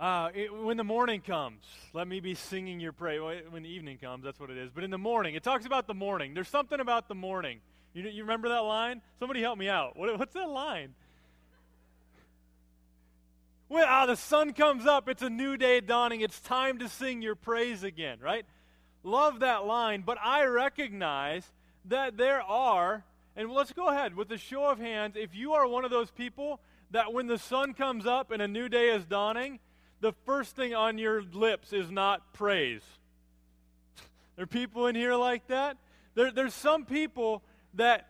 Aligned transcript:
Uh, 0.00 0.30
it, 0.34 0.50
when 0.50 0.78
the 0.78 0.84
morning 0.84 1.20
comes, 1.20 1.62
let 1.92 2.08
me 2.08 2.20
be 2.20 2.34
singing 2.34 2.80
your 2.80 2.90
praise. 2.92 3.20
When 3.50 3.62
the 3.62 3.68
evening 3.68 3.98
comes, 3.98 4.24
that's 4.24 4.40
what 4.40 4.48
it 4.48 4.56
is. 4.56 4.70
But 4.74 4.82
in 4.82 4.90
the 4.90 4.96
morning, 4.96 5.34
it 5.34 5.42
talks 5.42 5.66
about 5.66 5.86
the 5.86 5.92
morning. 5.92 6.32
There's 6.32 6.48
something 6.48 6.80
about 6.80 7.06
the 7.06 7.14
morning. 7.14 7.60
You, 7.92 8.04
you 8.04 8.22
remember 8.22 8.48
that 8.48 8.60
line? 8.60 9.02
Somebody 9.18 9.42
help 9.42 9.58
me 9.58 9.68
out. 9.68 9.98
What, 9.98 10.18
what's 10.18 10.32
that 10.32 10.48
line? 10.48 10.94
Well, 13.68 13.84
ah, 13.86 14.06
the 14.06 14.16
sun 14.16 14.54
comes 14.54 14.86
up. 14.86 15.06
It's 15.06 15.20
a 15.20 15.28
new 15.28 15.58
day 15.58 15.82
dawning. 15.82 16.22
It's 16.22 16.40
time 16.40 16.78
to 16.78 16.88
sing 16.88 17.20
your 17.20 17.34
praise 17.34 17.82
again, 17.82 18.20
right? 18.22 18.46
Love 19.02 19.40
that 19.40 19.66
line. 19.66 20.02
But 20.06 20.16
I 20.24 20.44
recognize 20.44 21.44
that 21.84 22.16
there 22.16 22.40
are, 22.40 23.04
and 23.36 23.50
let's 23.50 23.72
go 23.74 23.88
ahead 23.88 24.16
with 24.16 24.32
a 24.32 24.38
show 24.38 24.64
of 24.64 24.78
hands. 24.78 25.14
If 25.14 25.34
you 25.34 25.52
are 25.52 25.68
one 25.68 25.84
of 25.84 25.90
those 25.90 26.10
people 26.10 26.58
that 26.90 27.12
when 27.12 27.26
the 27.26 27.38
sun 27.38 27.74
comes 27.74 28.06
up 28.06 28.30
and 28.30 28.40
a 28.40 28.48
new 28.48 28.70
day 28.70 28.88
is 28.88 29.04
dawning, 29.04 29.58
the 30.00 30.12
first 30.24 30.56
thing 30.56 30.74
on 30.74 30.98
your 30.98 31.22
lips 31.22 31.72
is 31.72 31.90
not 31.90 32.32
praise. 32.32 32.82
there 34.36 34.44
are 34.44 34.46
people 34.46 34.86
in 34.86 34.94
here 34.94 35.14
like 35.14 35.46
that. 35.48 35.76
There, 36.14 36.30
there's 36.30 36.54
some 36.54 36.84
people 36.84 37.42
that, 37.74 38.06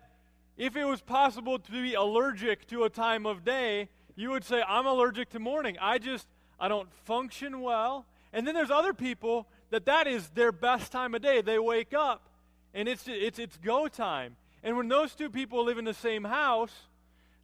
if 0.56 0.76
it 0.76 0.84
was 0.84 1.00
possible 1.00 1.58
to 1.58 1.72
be 1.72 1.94
allergic 1.94 2.66
to 2.68 2.84
a 2.84 2.90
time 2.90 3.26
of 3.26 3.44
day, 3.44 3.88
you 4.16 4.30
would 4.30 4.44
say, 4.44 4.62
I'm 4.66 4.86
allergic 4.86 5.30
to 5.30 5.38
morning. 5.38 5.76
I 5.80 5.98
just, 5.98 6.26
I 6.58 6.68
don't 6.68 6.92
function 7.04 7.60
well. 7.60 8.06
And 8.32 8.46
then 8.46 8.54
there's 8.54 8.70
other 8.70 8.92
people 8.92 9.48
that 9.70 9.86
that 9.86 10.06
is 10.06 10.28
their 10.30 10.52
best 10.52 10.92
time 10.92 11.14
of 11.14 11.22
day. 11.22 11.40
They 11.40 11.58
wake 11.58 11.94
up 11.94 12.28
and 12.74 12.88
it's, 12.88 13.04
it's, 13.06 13.38
it's 13.38 13.56
go 13.56 13.88
time. 13.88 14.36
And 14.62 14.76
when 14.76 14.88
those 14.88 15.14
two 15.14 15.30
people 15.30 15.64
live 15.64 15.78
in 15.78 15.84
the 15.84 15.94
same 15.94 16.24
house, 16.24 16.72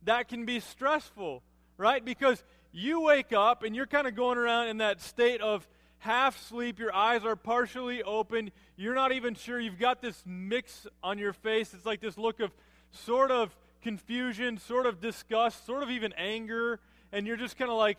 that 0.04 0.28
can 0.28 0.44
be 0.44 0.60
stressful, 0.60 1.42
right? 1.76 2.04
Because 2.04 2.42
you 2.76 3.00
wake 3.00 3.32
up 3.32 3.62
and 3.62 3.74
you're 3.74 3.86
kind 3.86 4.06
of 4.06 4.14
going 4.14 4.36
around 4.36 4.68
in 4.68 4.78
that 4.78 5.00
state 5.00 5.40
of 5.40 5.66
half 5.98 6.38
sleep, 6.46 6.78
your 6.78 6.94
eyes 6.94 7.24
are 7.24 7.34
partially 7.34 8.02
open, 8.02 8.50
you're 8.76 8.94
not 8.94 9.12
even 9.12 9.34
sure, 9.34 9.58
you've 9.58 9.78
got 9.78 10.02
this 10.02 10.22
mix 10.26 10.86
on 11.02 11.18
your 11.18 11.32
face. 11.32 11.72
It's 11.72 11.86
like 11.86 12.00
this 12.00 12.18
look 12.18 12.38
of 12.38 12.52
sort 12.90 13.30
of 13.30 13.56
confusion, 13.82 14.58
sort 14.58 14.84
of 14.84 15.00
disgust, 15.00 15.64
sort 15.64 15.82
of 15.82 15.90
even 15.90 16.12
anger, 16.14 16.78
and 17.12 17.26
you're 17.26 17.36
just 17.36 17.56
kind 17.56 17.70
of 17.70 17.78
like, 17.78 17.96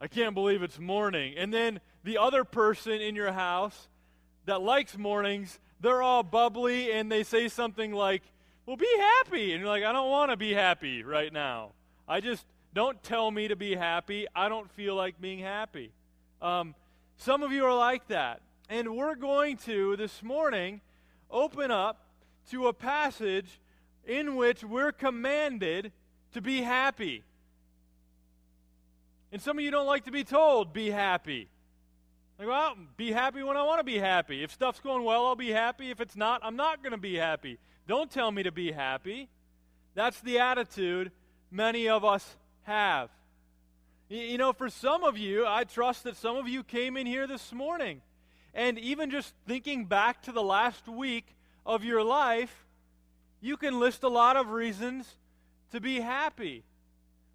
I 0.00 0.08
can't 0.08 0.34
believe 0.34 0.62
it's 0.62 0.78
morning. 0.78 1.34
And 1.36 1.52
then 1.52 1.80
the 2.04 2.18
other 2.18 2.44
person 2.44 3.00
in 3.00 3.16
your 3.16 3.32
house 3.32 3.88
that 4.44 4.60
likes 4.60 4.96
mornings, 4.96 5.58
they're 5.80 6.02
all 6.02 6.22
bubbly 6.22 6.92
and 6.92 7.10
they 7.10 7.22
say 7.22 7.48
something 7.48 7.92
like, 7.92 8.22
Well, 8.66 8.76
be 8.76 8.94
happy. 8.98 9.52
And 9.52 9.60
you're 9.60 9.68
like, 9.68 9.84
I 9.84 9.92
don't 9.92 10.10
want 10.10 10.30
to 10.30 10.36
be 10.36 10.52
happy 10.52 11.02
right 11.02 11.32
now. 11.32 11.70
I 12.06 12.20
just 12.20 12.44
don't 12.74 13.02
tell 13.02 13.30
me 13.30 13.48
to 13.48 13.56
be 13.56 13.74
happy. 13.74 14.26
I 14.34 14.48
don't 14.48 14.70
feel 14.70 14.94
like 14.94 15.20
being 15.20 15.38
happy. 15.38 15.90
Um, 16.40 16.74
some 17.16 17.42
of 17.42 17.52
you 17.52 17.64
are 17.64 17.76
like 17.76 18.06
that. 18.08 18.40
And 18.68 18.96
we're 18.96 19.14
going 19.14 19.56
to, 19.58 19.96
this 19.96 20.22
morning, 20.22 20.80
open 21.30 21.70
up 21.70 22.04
to 22.50 22.68
a 22.68 22.72
passage 22.72 23.60
in 24.06 24.36
which 24.36 24.62
we're 24.62 24.92
commanded 24.92 25.92
to 26.32 26.40
be 26.40 26.62
happy. 26.62 27.24
And 29.32 29.40
some 29.40 29.58
of 29.58 29.64
you 29.64 29.70
don't 29.70 29.86
like 29.86 30.04
to 30.04 30.10
be 30.10 30.24
told, 30.24 30.72
be 30.72 30.90
happy. 30.90 31.48
Like, 32.38 32.48
well, 32.48 32.76
be 32.96 33.12
happy 33.12 33.42
when 33.42 33.56
I 33.56 33.62
want 33.62 33.80
to 33.80 33.84
be 33.84 33.98
happy. 33.98 34.42
If 34.42 34.52
stuff's 34.52 34.80
going 34.80 35.04
well, 35.04 35.26
I'll 35.26 35.36
be 35.36 35.50
happy. 35.50 35.90
If 35.90 36.00
it's 36.00 36.16
not, 36.16 36.40
I'm 36.44 36.56
not 36.56 36.82
going 36.82 36.92
to 36.92 36.98
be 36.98 37.16
happy. 37.16 37.58
Don't 37.86 38.10
tell 38.10 38.30
me 38.30 38.42
to 38.44 38.52
be 38.52 38.70
happy. 38.70 39.28
That's 39.94 40.20
the 40.20 40.38
attitude 40.38 41.10
many 41.50 41.88
of 41.88 42.04
us 42.04 42.36
have. 42.68 43.10
You 44.08 44.38
know, 44.38 44.52
for 44.52 44.70
some 44.70 45.02
of 45.04 45.18
you, 45.18 45.46
I 45.46 45.64
trust 45.64 46.04
that 46.04 46.16
some 46.16 46.36
of 46.36 46.48
you 46.48 46.62
came 46.62 46.96
in 46.96 47.06
here 47.06 47.26
this 47.26 47.52
morning. 47.52 48.00
And 48.54 48.78
even 48.78 49.10
just 49.10 49.34
thinking 49.46 49.86
back 49.86 50.22
to 50.22 50.32
the 50.32 50.42
last 50.42 50.86
week 50.86 51.26
of 51.66 51.82
your 51.84 52.02
life, 52.02 52.66
you 53.40 53.56
can 53.56 53.80
list 53.80 54.02
a 54.02 54.08
lot 54.08 54.36
of 54.36 54.50
reasons 54.50 55.16
to 55.72 55.80
be 55.80 56.00
happy. 56.00 56.64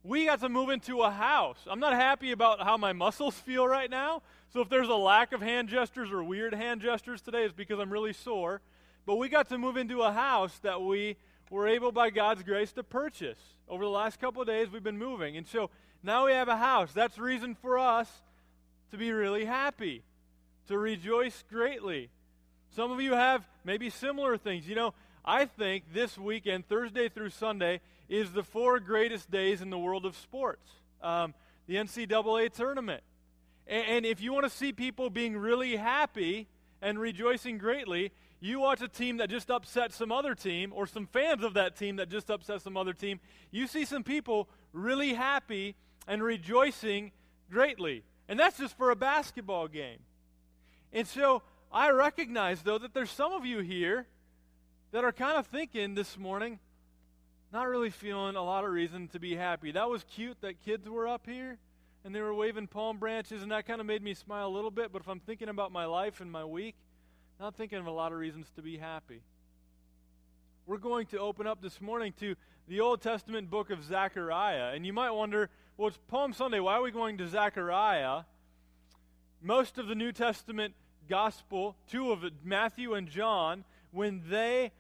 We 0.03 0.25
got 0.25 0.39
to 0.41 0.49
move 0.49 0.69
into 0.69 1.01
a 1.01 1.11
house. 1.11 1.59
I'm 1.67 1.79
not 1.79 1.94
happy 1.94 2.31
about 2.31 2.61
how 2.61 2.77
my 2.77 2.94
muscles 2.94 3.35
feel 3.35 3.67
right 3.67 3.89
now. 3.89 4.21
So 4.51 4.61
if 4.61 4.69
there's 4.69 4.89
a 4.89 4.95
lack 4.95 5.31
of 5.33 5.41
hand 5.41 5.69
gestures 5.69 6.11
or 6.11 6.23
weird 6.23 6.53
hand 6.53 6.81
gestures 6.81 7.21
today, 7.21 7.44
it's 7.44 7.53
because 7.53 7.79
I'm 7.79 7.91
really 7.91 8.13
sore. 8.13 8.61
But 9.05 9.15
we 9.15 9.29
got 9.29 9.50
to 9.50 9.57
move 9.57 9.77
into 9.77 10.01
a 10.01 10.11
house 10.11 10.57
that 10.59 10.81
we 10.81 11.17
were 11.53 11.67
able, 11.67 11.91
by 11.91 12.09
God's 12.09 12.41
grace, 12.41 12.71
to 12.73 12.83
purchase. 12.83 13.37
Over 13.69 13.83
the 13.83 13.89
last 13.91 14.19
couple 14.19 14.41
of 14.41 14.47
days, 14.47 14.71
we've 14.71 14.83
been 14.83 14.97
moving. 14.97 15.37
And 15.37 15.45
so 15.45 15.69
now 16.01 16.25
we 16.25 16.31
have 16.31 16.47
a 16.47 16.57
house. 16.57 16.91
That's 16.93 17.19
reason 17.19 17.53
for 17.53 17.77
us 17.77 18.09
to 18.89 18.97
be 18.97 19.11
really 19.11 19.45
happy, 19.45 20.01
to 20.67 20.79
rejoice 20.79 21.43
greatly. 21.51 22.09
Some 22.75 22.91
of 22.91 22.99
you 23.01 23.13
have 23.13 23.47
maybe 23.63 23.91
similar 23.91 24.35
things. 24.35 24.67
You 24.67 24.73
know, 24.73 24.95
I 25.23 25.45
think 25.45 25.93
this 25.93 26.17
weekend, 26.17 26.67
Thursday 26.67 27.07
through 27.07 27.29
Sunday, 27.29 27.81
is 28.09 28.31
the 28.31 28.43
four 28.43 28.79
greatest 28.79 29.29
days 29.29 29.61
in 29.61 29.69
the 29.69 29.77
world 29.77 30.07
of 30.07 30.17
sports. 30.17 30.67
Um, 31.03 31.35
the 31.67 31.75
NCAA 31.75 32.51
tournament. 32.51 33.03
And, 33.67 33.85
and 33.87 34.05
if 34.07 34.21
you 34.21 34.33
want 34.33 34.45
to 34.45 34.49
see 34.49 34.73
people 34.73 35.11
being 35.11 35.37
really 35.37 35.75
happy 35.75 36.47
and 36.81 36.97
rejoicing 36.97 37.59
greatly, 37.59 38.11
you 38.45 38.59
watch 38.59 38.81
a 38.81 38.87
team 38.87 39.17
that 39.17 39.29
just 39.29 39.49
upset 39.49 39.93
some 39.93 40.11
other 40.11 40.35
team, 40.35 40.73
or 40.75 40.85
some 40.85 41.05
fans 41.05 41.43
of 41.43 41.53
that 41.53 41.75
team 41.77 41.95
that 41.95 42.09
just 42.09 42.29
upset 42.29 42.61
some 42.61 42.75
other 42.75 42.93
team, 42.93 43.19
you 43.51 43.67
see 43.67 43.85
some 43.85 44.03
people 44.03 44.49
really 44.73 45.13
happy 45.13 45.75
and 46.07 46.21
rejoicing 46.21 47.11
greatly. 47.49 48.03
And 48.27 48.39
that's 48.39 48.57
just 48.57 48.77
for 48.77 48.89
a 48.89 48.95
basketball 48.95 49.67
game. 49.67 49.99
And 50.91 51.07
so 51.07 51.41
I 51.71 51.91
recognize, 51.91 52.61
though, 52.61 52.77
that 52.77 52.93
there's 52.93 53.11
some 53.11 53.33
of 53.33 53.45
you 53.45 53.59
here 53.59 54.07
that 54.91 55.03
are 55.03 55.11
kind 55.11 55.37
of 55.37 55.47
thinking 55.47 55.95
this 55.95 56.17
morning, 56.17 56.59
not 57.51 57.67
really 57.67 57.89
feeling 57.89 58.35
a 58.35 58.43
lot 58.43 58.65
of 58.65 58.71
reason 58.71 59.07
to 59.09 59.19
be 59.19 59.35
happy. 59.35 59.71
That 59.71 59.89
was 59.89 60.03
cute 60.03 60.41
that 60.41 60.61
kids 60.63 60.87
were 60.89 61.07
up 61.07 61.25
here 61.25 61.57
and 62.03 62.13
they 62.13 62.21
were 62.21 62.33
waving 62.33 62.67
palm 62.67 62.97
branches, 62.97 63.41
and 63.41 63.51
that 63.51 63.65
kind 63.65 63.79
of 63.79 63.87
made 63.87 64.03
me 64.03 64.13
smile 64.13 64.47
a 64.47 64.49
little 64.49 64.71
bit. 64.71 64.91
But 64.91 65.01
if 65.01 65.07
I'm 65.07 65.21
thinking 65.21 65.47
about 65.47 65.71
my 65.71 65.85
life 65.85 66.19
and 66.19 66.29
my 66.29 66.43
week, 66.43 66.75
not 67.39 67.55
thinking 67.55 67.79
of 67.79 67.88
a 67.88 67.91
lot 67.91 68.11
of 68.11 68.17
reasons 68.17 68.47
to 68.55 68.61
be 68.61 68.77
happy. 68.77 69.21
We're 70.66 70.77
going 70.77 71.07
to 71.07 71.19
open 71.19 71.47
up 71.47 71.61
this 71.61 71.81
morning 71.81 72.13
to 72.19 72.35
the 72.67 72.79
Old 72.79 73.01
Testament 73.01 73.49
book 73.49 73.69
of 73.69 73.83
Zechariah. 73.83 74.71
And 74.73 74.85
you 74.85 74.94
might 74.94 75.11
wonder, 75.11 75.49
well, 75.77 75.89
it's 75.89 75.99
Palm 76.07 76.33
Sunday. 76.33 76.59
Why 76.59 76.75
are 76.75 76.81
we 76.81 76.91
going 76.91 77.17
to 77.17 77.27
Zechariah? 77.27 78.21
Most 79.41 79.77
of 79.77 79.88
the 79.88 79.95
New 79.95 80.11
Testament 80.11 80.73
gospel, 81.09 81.75
two 81.89 82.11
of 82.11 82.23
it, 82.23 82.33
Matthew 82.44 82.94
and 82.94 83.09
John, 83.09 83.65
when 83.91 84.21
they 84.29 84.71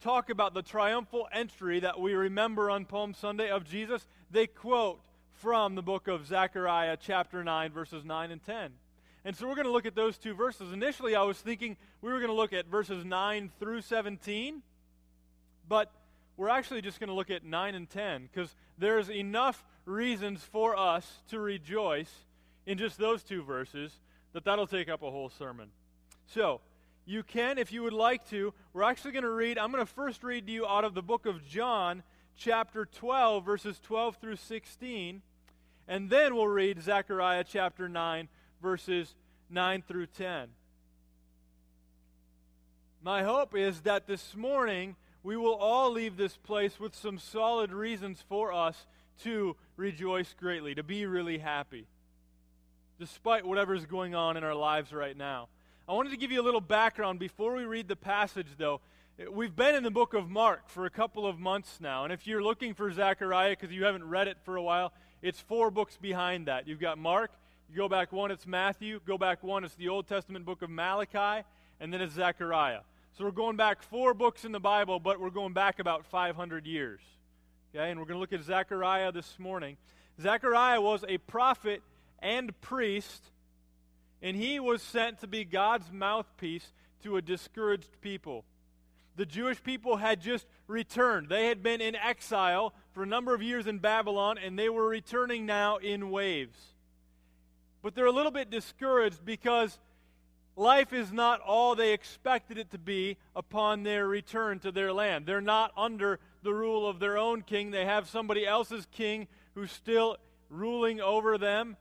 talk 0.00 0.30
about 0.30 0.54
the 0.54 0.62
triumphal 0.62 1.28
entry 1.32 1.80
that 1.80 2.00
we 2.00 2.14
remember 2.14 2.70
on 2.70 2.84
Palm 2.84 3.14
Sunday 3.14 3.50
of 3.50 3.64
Jesus, 3.64 4.06
they 4.30 4.46
quote 4.46 5.00
from 5.30 5.76
the 5.76 5.82
book 5.82 6.08
of 6.08 6.26
Zechariah, 6.26 6.96
chapter 7.00 7.44
9, 7.44 7.70
verses 7.70 8.04
9 8.04 8.30
and 8.32 8.42
10. 8.42 8.72
And 9.24 9.36
so 9.36 9.48
we're 9.48 9.54
going 9.54 9.66
to 9.66 9.72
look 9.72 9.86
at 9.86 9.94
those 9.94 10.16
two 10.16 10.34
verses. 10.34 10.72
Initially, 10.72 11.14
I 11.14 11.22
was 11.22 11.38
thinking 11.38 11.76
we 12.00 12.12
were 12.12 12.18
going 12.18 12.30
to 12.30 12.36
look 12.36 12.52
at 12.52 12.66
verses 12.66 13.04
9 13.04 13.50
through 13.58 13.82
17, 13.82 14.62
but 15.68 15.90
we're 16.36 16.48
actually 16.48 16.82
just 16.82 17.00
going 17.00 17.08
to 17.08 17.14
look 17.14 17.30
at 17.30 17.44
9 17.44 17.74
and 17.74 17.90
10 17.90 18.28
because 18.32 18.54
there's 18.78 19.10
enough 19.10 19.64
reasons 19.84 20.42
for 20.42 20.76
us 20.76 21.22
to 21.30 21.40
rejoice 21.40 22.12
in 22.66 22.78
just 22.78 22.98
those 22.98 23.22
two 23.22 23.42
verses 23.42 23.92
that 24.32 24.44
that'll 24.44 24.66
take 24.66 24.88
up 24.88 25.02
a 25.02 25.10
whole 25.10 25.30
sermon. 25.30 25.70
So, 26.26 26.60
you 27.08 27.22
can, 27.22 27.56
if 27.56 27.72
you 27.72 27.82
would 27.84 27.94
like 27.94 28.28
to, 28.28 28.52
we're 28.74 28.82
actually 28.82 29.12
going 29.12 29.24
to 29.24 29.30
read, 29.30 29.56
I'm 29.56 29.72
going 29.72 29.84
to 29.84 29.90
first 29.90 30.22
read 30.22 30.46
to 30.46 30.52
you 30.52 30.66
out 30.66 30.84
of 30.84 30.92
the 30.92 31.02
book 31.02 31.24
of 31.24 31.42
John, 31.48 32.02
chapter 32.36 32.84
12, 32.84 33.46
verses 33.46 33.80
12 33.82 34.16
through 34.16 34.36
16, 34.36 35.22
and 35.88 36.10
then 36.10 36.36
we'll 36.36 36.46
read 36.46 36.82
Zechariah 36.82 37.44
chapter 37.48 37.88
9, 37.88 38.28
verses 38.60 39.14
9 39.50 39.82
through 39.86 40.06
10. 40.06 40.48
My 43.02 43.22
hope 43.22 43.56
is 43.56 43.82
that 43.82 44.06
this 44.06 44.34
morning 44.36 44.96
we 45.22 45.36
will 45.36 45.54
all 45.54 45.92
leave 45.92 46.16
this 46.16 46.36
place 46.36 46.80
with 46.80 46.94
some 46.94 47.18
solid 47.18 47.72
reasons 47.72 48.24
for 48.28 48.52
us 48.52 48.86
to 49.22 49.56
rejoice 49.76 50.34
greatly, 50.38 50.74
to 50.74 50.82
be 50.82 51.06
really 51.06 51.38
happy, 51.38 51.86
despite 52.98 53.46
whatever's 53.46 53.86
going 53.86 54.14
on 54.14 54.36
in 54.36 54.44
our 54.44 54.54
lives 54.54 54.92
right 54.92 55.16
now. 55.16 55.48
I 55.88 55.92
wanted 55.92 56.10
to 56.10 56.16
give 56.16 56.30
you 56.30 56.40
a 56.40 56.44
little 56.44 56.60
background 56.60 57.18
before 57.18 57.54
we 57.54 57.64
read 57.64 57.88
the 57.88 57.96
passage, 57.96 58.48
though. 58.58 58.80
We've 59.32 59.54
been 59.54 59.74
in 59.74 59.82
the 59.82 59.90
book 59.90 60.14
of 60.14 60.28
Mark 60.28 60.68
for 60.68 60.84
a 60.84 60.90
couple 60.90 61.26
of 61.26 61.38
months 61.38 61.78
now, 61.80 62.04
and 62.04 62.12
if 62.12 62.26
you're 62.26 62.42
looking 62.42 62.74
for 62.74 62.92
Zechariah 62.92 63.56
because 63.58 63.74
you 63.74 63.84
haven't 63.84 64.08
read 64.08 64.28
it 64.28 64.36
for 64.44 64.56
a 64.56 64.62
while, 64.62 64.92
it's 65.22 65.40
four 65.40 65.70
books 65.70 65.96
behind 65.96 66.46
that. 66.46 66.68
You've 66.68 66.78
got 66.78 66.98
Mark, 66.98 67.32
you 67.70 67.76
go 67.76 67.88
back 67.88 68.12
one, 68.12 68.30
it's 68.30 68.46
Matthew. 68.46 69.00
Go 69.06 69.18
back 69.18 69.42
one, 69.42 69.64
it's 69.64 69.74
the 69.74 69.88
Old 69.88 70.08
Testament 70.08 70.44
book 70.44 70.62
of 70.62 70.70
Malachi. 70.70 71.44
And 71.80 71.92
then 71.92 72.00
it's 72.00 72.14
Zechariah. 72.14 72.80
So 73.16 73.24
we're 73.24 73.30
going 73.30 73.56
back 73.56 73.82
four 73.82 74.14
books 74.14 74.44
in 74.44 74.52
the 74.52 74.60
Bible, 74.60 75.00
but 75.00 75.20
we're 75.20 75.30
going 75.30 75.52
back 75.52 75.78
about 75.78 76.06
500 76.06 76.66
years. 76.66 77.00
Okay, 77.74 77.90
and 77.90 78.00
we're 78.00 78.06
going 78.06 78.16
to 78.16 78.20
look 78.20 78.32
at 78.32 78.42
Zechariah 78.42 79.12
this 79.12 79.38
morning. 79.38 79.76
Zechariah 80.20 80.80
was 80.80 81.04
a 81.06 81.18
prophet 81.18 81.82
and 82.20 82.58
priest, 82.60 83.22
and 84.22 84.36
he 84.36 84.58
was 84.58 84.82
sent 84.82 85.20
to 85.20 85.26
be 85.26 85.44
God's 85.44 85.92
mouthpiece 85.92 86.72
to 87.02 87.16
a 87.16 87.22
discouraged 87.22 88.00
people. 88.00 88.44
The 89.16 89.26
Jewish 89.26 89.62
people 89.62 89.96
had 89.96 90.20
just 90.20 90.46
returned. 90.68 91.28
They 91.28 91.48
had 91.48 91.62
been 91.62 91.80
in 91.80 91.96
exile 91.96 92.72
for 92.92 93.02
a 93.02 93.06
number 93.06 93.34
of 93.34 93.42
years 93.42 93.66
in 93.66 93.78
Babylon, 93.78 94.38
and 94.38 94.58
they 94.58 94.68
were 94.68 94.88
returning 94.88 95.44
now 95.44 95.76
in 95.76 96.10
waves. 96.10 96.58
But 97.82 97.94
they're 97.94 98.06
a 98.06 98.12
little 98.12 98.32
bit 98.32 98.50
discouraged 98.50 99.24
because 99.24 99.78
life 100.56 100.92
is 100.92 101.12
not 101.12 101.40
all 101.40 101.74
they 101.74 101.92
expected 101.92 102.58
it 102.58 102.70
to 102.72 102.78
be 102.78 103.16
upon 103.36 103.84
their 103.84 104.08
return 104.08 104.58
to 104.60 104.72
their 104.72 104.92
land. 104.92 105.26
They're 105.26 105.40
not 105.40 105.72
under 105.76 106.18
the 106.42 106.52
rule 106.52 106.88
of 106.88 106.98
their 106.98 107.18
own 107.18 107.42
king, 107.42 107.70
they 107.70 107.84
have 107.84 108.08
somebody 108.08 108.46
else's 108.46 108.86
king 108.92 109.26
who's 109.54 109.72
still 109.72 110.16
ruling 110.50 111.00
over 111.00 111.36
them. 111.36 111.76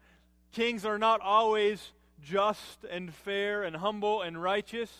Kings 0.51 0.83
are 0.85 0.97
not 0.97 1.21
always 1.21 1.91
just 2.23 2.83
and 2.89 3.13
fair 3.13 3.63
and 3.63 3.75
humble 3.75 4.21
and 4.21 4.41
righteous. 4.41 4.91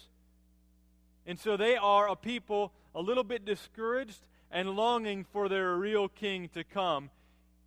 And 1.26 1.40
so 1.40 1.58
they 1.58 1.76
are 1.76 2.08
a 2.08 2.16
people 2.16 2.72
a 2.94 3.02
little 3.02 3.24
bit 3.24 3.46
discouraged 3.46 4.22
and 4.52 4.70
longing 4.72 5.26
for 5.26 5.50
their 5.50 5.76
real 5.76 6.08
king 6.08 6.50
to 6.54 6.64
come. 6.64 7.10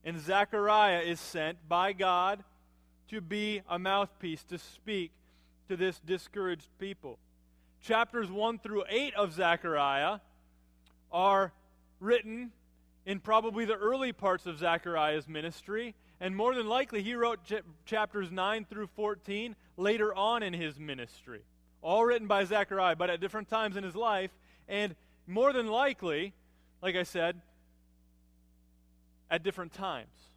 And 0.04 0.18
Zechariah 0.18 1.00
is 1.00 1.20
sent 1.20 1.68
by 1.68 1.92
God 1.92 2.42
to 3.10 3.20
be 3.20 3.60
a 3.68 3.78
mouthpiece 3.78 4.44
to 4.44 4.56
speak 4.56 5.10
to 5.68 5.76
this 5.76 5.98
discouraged 6.00 6.68
people. 6.78 7.18
Chapters 7.82 8.30
1 8.30 8.60
through 8.60 8.84
8 8.88 9.14
of 9.14 9.32
Zechariah 9.32 10.20
are 11.10 11.52
written 11.98 12.52
in 13.04 13.18
probably 13.18 13.64
the 13.64 13.74
early 13.74 14.12
parts 14.12 14.46
of 14.46 14.58
Zechariah's 14.58 15.26
ministry, 15.26 15.96
and 16.20 16.36
more 16.36 16.54
than 16.54 16.68
likely 16.68 17.02
he 17.02 17.14
wrote 17.14 17.44
ch- 17.44 17.62
chapters 17.84 18.30
9 18.30 18.66
through 18.70 18.86
14 18.94 19.56
later 19.76 20.14
on 20.14 20.44
in 20.44 20.52
his 20.52 20.78
ministry. 20.78 21.40
All 21.82 22.04
written 22.04 22.28
by 22.28 22.44
Zechariah, 22.44 22.94
but 22.94 23.10
at 23.10 23.20
different 23.20 23.48
times 23.48 23.76
in 23.76 23.82
his 23.82 23.96
life, 23.96 24.30
and 24.68 24.94
more 25.26 25.52
than 25.52 25.66
likely, 25.66 26.32
like 26.80 26.94
I 26.94 27.02
said, 27.02 27.40
at 29.30 29.42
different 29.42 29.72
times. 29.72 30.29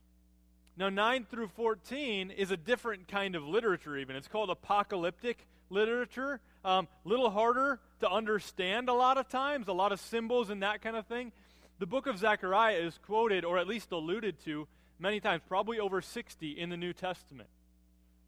Now, 0.75 0.89
9 0.89 1.27
through 1.29 1.49
14 1.49 2.31
is 2.31 2.49
a 2.49 2.57
different 2.57 3.07
kind 3.07 3.35
of 3.35 3.47
literature, 3.47 3.95
even. 3.95 4.15
It's 4.15 4.27
called 4.27 4.49
apocalyptic 4.49 5.45
literature. 5.69 6.39
A 6.65 6.69
um, 6.69 6.87
little 7.03 7.29
harder 7.29 7.79
to 7.99 8.09
understand 8.09 8.89
a 8.89 8.93
lot 8.93 9.17
of 9.17 9.29
times, 9.29 9.67
a 9.67 9.73
lot 9.73 9.91
of 9.91 9.99
symbols 9.99 10.49
and 10.49 10.63
that 10.63 10.81
kind 10.81 10.95
of 10.95 11.05
thing. 11.05 11.31
The 11.79 11.85
book 11.85 12.07
of 12.07 12.17
Zechariah 12.17 12.77
is 12.77 12.97
quoted, 13.05 13.45
or 13.45 13.57
at 13.59 13.67
least 13.67 13.91
alluded 13.91 14.43
to, 14.45 14.67
many 14.97 15.19
times, 15.19 15.43
probably 15.47 15.79
over 15.79 16.01
60 16.01 16.51
in 16.51 16.69
the 16.69 16.77
New 16.77 16.93
Testament. 16.93 17.49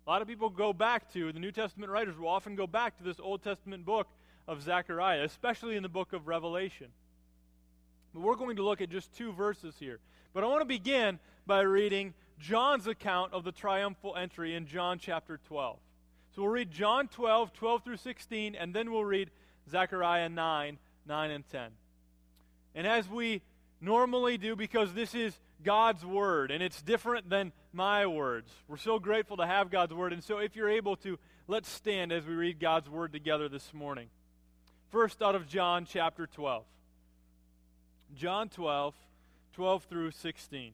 A 0.06 0.10
lot 0.10 0.22
of 0.22 0.28
people 0.28 0.50
go 0.50 0.72
back 0.72 1.12
to, 1.14 1.32
the 1.32 1.40
New 1.40 1.52
Testament 1.52 1.92
writers 1.92 2.16
will 2.18 2.28
often 2.28 2.56
go 2.56 2.68
back 2.68 2.98
to 2.98 3.04
this 3.04 3.20
Old 3.20 3.44
Testament 3.44 3.86
book 3.86 4.08
of 4.48 4.62
Zechariah, 4.62 5.24
especially 5.24 5.78
in 5.78 5.84
the 5.84 5.90
book 5.90 6.14
of 6.14 6.28
Revelation. 6.28 6.88
But 8.14 8.22
we're 8.22 8.36
going 8.36 8.58
to 8.58 8.64
look 8.64 8.82
at 8.82 8.90
just 8.90 9.16
two 9.16 9.34
verses 9.34 9.76
here. 9.80 10.00
But 10.34 10.44
I 10.44 10.48
want 10.48 10.62
to 10.62 10.66
begin 10.66 11.18
by 11.48 11.62
reading 11.62 12.14
John's 12.40 12.88
account 12.88 13.34
of 13.34 13.44
the 13.44 13.52
triumphal 13.52 14.16
entry 14.16 14.56
in 14.56 14.68
John 14.68 15.00
chapter 15.00 15.40
12. 15.48 15.78
So 16.36 16.42
we'll 16.42 16.52
read 16.52 16.72
John 16.72 17.08
12, 17.08 17.54
12 17.54 17.84
through 17.84 17.98
16, 17.98 18.56
and 18.56 18.74
then 18.74 18.92
we'll 18.92 19.06
read 19.06 19.32
Zechariah 19.70 20.30
9, 20.30 20.78
9 21.08 21.32
and 21.32 21.50
10. 21.50 21.70
And 22.76 22.86
as 22.86 23.08
we 23.08 23.42
normally 23.80 24.38
do, 24.38 24.56
because 24.56 24.94
this 24.94 25.16
is 25.16 25.34
God's 25.64 26.06
Word 26.06 26.52
and 26.52 26.62
it's 26.62 26.82
different 26.82 27.30
than 27.30 27.54
my 27.72 28.06
words, 28.06 28.52
we're 28.68 28.78
so 28.78 29.00
grateful 29.00 29.38
to 29.38 29.48
have 29.48 29.72
God's 29.72 29.94
Word. 29.94 30.12
And 30.12 30.24
so 30.24 30.40
if 30.40 30.58
you're 30.58 30.70
able 30.70 30.98
to, 30.98 31.18
let's 31.48 31.70
stand 31.70 32.12
as 32.12 32.26
we 32.26 32.34
read 32.34 32.60
God's 32.60 32.90
Word 32.90 33.14
together 33.14 33.48
this 33.48 33.74
morning. 33.74 34.10
First, 34.92 35.22
out 35.22 35.36
of 35.36 35.48
John 35.48 35.86
chapter 35.90 36.28
12. 36.28 36.66
John 38.16 38.50
12, 38.50 38.94
12 39.54 39.84
through 39.86 40.12
16. 40.12 40.74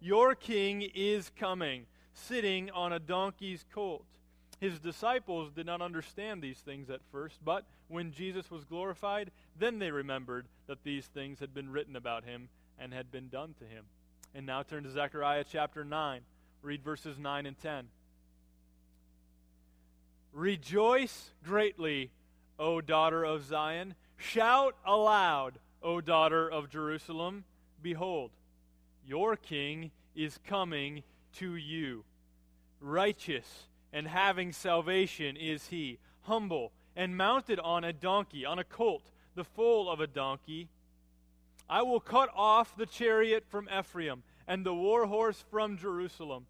your 0.00 0.34
king 0.34 0.82
is 0.94 1.30
coming, 1.38 1.86
sitting 2.12 2.70
on 2.70 2.92
a 2.92 2.98
donkey's 2.98 3.64
colt. 3.74 4.06
His 4.60 4.78
disciples 4.78 5.52
did 5.52 5.66
not 5.66 5.82
understand 5.82 6.42
these 6.42 6.58
things 6.58 6.88
at 6.88 7.00
first, 7.12 7.38
but 7.44 7.66
when 7.88 8.12
Jesus 8.12 8.50
was 8.50 8.64
glorified, 8.64 9.30
then 9.58 9.78
they 9.78 9.90
remembered 9.90 10.46
that 10.66 10.82
these 10.82 11.06
things 11.06 11.40
had 11.40 11.52
been 11.52 11.70
written 11.70 11.94
about 11.94 12.24
him 12.24 12.48
and 12.78 12.92
had 12.92 13.10
been 13.10 13.28
done 13.28 13.54
to 13.58 13.64
him. 13.64 13.84
And 14.34 14.46
now 14.46 14.62
turn 14.62 14.84
to 14.84 14.90
Zechariah 14.90 15.44
chapter 15.50 15.84
9. 15.84 16.20
Read 16.62 16.82
verses 16.82 17.18
9 17.18 17.46
and 17.46 17.58
10. 17.58 17.88
Rejoice 20.32 21.30
greatly, 21.44 22.10
O 22.58 22.80
daughter 22.80 23.24
of 23.24 23.44
Zion. 23.44 23.94
Shout 24.16 24.74
aloud, 24.84 25.58
O 25.82 26.00
daughter 26.00 26.50
of 26.50 26.68
Jerusalem. 26.68 27.44
Behold, 27.82 28.30
your 29.06 29.36
king 29.36 29.90
is 30.14 30.38
coming 30.46 31.02
to 31.34 31.54
you. 31.54 32.04
Righteous 32.80 33.68
and 33.92 34.06
having 34.06 34.52
salvation 34.52 35.36
is 35.36 35.68
he, 35.68 35.98
humble 36.22 36.72
and 36.96 37.16
mounted 37.16 37.60
on 37.60 37.84
a 37.84 37.92
donkey, 37.92 38.44
on 38.44 38.58
a 38.58 38.64
colt, 38.64 39.10
the 39.34 39.44
foal 39.44 39.90
of 39.90 40.00
a 40.00 40.06
donkey. 40.06 40.68
I 41.68 41.82
will 41.82 42.00
cut 42.00 42.30
off 42.34 42.76
the 42.76 42.86
chariot 42.86 43.44
from 43.48 43.68
Ephraim, 43.76 44.22
and 44.48 44.64
the 44.64 44.74
war 44.74 45.06
horse 45.06 45.44
from 45.50 45.76
Jerusalem, 45.76 46.46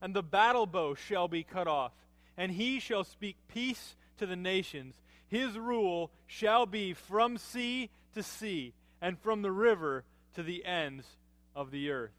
and 0.00 0.14
the 0.14 0.22
battle 0.22 0.66
bow 0.66 0.94
shall 0.94 1.28
be 1.28 1.42
cut 1.42 1.68
off, 1.68 1.92
and 2.36 2.52
he 2.52 2.80
shall 2.80 3.04
speak 3.04 3.36
peace 3.48 3.94
to 4.18 4.26
the 4.26 4.36
nations. 4.36 4.94
His 5.28 5.58
rule 5.58 6.10
shall 6.26 6.66
be 6.66 6.94
from 6.94 7.36
sea 7.36 7.90
to 8.14 8.22
sea, 8.22 8.72
and 9.02 9.18
from 9.18 9.42
the 9.42 9.52
river 9.52 10.04
to 10.34 10.42
the 10.42 10.64
ends 10.64 11.04
of 11.54 11.70
the 11.70 11.90
earth. 11.90 12.12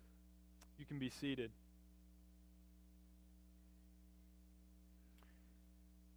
You 0.79 0.85
can 0.85 0.99
be 0.99 1.09
seated. 1.09 1.51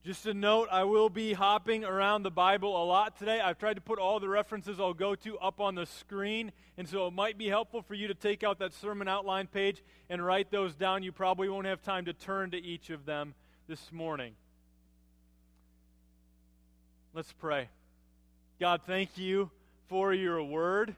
Just 0.05 0.27
a 0.27 0.35
note, 0.35 0.69
I 0.71 0.85
will 0.85 1.09
be 1.09 1.33
hopping 1.33 1.83
around 1.83 2.25
the 2.25 2.31
Bible 2.31 2.77
a 2.77 2.85
lot 2.85 3.19
today. 3.19 3.41
I've 3.41 3.57
tried 3.57 3.77
to 3.77 3.81
put 3.81 3.99
all 3.99 4.21
the 4.21 4.29
references 4.29 4.79
I'll 4.79 4.93
go 4.93 5.15
to 5.15 5.39
up 5.39 5.61
on 5.61 5.75
the 5.75 5.87
screen, 5.87 6.53
and 6.77 6.87
so 6.87 7.07
it 7.07 7.15
might 7.15 7.39
be 7.39 7.49
helpful 7.49 7.81
for 7.81 7.95
you 7.95 8.09
to 8.09 8.15
take 8.15 8.45
out 8.45 8.59
that 8.59 8.75
sermon 8.75 9.09
outline 9.09 9.47
page 9.47 9.83
and 10.11 10.23
write 10.23 10.51
those 10.51 10.75
down. 10.75 11.03
You 11.03 11.11
probably 11.11 11.49
won't 11.49 11.67
have 11.67 11.81
time 11.81 12.05
to 12.05 12.13
turn 12.13 12.51
to 12.51 12.59
each 12.63 12.91
of 12.91 13.07
them 13.07 13.33
this 13.67 13.91
morning. 13.93 14.35
Let's 17.15 17.33
pray. 17.33 17.71
God, 18.61 18.83
thank 18.87 19.17
you 19.17 19.51
for 19.89 20.13
your 20.13 20.43
word, 20.43 20.97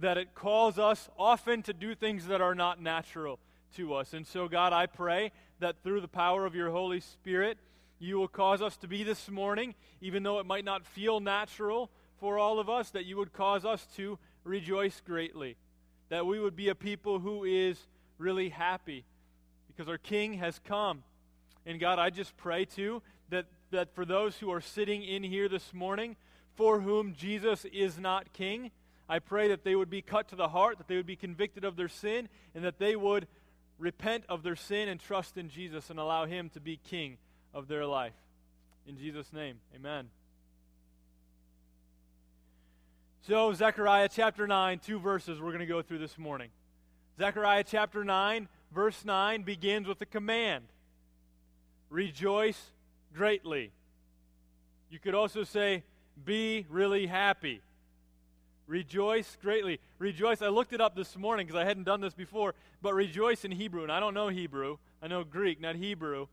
that 0.00 0.18
it 0.18 0.34
calls 0.34 0.78
us 0.78 1.08
often 1.18 1.62
to 1.62 1.72
do 1.72 1.94
things 1.94 2.26
that 2.26 2.40
are 2.40 2.54
not 2.54 2.80
natural 2.80 3.38
to 3.76 3.94
us. 3.94 4.14
And 4.14 4.26
so, 4.26 4.48
God, 4.48 4.72
I 4.72 4.86
pray 4.86 5.32
that 5.60 5.82
through 5.82 6.00
the 6.00 6.08
power 6.08 6.46
of 6.46 6.54
your 6.54 6.70
Holy 6.70 7.00
Spirit, 7.00 7.58
you 7.98 8.16
will 8.16 8.28
cause 8.28 8.62
us 8.62 8.76
to 8.78 8.88
be 8.88 9.02
this 9.02 9.28
morning, 9.28 9.74
even 10.00 10.22
though 10.22 10.38
it 10.38 10.46
might 10.46 10.64
not 10.64 10.86
feel 10.86 11.20
natural 11.20 11.90
for 12.18 12.38
all 12.38 12.60
of 12.60 12.68
us, 12.68 12.90
that 12.90 13.06
you 13.06 13.16
would 13.16 13.32
cause 13.32 13.64
us 13.64 13.86
to 13.96 14.18
rejoice 14.44 15.00
greatly. 15.04 15.56
That 16.08 16.26
we 16.26 16.40
would 16.40 16.56
be 16.56 16.68
a 16.68 16.74
people 16.74 17.18
who 17.18 17.44
is 17.44 17.78
really 18.18 18.48
happy 18.48 19.04
because 19.66 19.88
our 19.88 19.98
King 19.98 20.34
has 20.34 20.60
come. 20.60 21.02
And 21.66 21.78
God, 21.78 21.98
I 21.98 22.10
just 22.10 22.36
pray 22.36 22.64
too 22.64 23.02
that, 23.30 23.46
that 23.70 23.94
for 23.94 24.04
those 24.04 24.36
who 24.38 24.50
are 24.50 24.60
sitting 24.60 25.02
in 25.02 25.22
here 25.22 25.48
this 25.48 25.74
morning, 25.74 26.16
for 26.54 26.80
whom 26.80 27.14
Jesus 27.14 27.64
is 27.66 27.98
not 27.98 28.32
King, 28.32 28.70
I 29.08 29.18
pray 29.20 29.48
that 29.48 29.64
they 29.64 29.74
would 29.74 29.90
be 29.90 30.02
cut 30.02 30.28
to 30.28 30.36
the 30.36 30.48
heart, 30.48 30.78
that 30.78 30.88
they 30.88 30.96
would 30.96 31.06
be 31.06 31.16
convicted 31.16 31.64
of 31.64 31.76
their 31.76 31.88
sin, 31.88 32.28
and 32.54 32.64
that 32.64 32.78
they 32.78 32.94
would 32.94 33.26
repent 33.78 34.24
of 34.28 34.42
their 34.42 34.56
sin 34.56 34.88
and 34.88 35.00
trust 35.00 35.36
in 35.36 35.48
Jesus 35.48 35.88
and 35.88 35.98
allow 35.98 36.26
Him 36.26 36.50
to 36.50 36.60
be 36.60 36.76
King 36.76 37.16
of 37.54 37.68
their 37.68 37.86
life. 37.86 38.14
In 38.86 38.98
Jesus' 38.98 39.32
name, 39.32 39.56
amen. 39.74 40.08
So, 43.22 43.52
Zechariah 43.52 44.08
chapter 44.10 44.46
9, 44.46 44.78
two 44.78 44.98
verses 44.98 45.40
we're 45.40 45.52
going 45.52 45.60
to 45.60 45.66
go 45.66 45.82
through 45.82 45.98
this 45.98 46.16
morning. 46.16 46.50
Zechariah 47.18 47.64
chapter 47.64 48.04
9, 48.04 48.48
verse 48.72 49.04
9 49.04 49.42
begins 49.42 49.86
with 49.86 50.00
a 50.00 50.06
command. 50.06 50.64
rejoice 51.90 52.60
greatly. 53.14 53.72
You 54.90 54.98
could 54.98 55.14
also 55.14 55.44
say, 55.44 55.84
be 56.24 56.66
really 56.68 57.06
happy. 57.06 57.60
Rejoice 58.68 59.38
greatly. 59.40 59.80
Rejoice. 59.98 60.42
I 60.42 60.48
looked 60.48 60.74
it 60.74 60.80
up 60.80 60.94
this 60.94 61.16
morning 61.16 61.46
because 61.46 61.58
I 61.58 61.64
hadn't 61.64 61.84
done 61.84 62.02
this 62.02 62.12
before, 62.12 62.54
but 62.82 62.94
rejoice 62.94 63.46
in 63.46 63.50
Hebrew, 63.50 63.82
and 63.82 63.90
I 63.90 63.98
don't 63.98 64.12
know 64.12 64.28
Hebrew. 64.28 64.76
I 65.02 65.08
know 65.08 65.24
Greek, 65.24 65.58
not 65.58 65.74
Hebrew. 65.74 66.26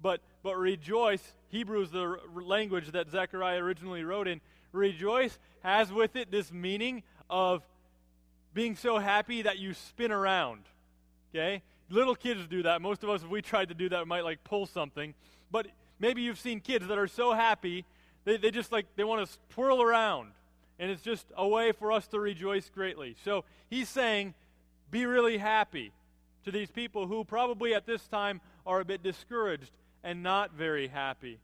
But, 0.00 0.20
but 0.44 0.56
rejoice, 0.56 1.34
Hebrew 1.48 1.82
is 1.82 1.90
the 1.90 2.16
language 2.32 2.92
that 2.92 3.10
Zechariah 3.10 3.58
originally 3.58 4.04
wrote 4.04 4.28
in. 4.28 4.40
Rejoice 4.72 5.36
has 5.62 5.92
with 5.92 6.14
it 6.14 6.30
this 6.30 6.52
meaning 6.52 7.02
of 7.28 7.62
being 8.54 8.76
so 8.76 8.98
happy 8.98 9.42
that 9.42 9.58
you 9.58 9.74
spin 9.74 10.12
around. 10.12 10.62
Okay? 11.34 11.60
Little 11.90 12.14
kids 12.14 12.46
do 12.46 12.62
that. 12.62 12.80
Most 12.80 13.02
of 13.02 13.10
us, 13.10 13.22
if 13.24 13.28
we 13.28 13.42
tried 13.42 13.68
to 13.68 13.74
do 13.74 13.88
that, 13.88 14.06
might 14.06 14.24
like 14.24 14.44
pull 14.44 14.64
something. 14.64 15.12
But 15.50 15.66
maybe 15.98 16.22
you've 16.22 16.38
seen 16.38 16.60
kids 16.60 16.86
that 16.86 16.98
are 16.98 17.08
so 17.08 17.32
happy, 17.32 17.84
they, 18.24 18.36
they 18.36 18.52
just 18.52 18.70
like, 18.70 18.86
they 18.94 19.04
want 19.04 19.28
to 19.28 19.38
twirl 19.50 19.82
around. 19.82 20.30
And 20.80 20.90
it's 20.90 21.02
just 21.02 21.26
a 21.36 21.46
way 21.46 21.72
for 21.72 21.92
us 21.92 22.06
to 22.08 22.18
rejoice 22.18 22.70
greatly. 22.70 23.14
So 23.22 23.44
he's 23.68 23.88
saying, 23.88 24.32
be 24.90 25.04
really 25.04 25.36
happy 25.36 25.92
to 26.44 26.50
these 26.50 26.70
people 26.70 27.06
who 27.06 27.22
probably 27.22 27.74
at 27.74 27.84
this 27.86 28.08
time 28.08 28.40
are 28.66 28.80
a 28.80 28.84
bit 28.84 29.02
discouraged 29.02 29.70
and 30.02 30.22
not 30.22 30.52
very 30.54 30.88
happy. 30.88 31.38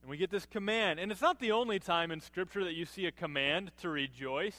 And 0.00 0.10
we 0.10 0.16
get 0.16 0.30
this 0.30 0.46
command. 0.46 1.00
And 1.00 1.12
it's 1.12 1.20
not 1.20 1.38
the 1.38 1.52
only 1.52 1.78
time 1.78 2.10
in 2.10 2.22
Scripture 2.22 2.64
that 2.64 2.72
you 2.72 2.86
see 2.86 3.04
a 3.04 3.12
command 3.12 3.70
to 3.82 3.90
rejoice. 3.90 4.56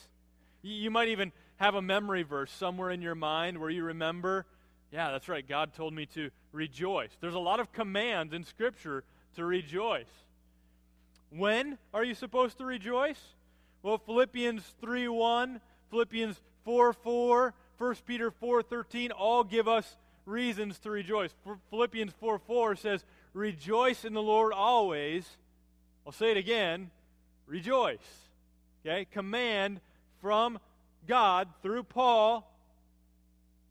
You 0.62 0.92
might 0.92 1.08
even 1.08 1.32
have 1.56 1.74
a 1.74 1.82
memory 1.82 2.22
verse 2.22 2.52
somewhere 2.52 2.90
in 2.90 3.02
your 3.02 3.16
mind 3.16 3.58
where 3.58 3.68
you 3.68 3.82
remember, 3.82 4.46
yeah, 4.92 5.10
that's 5.10 5.28
right, 5.28 5.46
God 5.46 5.74
told 5.74 5.92
me 5.92 6.06
to 6.14 6.30
rejoice. 6.52 7.10
There's 7.20 7.34
a 7.34 7.40
lot 7.40 7.58
of 7.58 7.72
commands 7.72 8.32
in 8.32 8.44
Scripture 8.44 9.02
to 9.34 9.44
rejoice. 9.44 10.06
When 11.36 11.78
are 11.92 12.04
you 12.04 12.14
supposed 12.14 12.58
to 12.58 12.64
rejoice? 12.64 13.20
Well, 13.82 13.98
Philippians 13.98 14.62
3 14.80 15.08
1, 15.08 15.60
Philippians 15.90 16.40
4 16.64 16.92
4, 16.92 17.54
1 17.76 17.94
Peter 18.06 18.30
4 18.30 18.62
13 18.62 19.10
all 19.10 19.42
give 19.42 19.66
us 19.66 19.96
reasons 20.26 20.78
to 20.80 20.90
rejoice. 20.90 21.34
Philippians 21.70 22.12
4 22.20 22.38
4 22.38 22.76
says, 22.76 23.04
Rejoice 23.32 24.04
in 24.04 24.14
the 24.14 24.22
Lord 24.22 24.52
always. 24.52 25.28
I'll 26.06 26.12
say 26.12 26.30
it 26.30 26.36
again 26.36 26.90
rejoice. 27.46 27.98
Okay? 28.86 29.06
Command 29.06 29.80
from 30.20 30.60
God 31.08 31.48
through 31.62 31.82
Paul 31.82 32.48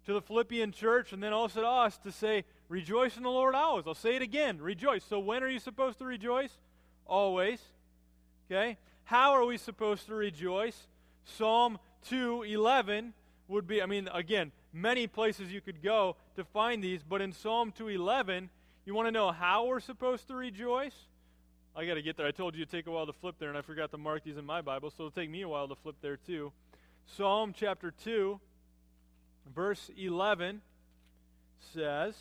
to 0.06 0.14
the 0.14 0.22
Philippian 0.22 0.74
church 0.74 1.14
and 1.14 1.24
then 1.24 1.32
also 1.32 1.62
to 1.62 1.68
us 1.68 1.98
to 2.00 2.12
say, 2.12 2.44
Rejoice 2.68 3.16
in 3.16 3.24
the 3.24 3.30
Lord 3.30 3.56
always. 3.56 3.86
I'll 3.88 3.94
say 3.94 4.18
it 4.18 4.22
again 4.22 4.62
rejoice. 4.62 5.06
So 5.06 5.18
when 5.18 5.44
are 5.44 5.50
you 5.50 5.60
supposed 5.60 6.00
to 6.00 6.06
rejoice? 6.06 6.52
Always. 7.06 7.60
Okay? 8.50 8.78
How 9.06 9.34
are 9.34 9.46
we 9.46 9.58
supposed 9.58 10.08
to 10.08 10.16
rejoice? 10.16 10.88
Psalm 11.26 11.80
2:11 12.10 13.14
would 13.48 13.68
be 13.68 13.82
I 13.82 13.86
mean 13.86 14.10
again, 14.14 14.52
many 14.72 15.08
places 15.08 15.52
you 15.52 15.62
could 15.62 15.82
go 15.82 16.16
to 16.36 16.44
find 16.44 16.84
these, 16.84 17.04
but 17.04 17.22
in 17.22 17.32
Psalm 17.32 17.72
211, 17.72 18.50
you 18.86 18.94
want 18.94 19.08
to 19.08 19.12
know 19.12 19.32
how 19.32 19.66
we're 19.66 19.80
supposed 19.80 20.28
to 20.28 20.36
rejoice? 20.36 20.96
I 21.76 21.86
got 21.86 21.96
to 21.96 22.02
get 22.02 22.18
there. 22.18 22.28
I 22.28 22.32
told 22.32 22.56
you 22.56 22.62
it'd 22.62 22.72
take 22.72 22.88
a 22.88 22.92
while 22.92 23.06
to 23.08 23.14
flip 23.14 23.36
there, 23.40 23.50
and 23.50 23.58
I 23.58 23.62
forgot 23.62 23.92
to 23.92 23.98
mark 23.98 24.24
these 24.24 24.38
in 24.38 24.46
my 24.46 24.62
Bible, 24.62 24.92
so 24.92 25.06
it'll 25.06 25.12
take 25.12 25.30
me 25.30 25.42
a 25.42 25.50
while 25.50 25.68
to 25.68 25.76
flip 25.76 25.96
there 26.02 26.18
too. 26.18 26.52
Psalm 27.06 27.54
chapter 27.58 27.92
2, 27.92 28.40
verse 29.56 29.90
11 29.98 30.62
says, 31.74 32.16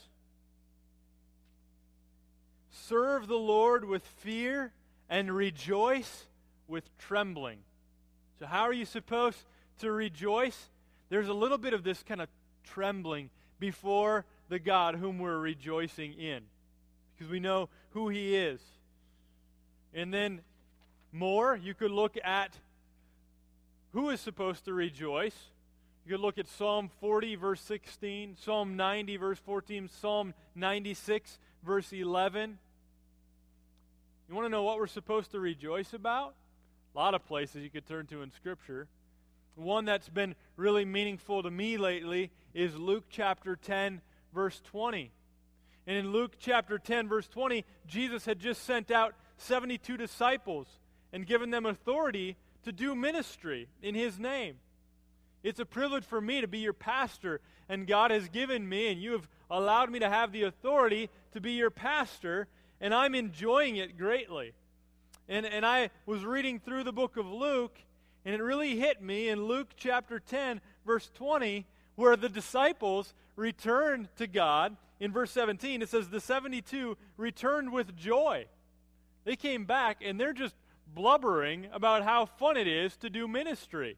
Serve 2.73 3.29
the 3.29 3.37
Lord 3.37 3.85
with 3.85 4.03
fear 4.03 4.73
and 5.09 5.31
rejoice 5.31 6.25
with 6.67 6.85
trembling. 6.99 7.59
So, 8.39 8.47
how 8.47 8.63
are 8.63 8.73
you 8.73 8.87
supposed 8.87 9.39
to 9.81 9.93
rejoice? 9.93 10.71
There's 11.11 11.29
a 11.29 11.35
little 11.35 11.59
bit 11.59 11.75
of 11.75 11.85
this 11.85 12.03
kind 12.03 12.21
of 12.21 12.29
trembling 12.65 13.29
before 13.61 14.25
the 14.49 14.59
God 14.59 14.97
whom 14.97 15.19
we're 15.19 15.39
rejoicing 15.39 16.15
in 16.15 16.43
because 17.15 17.31
we 17.31 17.41
know 17.41 17.69
who 17.91 18.09
He 18.09 18.35
is. 18.35 18.61
And 19.93 20.13
then 20.13 20.41
more, 21.13 21.55
you 21.55 21.75
could 21.75 21.91
look 21.91 22.17
at 22.25 22.59
who 23.93 24.09
is 24.09 24.21
supposed 24.21 24.65
to 24.65 24.73
rejoice. 24.73 25.37
You 26.07 26.13
could 26.13 26.21
look 26.21 26.39
at 26.39 26.49
Psalm 26.49 26.91
40, 27.01 27.37
verse 27.37 27.61
16, 27.61 28.37
Psalm 28.41 28.77
90, 28.77 29.19
verse 29.19 29.39
14, 29.39 29.89
Psalm 29.89 30.35
96, 30.55 31.39
verse 31.63 31.93
11. 31.93 32.59
You 34.29 34.35
want 34.35 34.47
to 34.47 34.51
know 34.51 34.63
what 34.63 34.79
we're 34.79 34.87
supposed 34.87 35.33
to 35.33 35.41
rejoice 35.41 35.93
about? 35.93 36.35
A 36.95 36.99
lot 36.99 37.15
of 37.15 37.25
places 37.27 37.63
you 37.63 37.71
could 37.71 37.87
turn 37.87 38.07
to 38.07 38.23
in 38.23 38.31
Scripture. 38.33 38.89
One 39.55 39.85
that's 39.85 40.09
been 40.09 40.35
really 40.57 40.85
meaningful 40.85 41.43
to 41.43 41.51
me 41.51 41.77
lately 41.77 42.31
is 42.55 42.75
Luke 42.75 43.05
chapter 43.11 43.57
10, 43.57 44.01
verse 44.35 44.61
20. 44.65 45.11
And 45.87 45.97
in 45.97 46.13
Luke 46.13 46.33
chapter 46.39 46.79
10, 46.79 47.09
verse 47.09 47.29
20, 47.29 47.65
Jesus 47.87 48.25
had 48.25 48.39
just 48.39 48.65
sent 48.65 48.91
out 48.91 49.15
72 49.39 49.97
disciples 49.97 50.67
and 51.13 51.27
given 51.27 51.51
them 51.51 51.67
authority 51.67 52.37
to 52.65 52.73
do 52.73 52.95
ministry 52.95 53.69
in 53.83 53.95
his 53.95 54.19
name. 54.19 54.57
It's 55.43 55.61
a 55.61 55.67
privilege 55.67 56.05
for 56.05 56.21
me 56.21 56.41
to 56.41 56.47
be 56.47 56.59
your 56.59 56.73
pastor, 56.73 57.41
and 57.69 57.87
God 57.87 58.11
has 58.13 58.29
given 58.29 58.69
me, 58.69 58.93
and 58.93 59.03
you 59.03 59.13
have 59.13 59.29
allowed 59.51 59.91
me 59.91 59.99
to 59.99 60.09
have 60.09 60.33
the 60.33 60.45
authority 60.45 61.11
to 61.33 61.41
be 61.41 61.53
your 61.53 61.71
pastor, 61.71 62.49
and 62.81 62.95
I'm 62.95 63.15
enjoying 63.15 63.77
it 63.77 63.99
greatly. 63.99 64.53
And, 65.29 65.47
and 65.47 65.65
I 65.65 65.91
was 66.07 66.25
reading 66.25 66.61
through 66.61 66.85
the 66.85 66.93
book 66.93 67.17
of 67.17 67.27
Luke, 67.27 67.77
and 68.25 68.35
it 68.35 68.43
really 68.43 68.77
hit 68.77 69.03
me 69.03 69.29
in 69.29 69.47
Luke 69.47 69.71
chapter 69.77 70.21
10, 70.21 70.61
verse 70.87 71.11
20, 71.15 71.67
where 71.97 72.17
the 72.17 72.29
disciples 72.29 73.15
returned 73.37 74.09
to 74.17 74.27
God. 74.27 74.77
In 75.01 75.13
verse 75.13 75.31
17, 75.31 75.83
it 75.83 75.89
says, 75.89 76.09
The 76.09 76.21
72 76.21 76.97
returned 77.17 77.73
with 77.73 77.97
joy. 77.97 78.47
They 79.25 79.37
came 79.37 79.65
back 79.65 79.99
and 80.05 80.19
they're 80.19 80.33
just 80.33 80.55
blubbering 80.95 81.69
about 81.73 82.03
how 82.03 82.27
fun 82.27 82.57
it 82.57 82.67
is 82.67 82.97
to 82.99 83.11
do 83.11 83.27
ministry. 83.27 83.97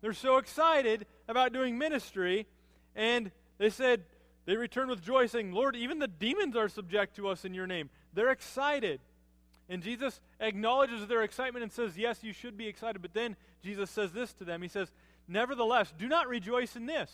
They're 0.00 0.12
so 0.12 0.36
excited 0.36 1.06
about 1.28 1.52
doing 1.52 1.78
ministry, 1.78 2.46
and 2.94 3.30
they 3.58 3.70
said, 3.70 4.04
they 4.46 4.56
return 4.56 4.88
with 4.88 5.02
joy, 5.02 5.26
saying, 5.26 5.52
Lord, 5.52 5.74
even 5.74 5.98
the 5.98 6.08
demons 6.08 6.56
are 6.56 6.68
subject 6.68 7.16
to 7.16 7.28
us 7.28 7.44
in 7.44 7.54
your 7.54 7.66
name. 7.66 7.88
They're 8.12 8.30
excited. 8.30 9.00
And 9.68 9.82
Jesus 9.82 10.20
acknowledges 10.40 11.06
their 11.06 11.22
excitement 11.22 11.62
and 11.62 11.72
says, 11.72 11.96
Yes, 11.96 12.22
you 12.22 12.32
should 12.32 12.56
be 12.56 12.66
excited. 12.66 13.00
But 13.00 13.14
then 13.14 13.36
Jesus 13.62 13.90
says 13.90 14.12
this 14.12 14.32
to 14.34 14.44
them 14.44 14.60
He 14.62 14.68
says, 14.68 14.92
Nevertheless, 15.26 15.92
do 15.98 16.06
not 16.06 16.28
rejoice 16.28 16.76
in 16.76 16.86
this, 16.86 17.10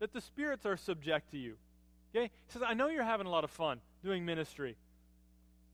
that 0.00 0.12
the 0.12 0.20
spirits 0.20 0.66
are 0.66 0.76
subject 0.76 1.30
to 1.30 1.38
you. 1.38 1.56
Okay? 2.14 2.24
He 2.24 2.52
says, 2.52 2.62
I 2.66 2.74
know 2.74 2.88
you're 2.88 3.04
having 3.04 3.26
a 3.26 3.30
lot 3.30 3.44
of 3.44 3.50
fun 3.50 3.80
doing 4.02 4.24
ministry, 4.24 4.76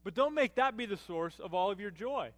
but 0.05 0.15
don't 0.15 0.35
make 0.35 0.57
that 0.57 0.77
be 0.77 0.85
the 0.85 0.99
source 0.99 1.39
of 1.39 1.55
all 1.55 1.71
of 1.71 1.81
your 1.81 1.91
joy. 1.91 2.31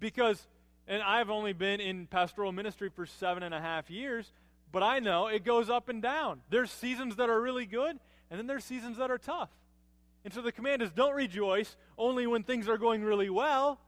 Because, 0.00 0.46
and 0.86 1.02
I've 1.02 1.30
only 1.30 1.54
been 1.54 1.80
in 1.80 2.06
pastoral 2.06 2.52
ministry 2.52 2.90
for 2.90 3.06
seven 3.06 3.42
and 3.42 3.54
a 3.54 3.60
half 3.60 3.88
years, 3.88 4.30
but 4.72 4.82
I 4.82 4.98
know 4.98 5.28
it 5.28 5.44
goes 5.44 5.70
up 5.70 5.88
and 5.88 6.02
down. 6.02 6.40
There's 6.50 6.70
seasons 6.70 7.16
that 7.16 7.28
are 7.28 7.40
really 7.40 7.66
good, 7.66 7.98
and 8.30 8.38
then 8.38 8.46
there's 8.46 8.64
seasons 8.64 8.96
that 8.96 9.10
are 9.10 9.18
tough. 9.18 9.50
And 10.24 10.32
so 10.32 10.40
the 10.40 10.52
command 10.52 10.82
is 10.82 10.90
don't 10.90 11.14
rejoice 11.14 11.76
only 11.98 12.26
when 12.26 12.42
things 12.42 12.68
are 12.68 12.78
going 12.78 13.02
really 13.04 13.30
well. 13.30 13.78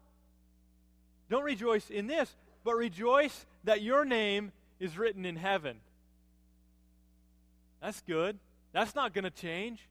Don't 1.30 1.44
rejoice 1.44 1.88
in 1.90 2.06
this, 2.06 2.36
but 2.64 2.74
rejoice 2.74 3.46
that 3.64 3.82
your 3.82 4.04
name 4.04 4.52
is 4.78 4.98
written 4.98 5.24
in 5.24 5.36
heaven. 5.36 5.78
That's 7.80 8.02
good. 8.02 8.38
That's 8.72 8.94
not 8.94 9.14
going 9.14 9.24
to 9.24 9.30
change. 9.30 9.88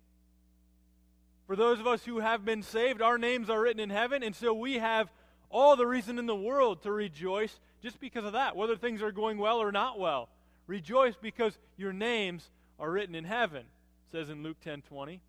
For 1.48 1.56
those 1.56 1.80
of 1.80 1.88
us 1.88 2.06
who 2.06 2.20
have 2.20 2.46
been 2.46 2.64
saved, 2.64 3.02
our 3.02 3.18
names 3.18 3.50
are 3.50 3.60
written 3.60 3.80
in 3.80 3.90
heaven, 3.90 4.24
and 4.24 4.36
so 4.36 4.54
we 4.54 4.76
have 4.76 5.10
all 5.50 5.76
the 5.76 5.86
reason 5.86 6.18
in 6.18 6.26
the 6.26 6.36
world 6.36 6.82
to 6.84 6.92
rejoice 6.92 7.60
just 7.82 8.00
because 8.00 8.26
of 8.26 8.34
that, 8.34 8.56
whether 8.56 8.76
things 8.76 9.02
are 9.02 9.12
going 9.12 9.38
well 9.38 9.58
or 9.58 9.72
not 9.72 10.00
well. 10.00 10.30
Rejoice 10.68 11.16
because 11.22 11.58
your 11.78 11.94
names 11.94 12.50
are 12.80 12.92
written 12.92 13.16
in 13.16 13.24
heaven, 13.24 13.64
says 14.12 14.30
in 14.30 14.44
Luke 14.44 14.58
10 14.64 14.84
20. 14.84 15.22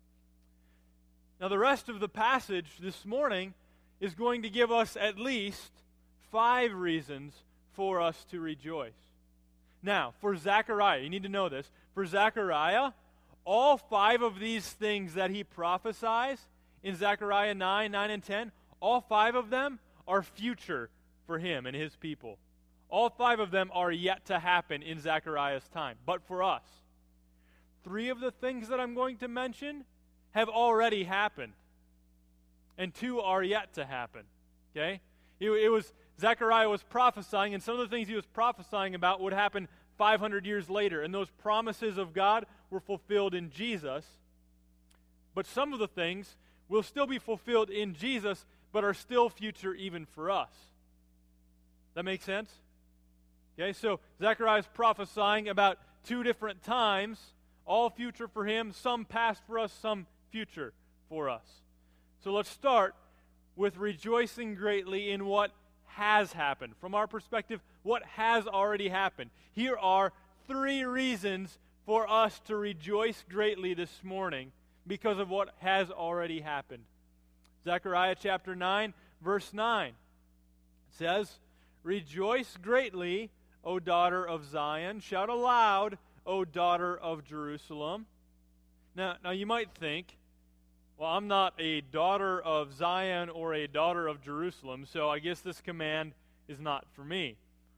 Now, 1.39 1.49
the 1.49 1.59
rest 1.59 1.89
of 1.89 1.99
the 1.99 2.07
passage 2.07 2.67
this 2.79 3.05
morning 3.05 3.53
is 3.99 4.15
going 4.15 4.43
to 4.43 4.49
give 4.49 4.71
us 4.71 4.95
at 4.95 5.17
least 5.17 5.71
five 6.31 6.73
reasons 6.73 7.33
for 7.73 8.01
us 8.01 8.25
to 8.31 8.39
rejoice. 8.39 8.93
Now, 9.83 10.13
for 10.21 10.35
Zechariah, 10.37 11.01
you 11.01 11.09
need 11.09 11.23
to 11.23 11.29
know 11.29 11.49
this. 11.49 11.69
For 11.93 12.05
Zechariah, 12.05 12.91
all 13.43 13.77
five 13.77 14.21
of 14.21 14.39
these 14.39 14.67
things 14.67 15.13
that 15.13 15.29
he 15.29 15.43
prophesies 15.43 16.39
in 16.83 16.95
Zechariah 16.95 17.53
9, 17.53 17.91
9, 17.91 18.09
and 18.09 18.23
10, 18.23 18.51
all 18.79 19.01
five 19.01 19.35
of 19.35 19.49
them 19.49 19.79
are 20.07 20.23
future 20.23 20.89
for 21.27 21.37
him 21.37 21.65
and 21.65 21.75
his 21.75 21.95
people. 21.95 22.37
All 22.95 23.09
five 23.09 23.41
of 23.41 23.51
them 23.51 23.71
are 23.73 23.91
yet 23.91 24.27
to 24.27 24.39
happen 24.39 24.81
in 24.81 25.01
Zechariah's 25.01 25.67
time. 25.67 25.97
But 26.05 26.25
for 26.29 26.41
us, 26.41 26.63
three 27.83 28.07
of 28.07 28.21
the 28.21 28.31
things 28.31 28.69
that 28.69 28.79
I'm 28.79 28.95
going 28.95 29.17
to 29.17 29.27
mention 29.27 29.83
have 30.31 30.47
already 30.47 31.03
happened, 31.03 31.51
and 32.77 32.93
two 32.93 33.19
are 33.19 33.43
yet 33.43 33.73
to 33.73 33.83
happen. 33.83 34.21
Okay? 34.71 35.01
It, 35.41 35.49
it 35.49 35.67
was 35.67 35.93
Zechariah 36.21 36.69
was 36.69 36.83
prophesying, 36.83 37.53
and 37.53 37.61
some 37.61 37.77
of 37.77 37.81
the 37.81 37.93
things 37.93 38.07
he 38.07 38.15
was 38.15 38.27
prophesying 38.27 38.95
about 38.95 39.19
would 39.19 39.33
happen 39.33 39.67
500 39.97 40.45
years 40.45 40.69
later. 40.69 41.01
And 41.01 41.13
those 41.13 41.29
promises 41.29 41.97
of 41.97 42.13
God 42.13 42.45
were 42.69 42.79
fulfilled 42.79 43.35
in 43.35 43.49
Jesus. 43.49 44.05
But 45.33 45.47
some 45.47 45.73
of 45.73 45.79
the 45.79 45.89
things 45.89 46.37
will 46.69 46.81
still 46.81 47.07
be 47.07 47.19
fulfilled 47.19 47.69
in 47.69 47.93
Jesus, 47.93 48.45
but 48.71 48.85
are 48.85 48.93
still 48.93 49.27
future 49.27 49.73
even 49.73 50.05
for 50.05 50.31
us. 50.31 50.53
That 51.95 52.05
makes 52.05 52.23
sense? 52.23 52.61
Okay, 53.57 53.71
so 53.71 53.99
Zechariah 54.19 54.59
is 54.59 54.67
prophesying 54.73 55.47
about 55.47 55.77
two 56.03 56.23
different 56.23 56.61
times, 56.61 57.19
all 57.65 57.89
future 57.89 58.27
for 58.27 58.45
him, 58.45 58.73
some 58.73 59.05
past 59.05 59.41
for 59.47 59.57
us, 59.57 59.71
some 59.71 60.07
future 60.29 60.73
for 61.07 61.29
us. 61.29 61.61
So 62.21 62.33
let's 62.33 62.49
start 62.49 62.95
with 63.55 63.77
rejoicing 63.77 64.55
greatly 64.55 65.09
in 65.09 65.25
what 65.25 65.51
has 65.85 66.33
happened. 66.33 66.73
From 66.81 66.93
our 66.93 67.07
perspective, 67.07 67.61
what 67.83 68.03
has 68.03 68.45
already 68.45 68.89
happened. 68.89 69.29
Here 69.53 69.77
are 69.77 70.11
three 70.47 70.83
reasons 70.83 71.57
for 71.85 72.09
us 72.09 72.41
to 72.47 72.57
rejoice 72.57 73.23
greatly 73.29 73.73
this 73.73 74.03
morning 74.03 74.51
because 74.85 75.17
of 75.17 75.29
what 75.29 75.53
has 75.59 75.89
already 75.89 76.41
happened. 76.41 76.83
Zechariah 77.63 78.15
chapter 78.19 78.55
9, 78.55 78.93
verse 79.21 79.53
9 79.53 79.93
says, 80.97 81.39
Rejoice 81.83 82.57
greatly, 82.61 83.29
O 83.65 83.79
daughter 83.79 84.25
of 84.25 84.45
Zion. 84.45 84.99
Shout 84.99 85.29
aloud, 85.29 85.97
O 86.25 86.45
daughter 86.45 86.95
of 86.95 87.25
Jerusalem. 87.25 88.05
Now, 88.95 89.15
now 89.23 89.31
you 89.31 89.45
might 89.45 89.71
think, 89.71 90.15
well, 90.97 91.09
I'm 91.09 91.27
not 91.27 91.53
a 91.59 91.81
daughter 91.81 92.39
of 92.39 92.73
Zion 92.73 93.29
or 93.29 93.53
a 93.53 93.67
daughter 93.67 94.07
of 94.07 94.21
Jerusalem, 94.21 94.85
so 94.85 95.09
I 95.09 95.19
guess 95.19 95.41
this 95.41 95.59
command 95.59 96.13
is 96.47 96.59
not 96.59 96.85
for 96.93 97.03
me. 97.03 97.37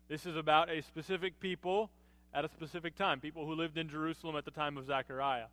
This 0.10 0.26
is 0.26 0.36
about 0.36 0.70
a 0.70 0.82
specific 0.84 1.40
people 1.40 1.90
at 2.34 2.46
a 2.46 2.50
specific 2.50 2.96
time, 2.96 3.20
people 3.20 3.46
who 3.46 3.56
lived 3.56 3.78
in 3.78 3.90
Jerusalem 3.90 4.36
at 4.36 4.46
the 4.46 4.52
time 4.52 4.78
of 4.78 4.86
Zechariah. 4.86 5.48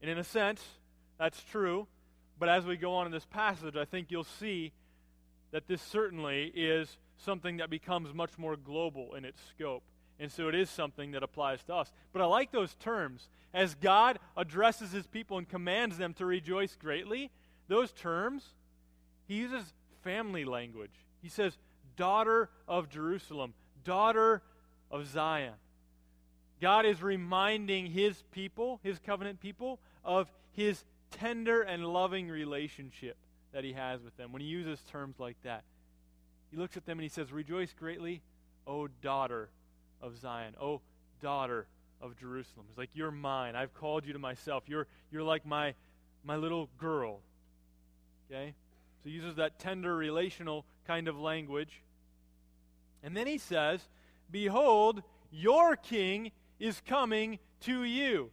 And 0.00 0.10
in 0.10 0.18
a 0.18 0.24
sense, 0.24 0.64
that's 1.18 1.42
true, 1.44 1.86
but 2.38 2.48
as 2.48 2.64
we 2.64 2.76
go 2.76 2.94
on 2.94 3.06
in 3.06 3.12
this 3.12 3.26
passage, 3.26 3.76
I 3.76 3.84
think 3.84 4.10
you'll 4.10 4.24
see 4.24 4.72
that 5.52 5.66
this 5.68 5.82
certainly 5.82 6.52
is 6.54 6.96
something 7.18 7.58
that 7.58 7.70
becomes 7.70 8.14
much 8.14 8.38
more 8.38 8.56
global 8.56 9.14
in 9.14 9.24
its 9.24 9.40
scope. 9.50 9.82
And 10.20 10.32
so 10.32 10.48
it 10.48 10.54
is 10.54 10.68
something 10.68 11.12
that 11.12 11.22
applies 11.22 11.62
to 11.64 11.74
us. 11.74 11.92
But 12.12 12.22
I 12.22 12.24
like 12.24 12.50
those 12.50 12.74
terms. 12.74 13.28
As 13.54 13.74
God 13.74 14.18
addresses 14.36 14.92
his 14.92 15.06
people 15.06 15.38
and 15.38 15.48
commands 15.48 15.96
them 15.96 16.12
to 16.14 16.26
rejoice 16.26 16.76
greatly, 16.76 17.30
those 17.68 17.92
terms, 17.92 18.44
he 19.26 19.34
uses 19.34 19.72
family 20.02 20.44
language. 20.44 20.94
He 21.22 21.28
says, 21.28 21.58
daughter 21.96 22.50
of 22.66 22.88
Jerusalem, 22.88 23.54
daughter 23.84 24.42
of 24.90 25.06
Zion. 25.06 25.54
God 26.60 26.86
is 26.86 27.02
reminding 27.02 27.86
his 27.86 28.22
people, 28.32 28.80
his 28.82 28.98
covenant 28.98 29.40
people, 29.40 29.78
of 30.04 30.30
his 30.52 30.84
tender 31.10 31.62
and 31.62 31.86
loving 31.86 32.28
relationship 32.28 33.16
that 33.52 33.64
he 33.64 33.72
has 33.72 34.02
with 34.02 34.16
them 34.16 34.32
when 34.32 34.42
he 34.42 34.48
uses 34.48 34.80
terms 34.90 35.16
like 35.18 35.36
that. 35.44 35.62
He 36.50 36.56
looks 36.56 36.76
at 36.76 36.86
them 36.86 36.98
and 36.98 37.02
he 37.02 37.08
says, 37.08 37.32
Rejoice 37.32 37.72
greatly, 37.78 38.22
O 38.66 38.88
daughter 39.02 39.50
of 40.00 40.18
Zion. 40.18 40.54
O 40.60 40.80
daughter 41.20 41.66
of 42.00 42.16
Jerusalem. 42.18 42.66
It's 42.68 42.78
like, 42.78 42.90
You're 42.94 43.10
mine. 43.10 43.56
I've 43.56 43.74
called 43.74 44.06
you 44.06 44.12
to 44.12 44.18
myself. 44.18 44.64
You're, 44.66 44.86
you're 45.10 45.22
like 45.22 45.46
my, 45.46 45.74
my 46.24 46.36
little 46.36 46.68
girl. 46.78 47.20
Okay? 48.30 48.54
So 49.02 49.08
he 49.08 49.14
uses 49.14 49.36
that 49.36 49.58
tender 49.58 49.96
relational 49.96 50.64
kind 50.86 51.08
of 51.08 51.18
language. 51.18 51.82
And 53.02 53.16
then 53.16 53.26
he 53.26 53.38
says, 53.38 53.80
Behold, 54.30 55.02
your 55.30 55.76
king 55.76 56.32
is 56.58 56.80
coming 56.86 57.38
to 57.60 57.84
you. 57.84 58.30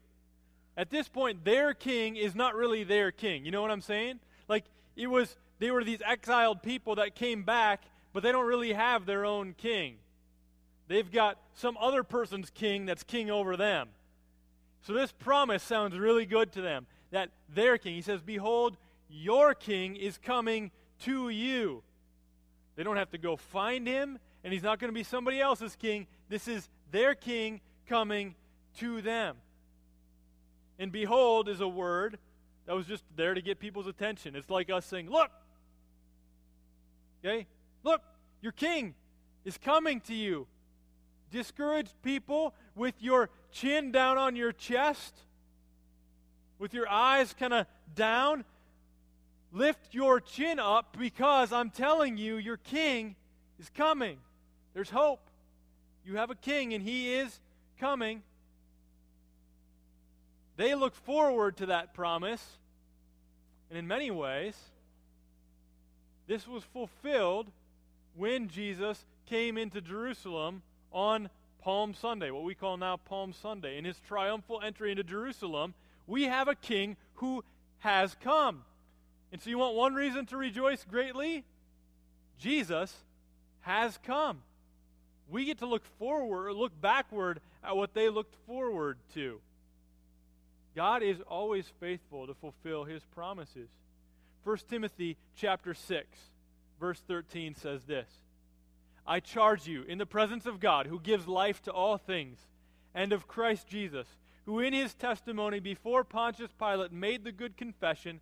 At 0.78 0.90
this 0.90 1.08
point, 1.08 1.46
their 1.46 1.74
king 1.74 2.16
is 2.16 2.36
not 2.36 2.56
really 2.56 2.84
their 2.84 3.12
king. 3.12 3.46
You 3.46 3.52
know 3.52 3.62
what 3.62 3.72
I'm 3.72 3.82
saying? 3.82 4.20
Like, 4.48 4.66
it 4.96 5.08
was, 5.08 5.38
they 5.60 5.72
were 5.72 5.84
these 5.84 6.02
exiled 6.06 6.62
people 6.62 6.96
that 6.96 7.16
came 7.16 7.44
back, 7.44 7.84
but 8.16 8.24
they 8.24 8.32
don't 8.32 8.46
really 8.46 8.72
have 8.72 9.06
their 9.06 9.26
own 9.26 9.54
king. 9.58 9.98
They've 10.88 11.12
got 11.12 11.38
some 11.54 11.76
other 11.78 12.02
person's 12.02 12.50
king 12.50 12.86
that's 12.86 13.04
king 13.04 13.30
over 13.30 13.58
them. 13.58 13.90
So 14.84 14.94
this 14.94 15.12
promise 15.12 15.62
sounds 15.62 15.98
really 15.98 16.26
good 16.26 16.54
to 16.54 16.62
them 16.62 16.88
that 17.12 17.32
their 17.54 17.78
king, 17.78 17.94
he 17.94 18.02
says, 18.02 18.22
Behold, 18.22 18.78
your 19.10 19.54
king 19.54 19.98
is 19.98 20.18
coming 20.18 20.72
to 21.02 21.28
you. 21.28 21.84
They 22.78 22.84
don't 22.84 22.96
have 22.96 23.12
to 23.12 23.18
go 23.18 23.36
find 23.36 23.86
him, 23.86 24.18
and 24.46 24.54
he's 24.54 24.64
not 24.64 24.80
going 24.80 24.88
to 24.88 24.96
be 24.96 25.04
somebody 25.04 25.42
else's 25.42 25.76
king. 25.76 26.08
This 26.30 26.48
is 26.48 26.70
their 26.92 27.16
king 27.16 27.60
coming 27.86 28.36
to 28.78 29.02
them. 29.02 29.36
And 30.80 30.90
behold 30.90 31.50
is 31.50 31.60
a 31.60 31.68
word 31.68 32.18
that 32.66 32.78
was 32.78 32.88
just 32.88 33.04
there 33.18 33.34
to 33.34 33.42
get 33.42 33.60
people's 33.60 33.88
attention. 33.88 34.38
It's 34.38 34.50
like 34.50 34.70
us 34.70 34.86
saying, 34.86 35.10
Look! 35.10 35.32
Okay? 37.26 37.48
Look, 37.86 38.02
your 38.42 38.52
king 38.52 38.96
is 39.46 39.58
coming 39.58 40.02
to 40.02 40.14
you 40.14 40.48
discouraged 41.32 41.94
people 42.02 42.54
with 42.76 42.96
your 43.00 43.30
chin 43.52 43.92
down 43.92 44.18
on 44.18 44.36
your 44.36 44.52
chest, 44.52 45.14
with 46.60 46.74
your 46.74 46.88
eyes 46.88 47.34
kind 47.38 47.54
of 47.54 47.68
down, 47.94 48.46
lift 49.52 49.94
your 49.94 50.20
chin 50.22 50.60
up 50.60 50.98
because 50.98 51.52
I'm 51.52 51.70
telling 51.70 52.18
you, 52.18 52.38
your 52.38 52.58
king 52.58 53.16
is 53.60 53.70
coming. 53.70 54.18
There's 54.74 54.90
hope. 54.90 55.30
You 56.06 56.18
have 56.18 56.30
a 56.30 56.36
king, 56.36 56.74
and 56.74 56.84
he 56.84 57.14
is 57.14 57.40
coming. 57.80 58.22
They 60.56 60.74
look 60.76 60.96
forward 60.96 61.58
to 61.58 61.68
that 61.68 61.94
promise. 61.94 62.44
And 63.70 63.78
in 63.78 63.88
many 63.88 64.12
ways, 64.12 64.56
this 66.28 66.48
was 66.48 66.64
fulfilled 66.64 67.52
when 68.16 68.48
Jesus 68.48 69.06
came 69.26 69.58
into 69.58 69.82
Jerusalem 69.82 70.62
on 70.92 71.30
Palm 71.62 71.94
Sunday, 71.94 72.32
what 72.32 72.44
we 72.44 72.56
call 72.56 72.78
now 72.78 72.98
Palm 72.98 73.34
Sunday. 73.34 73.78
In 73.78 73.86
his 73.86 74.00
triumphal 74.08 74.62
entry 74.64 74.92
into 74.92 75.04
Jerusalem, 75.04 75.74
we 76.08 76.24
have 76.24 76.48
a 76.48 76.56
king 76.56 76.96
who 77.16 77.44
has 77.80 78.16
come. 78.22 78.64
And 79.32 79.42
so 79.42 79.50
you 79.50 79.58
want 79.58 79.76
one 79.76 79.96
reason 79.96 80.26
to 80.28 80.38
rejoice 80.38 80.86
greatly? 80.90 81.44
Jesus 82.40 82.96
has 83.62 83.98
come. 84.04 84.42
We 85.30 85.46
get 85.46 85.58
to 85.60 85.66
look 85.66 85.84
forward, 85.98 86.54
look 86.54 86.80
backward 86.80 87.42
at 87.64 87.76
what 87.76 87.94
they 87.94 88.10
looked 88.10 88.36
forward 88.46 88.98
to. 89.16 89.40
God 90.76 91.02
is 91.02 91.18
always 91.22 91.66
faithful 91.80 92.28
to 92.28 92.34
fulfill 92.36 92.84
his 92.84 93.02
promises. 93.16 93.70
1 94.44 94.58
Timothy 94.70 95.18
chapter 95.36 95.74
6 95.74 96.08
verse 96.80 97.02
13 97.08 97.56
says 97.56 97.84
this. 97.84 98.08
I 99.08 99.20
charge 99.20 99.68
you, 99.68 99.84
in 99.84 99.98
the 99.98 100.06
presence 100.06 100.46
of 100.46 100.60
God, 100.60 100.88
who 100.88 101.00
gives 101.00 101.28
life 101.28 101.62
to 101.64 101.72
all 101.72 101.98
things, 101.98 102.40
and 102.94 103.14
of 103.14 103.28
Christ 103.28 103.68
Jesus, 103.68 104.08
who 104.46 104.60
in 104.60 104.74
his 104.74 104.94
testimony 104.94 105.60
before 105.60 106.04
Pontius 106.04 106.52
Pilate 106.58 106.92
made 106.92 107.24
the 107.24 107.32
good 107.32 107.58
confession, 107.58 108.20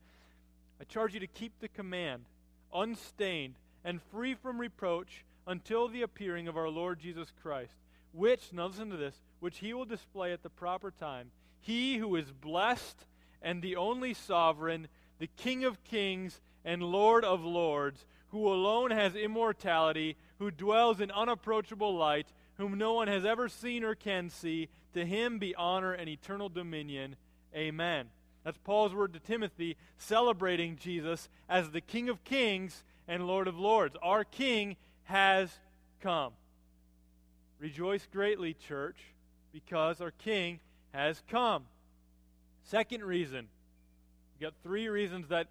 I 0.82 0.84
charge 0.84 1.13
you 1.13 1.20
to 1.22 1.28
keep 1.28 1.54
the 1.60 1.68
command, 1.68 2.26
unstained 2.74 3.56
and 3.86 4.02
free 4.12 4.34
from 4.34 4.60
reproach, 4.60 5.26
until 5.46 5.88
the 5.88 6.02
appearing 6.02 6.48
of 6.48 6.58
our 6.58 6.70
Lord 6.70 7.00
Jesus 7.00 7.32
Christ, 7.42 7.74
which, 8.13 8.54
now 8.54 8.68
listen 8.68 8.89
to 8.89 8.98
this, 8.98 9.16
which 9.39 9.60
he 9.60 9.74
will 9.74 9.86
display 9.86 10.32
at 10.32 10.44
the 10.44 10.50
proper 10.50 10.92
time. 10.92 11.32
He 11.60 11.98
who 11.98 12.16
is 12.16 12.32
blessed 12.32 13.06
and 13.42 13.62
the 13.62 13.76
only 13.76 14.13
sovereign, 14.13 14.88
the 15.20 15.28
King 15.28 15.66
of 15.66 15.84
kings 15.84 16.39
and 16.63 16.82
Lord 16.82 17.26
of 17.26 17.44
lords, 17.44 18.06
who 18.34 18.52
alone 18.52 18.89
has 18.89 19.13
immortality, 19.13 20.17
who 20.39 20.50
dwells 20.50 21.00
in 21.00 21.12
unapproachable 21.12 21.96
light, 21.96 22.26
whom 22.58 22.80
no 22.80 22.93
one 22.93 23.08
has 23.08 23.24
ever 23.24 23.48
seen 23.48 23.84
or 23.84 23.93
can 23.93 24.28
see. 24.28 24.69
To 24.96 25.06
him 25.06 25.38
be 25.38 25.54
honor 25.54 25.93
and 25.93 26.10
eternal 26.10 26.50
dominion. 26.50 27.15
Amen. 27.56 28.08
That's 28.43 28.58
Paul's 28.63 28.93
word 28.93 29.13
to 29.13 29.19
Timothy, 29.19 29.78
celebrating 30.00 30.78
Jesus 30.78 31.30
as 31.48 31.69
the 31.69 31.80
King 31.80 32.10
of 32.10 32.24
kings 32.24 32.84
and 33.08 33.28
Lord 33.28 33.48
of 33.48 33.60
lords. 33.60 33.96
Our 34.02 34.24
King 34.24 34.78
has 35.04 35.52
come. 36.02 36.34
Rejoice 37.60 38.08
greatly, 38.12 38.56
church, 38.56 38.98
because 39.52 40.02
our 40.02 40.12
King 40.12 40.60
has 40.91 41.22
come. 41.30 41.65
Second 42.63 43.04
reason. 43.04 43.48
we 44.39 44.43
got 44.43 44.56
three 44.63 44.88
reasons 44.88 45.28
that 45.28 45.50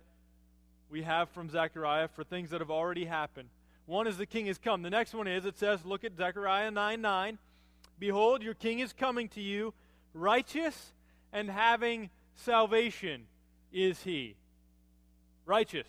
we 0.93 1.03
have 1.03 1.31
from 1.31 1.49
Zechariah 1.49 2.07
for 2.07 2.23
things 2.23 2.51
that 2.51 2.61
have 2.61 2.71
already 2.71 3.07
happened. 3.07 3.49
One 3.87 4.07
is 4.07 4.19
the 4.19 4.27
king 4.27 4.47
has 4.47 4.59
come. 4.59 4.83
The 4.83 4.91
next 4.91 5.15
one 5.15 5.27
is, 5.27 5.47
it 5.47 5.59
says, 5.59 5.85
look 5.87 6.05
at 6.05 6.17
Zechariah 6.17 6.71
9 6.71 7.01
9. 7.01 7.39
Behold, 7.99 8.43
your 8.43 8.55
king 8.55 8.79
is 8.79 8.93
coming 8.93 9.29
to 9.31 9.41
you, 9.41 9.73
righteous 10.13 10.93
and 11.33 11.51
having 11.51 12.11
salvation, 12.35 13.23
is 13.73 14.03
he? 14.03 14.37
Righteous. 15.47 15.87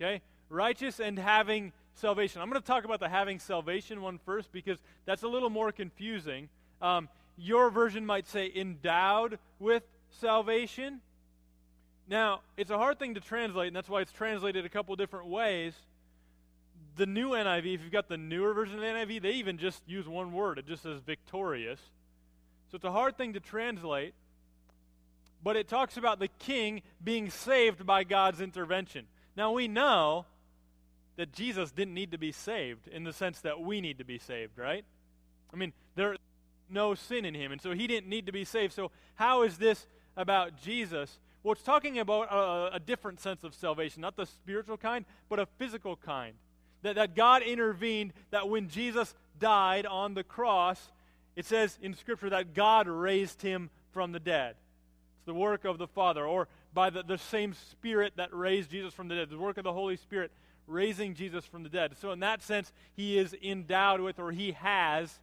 Okay? 0.00 0.22
Righteous 0.48 1.00
and 1.00 1.18
having 1.18 1.72
salvation. 1.94 2.40
I'm 2.40 2.48
going 2.48 2.60
to 2.60 2.66
talk 2.66 2.84
about 2.84 3.00
the 3.00 3.08
having 3.08 3.40
salvation 3.40 4.00
one 4.00 4.18
first 4.24 4.52
because 4.52 4.78
that's 5.06 5.24
a 5.24 5.28
little 5.28 5.50
more 5.50 5.72
confusing. 5.72 6.48
Um, 6.80 7.08
your 7.36 7.70
version 7.70 8.06
might 8.06 8.28
say 8.28 8.50
endowed 8.54 9.38
with 9.58 9.82
salvation. 10.20 11.00
Now, 12.08 12.40
it's 12.56 12.70
a 12.70 12.78
hard 12.78 12.98
thing 12.98 13.14
to 13.14 13.20
translate, 13.20 13.68
and 13.68 13.76
that's 13.76 13.88
why 13.88 14.00
it's 14.00 14.12
translated 14.12 14.64
a 14.64 14.68
couple 14.68 14.94
different 14.96 15.26
ways. 15.26 15.74
The 16.96 17.06
new 17.06 17.30
NIV, 17.30 17.74
if 17.74 17.82
you've 17.82 17.90
got 17.90 18.08
the 18.08 18.16
newer 18.16 18.54
version 18.54 18.76
of 18.76 18.80
the 18.80 18.86
NIV, 18.86 19.22
they 19.22 19.32
even 19.32 19.58
just 19.58 19.82
use 19.86 20.06
one 20.06 20.32
word. 20.32 20.58
It 20.58 20.66
just 20.66 20.84
says 20.84 21.00
victorious. 21.04 21.80
So 22.70 22.76
it's 22.76 22.84
a 22.84 22.92
hard 22.92 23.16
thing 23.16 23.32
to 23.32 23.40
translate, 23.40 24.14
but 25.42 25.56
it 25.56 25.68
talks 25.68 25.96
about 25.96 26.18
the 26.20 26.28
king 26.38 26.82
being 27.02 27.30
saved 27.30 27.84
by 27.84 28.04
God's 28.04 28.40
intervention. 28.40 29.06
Now, 29.36 29.52
we 29.52 29.68
know 29.68 30.26
that 31.16 31.32
Jesus 31.32 31.72
didn't 31.72 31.94
need 31.94 32.12
to 32.12 32.18
be 32.18 32.32
saved 32.32 32.88
in 32.88 33.04
the 33.04 33.12
sense 33.12 33.40
that 33.40 33.60
we 33.60 33.80
need 33.80 33.98
to 33.98 34.04
be 34.04 34.18
saved, 34.18 34.58
right? 34.58 34.84
I 35.52 35.56
mean, 35.56 35.72
there's 35.94 36.18
no 36.68 36.94
sin 36.94 37.24
in 37.24 37.34
him, 37.34 37.52
and 37.52 37.60
so 37.60 37.72
he 37.72 37.86
didn't 37.86 38.08
need 38.08 38.26
to 38.26 38.32
be 38.32 38.44
saved. 38.44 38.72
So, 38.72 38.90
how 39.14 39.42
is 39.42 39.58
this 39.58 39.86
about 40.16 40.60
Jesus? 40.60 41.18
Well, 41.46 41.52
it's 41.52 41.62
talking 41.62 42.00
about 42.00 42.32
a, 42.32 42.74
a 42.74 42.80
different 42.80 43.20
sense 43.20 43.44
of 43.44 43.54
salvation, 43.54 44.00
not 44.00 44.16
the 44.16 44.26
spiritual 44.26 44.76
kind, 44.76 45.04
but 45.28 45.38
a 45.38 45.46
physical 45.58 45.94
kind. 45.94 46.34
That, 46.82 46.96
that 46.96 47.14
God 47.14 47.42
intervened, 47.42 48.14
that 48.32 48.48
when 48.48 48.68
Jesus 48.68 49.14
died 49.38 49.86
on 49.86 50.14
the 50.14 50.24
cross, 50.24 50.90
it 51.36 51.46
says 51.46 51.78
in 51.80 51.94
Scripture 51.94 52.30
that 52.30 52.52
God 52.52 52.88
raised 52.88 53.42
him 53.42 53.70
from 53.92 54.10
the 54.10 54.18
dead. 54.18 54.56
It's 55.18 55.26
the 55.26 55.34
work 55.34 55.64
of 55.64 55.78
the 55.78 55.86
Father, 55.86 56.26
or 56.26 56.48
by 56.74 56.90
the, 56.90 57.04
the 57.04 57.16
same 57.16 57.54
Spirit 57.54 58.14
that 58.16 58.34
raised 58.34 58.72
Jesus 58.72 58.92
from 58.92 59.06
the 59.06 59.14
dead, 59.14 59.30
the 59.30 59.38
work 59.38 59.56
of 59.56 59.62
the 59.62 59.72
Holy 59.72 59.96
Spirit 59.96 60.32
raising 60.66 61.14
Jesus 61.14 61.44
from 61.44 61.62
the 61.62 61.68
dead. 61.68 61.92
So, 62.00 62.10
in 62.10 62.18
that 62.18 62.42
sense, 62.42 62.72
he 62.96 63.18
is 63.18 63.36
endowed 63.40 64.00
with, 64.00 64.18
or 64.18 64.32
he 64.32 64.50
has, 64.50 65.20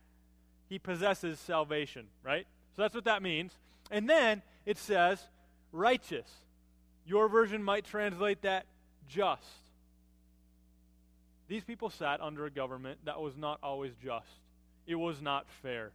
he 0.70 0.80
possesses 0.80 1.38
salvation, 1.42 2.08
right? 2.24 2.48
So 2.78 2.82
that's 2.82 2.96
what 2.96 3.04
that 3.04 3.22
means. 3.22 3.52
And 3.92 4.10
then 4.10 4.42
it 4.66 4.78
says, 4.78 5.22
righteous. 5.74 6.30
Your 7.06 7.28
version 7.28 7.62
might 7.62 7.84
translate 7.84 8.44
that 8.44 8.66
just. 9.10 9.44
These 11.50 11.66
people 11.66 11.90
sat 11.90 12.22
under 12.22 12.46
a 12.46 12.50
government 12.50 13.00
that 13.04 13.20
was 13.20 13.36
not 13.36 13.60
always 13.62 13.92
just, 14.02 14.40
it 14.88 14.96
was 14.96 15.22
not 15.22 15.46
fair. 15.62 15.92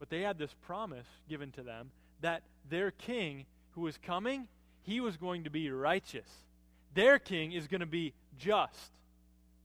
But 0.00 0.10
they 0.10 0.22
had 0.22 0.38
this 0.38 0.54
promise 0.66 1.06
given 1.28 1.52
to 1.52 1.62
them 1.62 1.90
that 2.20 2.42
their 2.68 2.90
king 2.90 3.46
who 3.74 3.82
was 3.82 3.98
coming, 3.98 4.48
he 4.82 5.00
was 5.00 5.16
going 5.16 5.44
to 5.44 5.50
be 5.50 5.70
righteous. 5.70 6.28
Their 6.94 7.18
king 7.18 7.52
is 7.52 7.68
going 7.68 7.80
to 7.80 7.86
be 7.86 8.12
just. 8.38 8.90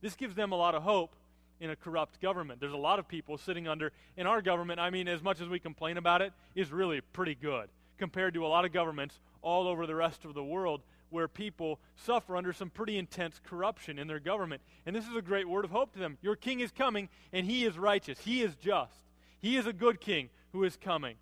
This 0.00 0.14
gives 0.14 0.34
them 0.34 0.52
a 0.52 0.56
lot 0.56 0.74
of 0.74 0.82
hope 0.82 1.14
in 1.60 1.70
a 1.70 1.76
corrupt 1.76 2.20
government. 2.20 2.60
There's 2.60 2.72
a 2.72 2.76
lot 2.78 2.98
of 2.98 3.06
people 3.06 3.38
sitting 3.38 3.68
under, 3.68 3.92
in 4.16 4.26
our 4.26 4.42
government, 4.42 4.80
I 4.80 4.90
mean, 4.90 5.08
as 5.08 5.22
much 5.22 5.40
as 5.40 5.48
we 5.48 5.58
complain 5.58 5.96
about 5.96 6.22
it, 6.22 6.32
is 6.54 6.72
really 6.72 7.00
pretty 7.00 7.34
good 7.34 7.68
compared 7.98 8.34
to 8.34 8.46
a 8.46 8.48
lot 8.48 8.64
of 8.64 8.72
governments 8.72 9.20
all 9.42 9.68
over 9.68 9.86
the 9.86 9.94
rest 9.94 10.24
of 10.24 10.34
the 10.34 10.42
world 10.42 10.80
where 11.10 11.28
people 11.28 11.78
suffer 11.96 12.36
under 12.36 12.52
some 12.52 12.70
pretty 12.70 12.96
intense 12.96 13.40
corruption 13.44 13.98
in 13.98 14.06
their 14.06 14.20
government. 14.20 14.62
And 14.86 14.96
this 14.96 15.06
is 15.06 15.14
a 15.14 15.22
great 15.22 15.48
word 15.48 15.64
of 15.64 15.70
hope 15.70 15.92
to 15.92 15.98
them. 15.98 16.16
Your 16.22 16.36
king 16.36 16.60
is 16.60 16.70
coming, 16.70 17.08
and 17.32 17.44
he 17.44 17.64
is 17.64 17.78
righteous, 17.78 18.18
he 18.20 18.42
is 18.42 18.54
just, 18.56 18.94
he 19.40 19.56
is 19.56 19.66
a 19.66 19.72
good 19.72 20.00
king 20.00 20.30
who 20.52 20.64
is 20.64 20.76
coming. 20.76 21.16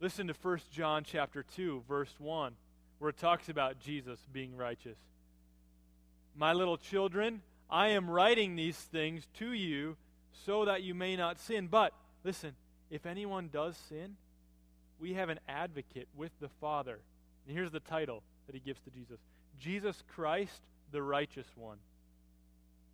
Listen 0.00 0.26
to 0.26 0.34
1 0.42 0.60
John 0.72 1.04
chapter 1.04 1.44
2 1.54 1.84
verse 1.88 2.12
1 2.18 2.54
where 2.98 3.10
it 3.10 3.18
talks 3.18 3.48
about 3.48 3.80
Jesus 3.80 4.18
being 4.32 4.56
righteous. 4.56 4.96
My 6.36 6.52
little 6.52 6.76
children, 6.76 7.42
I 7.72 7.88
am 7.88 8.10
writing 8.10 8.54
these 8.54 8.76
things 8.76 9.26
to 9.38 9.52
you 9.52 9.96
so 10.44 10.66
that 10.66 10.82
you 10.82 10.94
may 10.94 11.16
not 11.16 11.40
sin. 11.40 11.68
But, 11.68 11.94
listen, 12.22 12.52
if 12.90 13.06
anyone 13.06 13.48
does 13.50 13.76
sin, 13.88 14.16
we 15.00 15.14
have 15.14 15.30
an 15.30 15.40
advocate 15.48 16.08
with 16.14 16.32
the 16.38 16.50
Father. 16.60 16.98
And 17.46 17.56
here's 17.56 17.72
the 17.72 17.80
title 17.80 18.22
that 18.46 18.54
he 18.54 18.60
gives 18.60 18.80
to 18.82 18.90
Jesus 18.90 19.18
Jesus 19.58 20.02
Christ, 20.14 20.60
the 20.90 21.02
righteous 21.02 21.46
one. 21.56 21.78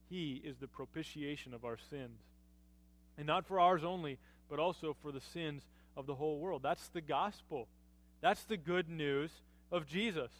He 0.09 0.41
is 0.45 0.57
the 0.59 0.69
propitiation 0.69 1.53
of 1.53 1.65
our 1.65 1.79
sins. 1.91 2.21
And 3.19 3.27
not 3.27 3.47
for 3.47 3.59
ours 3.59 3.83
only, 3.83 4.19
but 4.49 4.61
also 4.61 4.97
for 5.03 5.11
the 5.11 5.21
sins 5.21 5.65
of 5.97 6.07
the 6.07 6.15
whole 6.15 6.39
world. 6.39 6.63
That's 6.63 6.89
the 6.89 7.01
gospel. 7.01 7.67
That's 8.21 8.45
the 8.45 8.57
good 8.57 8.89
news 8.89 9.31
of 9.73 9.87
Jesus 9.87 10.31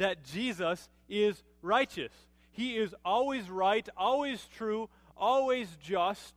that 0.00 0.24
Jesus 0.24 0.88
is 1.08 1.42
righteous. 1.62 2.12
He 2.52 2.76
is 2.76 2.94
always 3.04 3.48
right, 3.48 3.88
always 3.96 4.46
true, 4.56 4.88
always 5.16 5.68
just, 5.82 6.34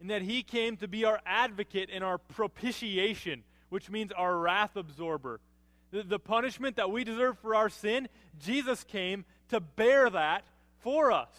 and 0.00 0.10
that 0.10 0.22
He 0.22 0.42
came 0.42 0.76
to 0.78 0.88
be 0.88 1.04
our 1.04 1.20
advocate 1.26 1.90
and 1.92 2.02
our 2.02 2.18
propitiation, 2.18 3.42
which 3.68 3.90
means 3.90 4.12
our 4.12 4.36
wrath 4.36 4.76
absorber. 4.76 5.40
The, 5.90 6.02
the 6.02 6.18
punishment 6.18 6.76
that 6.76 6.90
we 6.90 7.04
deserve 7.04 7.38
for 7.38 7.54
our 7.54 7.68
sin, 7.68 8.08
Jesus 8.40 8.84
came 8.84 9.24
to 9.48 9.60
bear 9.60 10.08
that 10.08 10.44
for 10.78 11.12
us. 11.12 11.34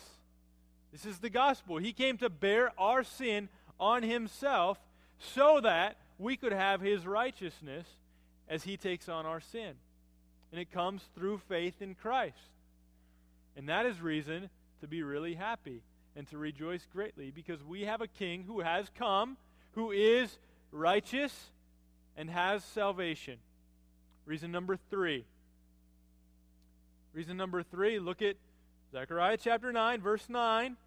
This 0.91 1.06
is 1.06 1.19
the 1.19 1.30
gospel. 1.30 1.78
He 1.78 1.93
came 1.93 2.17
to 2.17 2.30
bear 2.30 2.71
our 2.78 3.04
sin 3.04 3.50
on 3.80 4.04
Himself 4.04 4.78
so 5.17 5.62
that 5.62 5.97
we 6.17 6.36
could 6.36 6.52
have 6.52 6.82
His 6.82 7.08
righteousness 7.08 7.88
as 8.52 8.63
he 8.63 8.78
takes 8.78 9.08
on 9.08 9.26
our 9.26 9.39
sin. 9.39 9.74
And 10.51 10.59
it 10.59 10.71
comes 10.71 11.01
through 11.15 11.39
faith 11.47 11.81
in 11.81 11.95
Christ. 11.95 12.35
And 13.55 13.69
that 13.69 13.85
is 13.85 14.01
reason 14.01 14.49
to 14.81 14.87
be 14.87 15.03
really 15.03 15.35
happy 15.35 15.81
and 16.15 16.27
to 16.29 16.37
rejoice 16.37 16.85
greatly 16.91 17.31
because 17.31 17.63
we 17.63 17.83
have 17.83 18.01
a 18.01 18.07
king 18.07 18.43
who 18.45 18.59
has 18.61 18.87
come, 18.97 19.37
who 19.73 19.91
is 19.91 20.37
righteous, 20.71 21.51
and 22.17 22.29
has 22.29 22.63
salvation. 22.63 23.37
Reason 24.25 24.51
number 24.51 24.77
three. 24.89 25.25
Reason 27.13 27.35
number 27.35 27.63
three, 27.63 27.99
look 27.99 28.21
at 28.21 28.35
Zechariah 28.91 29.37
chapter 29.37 29.71
9, 29.71 30.01
verse 30.01 30.27
9. 30.29 30.77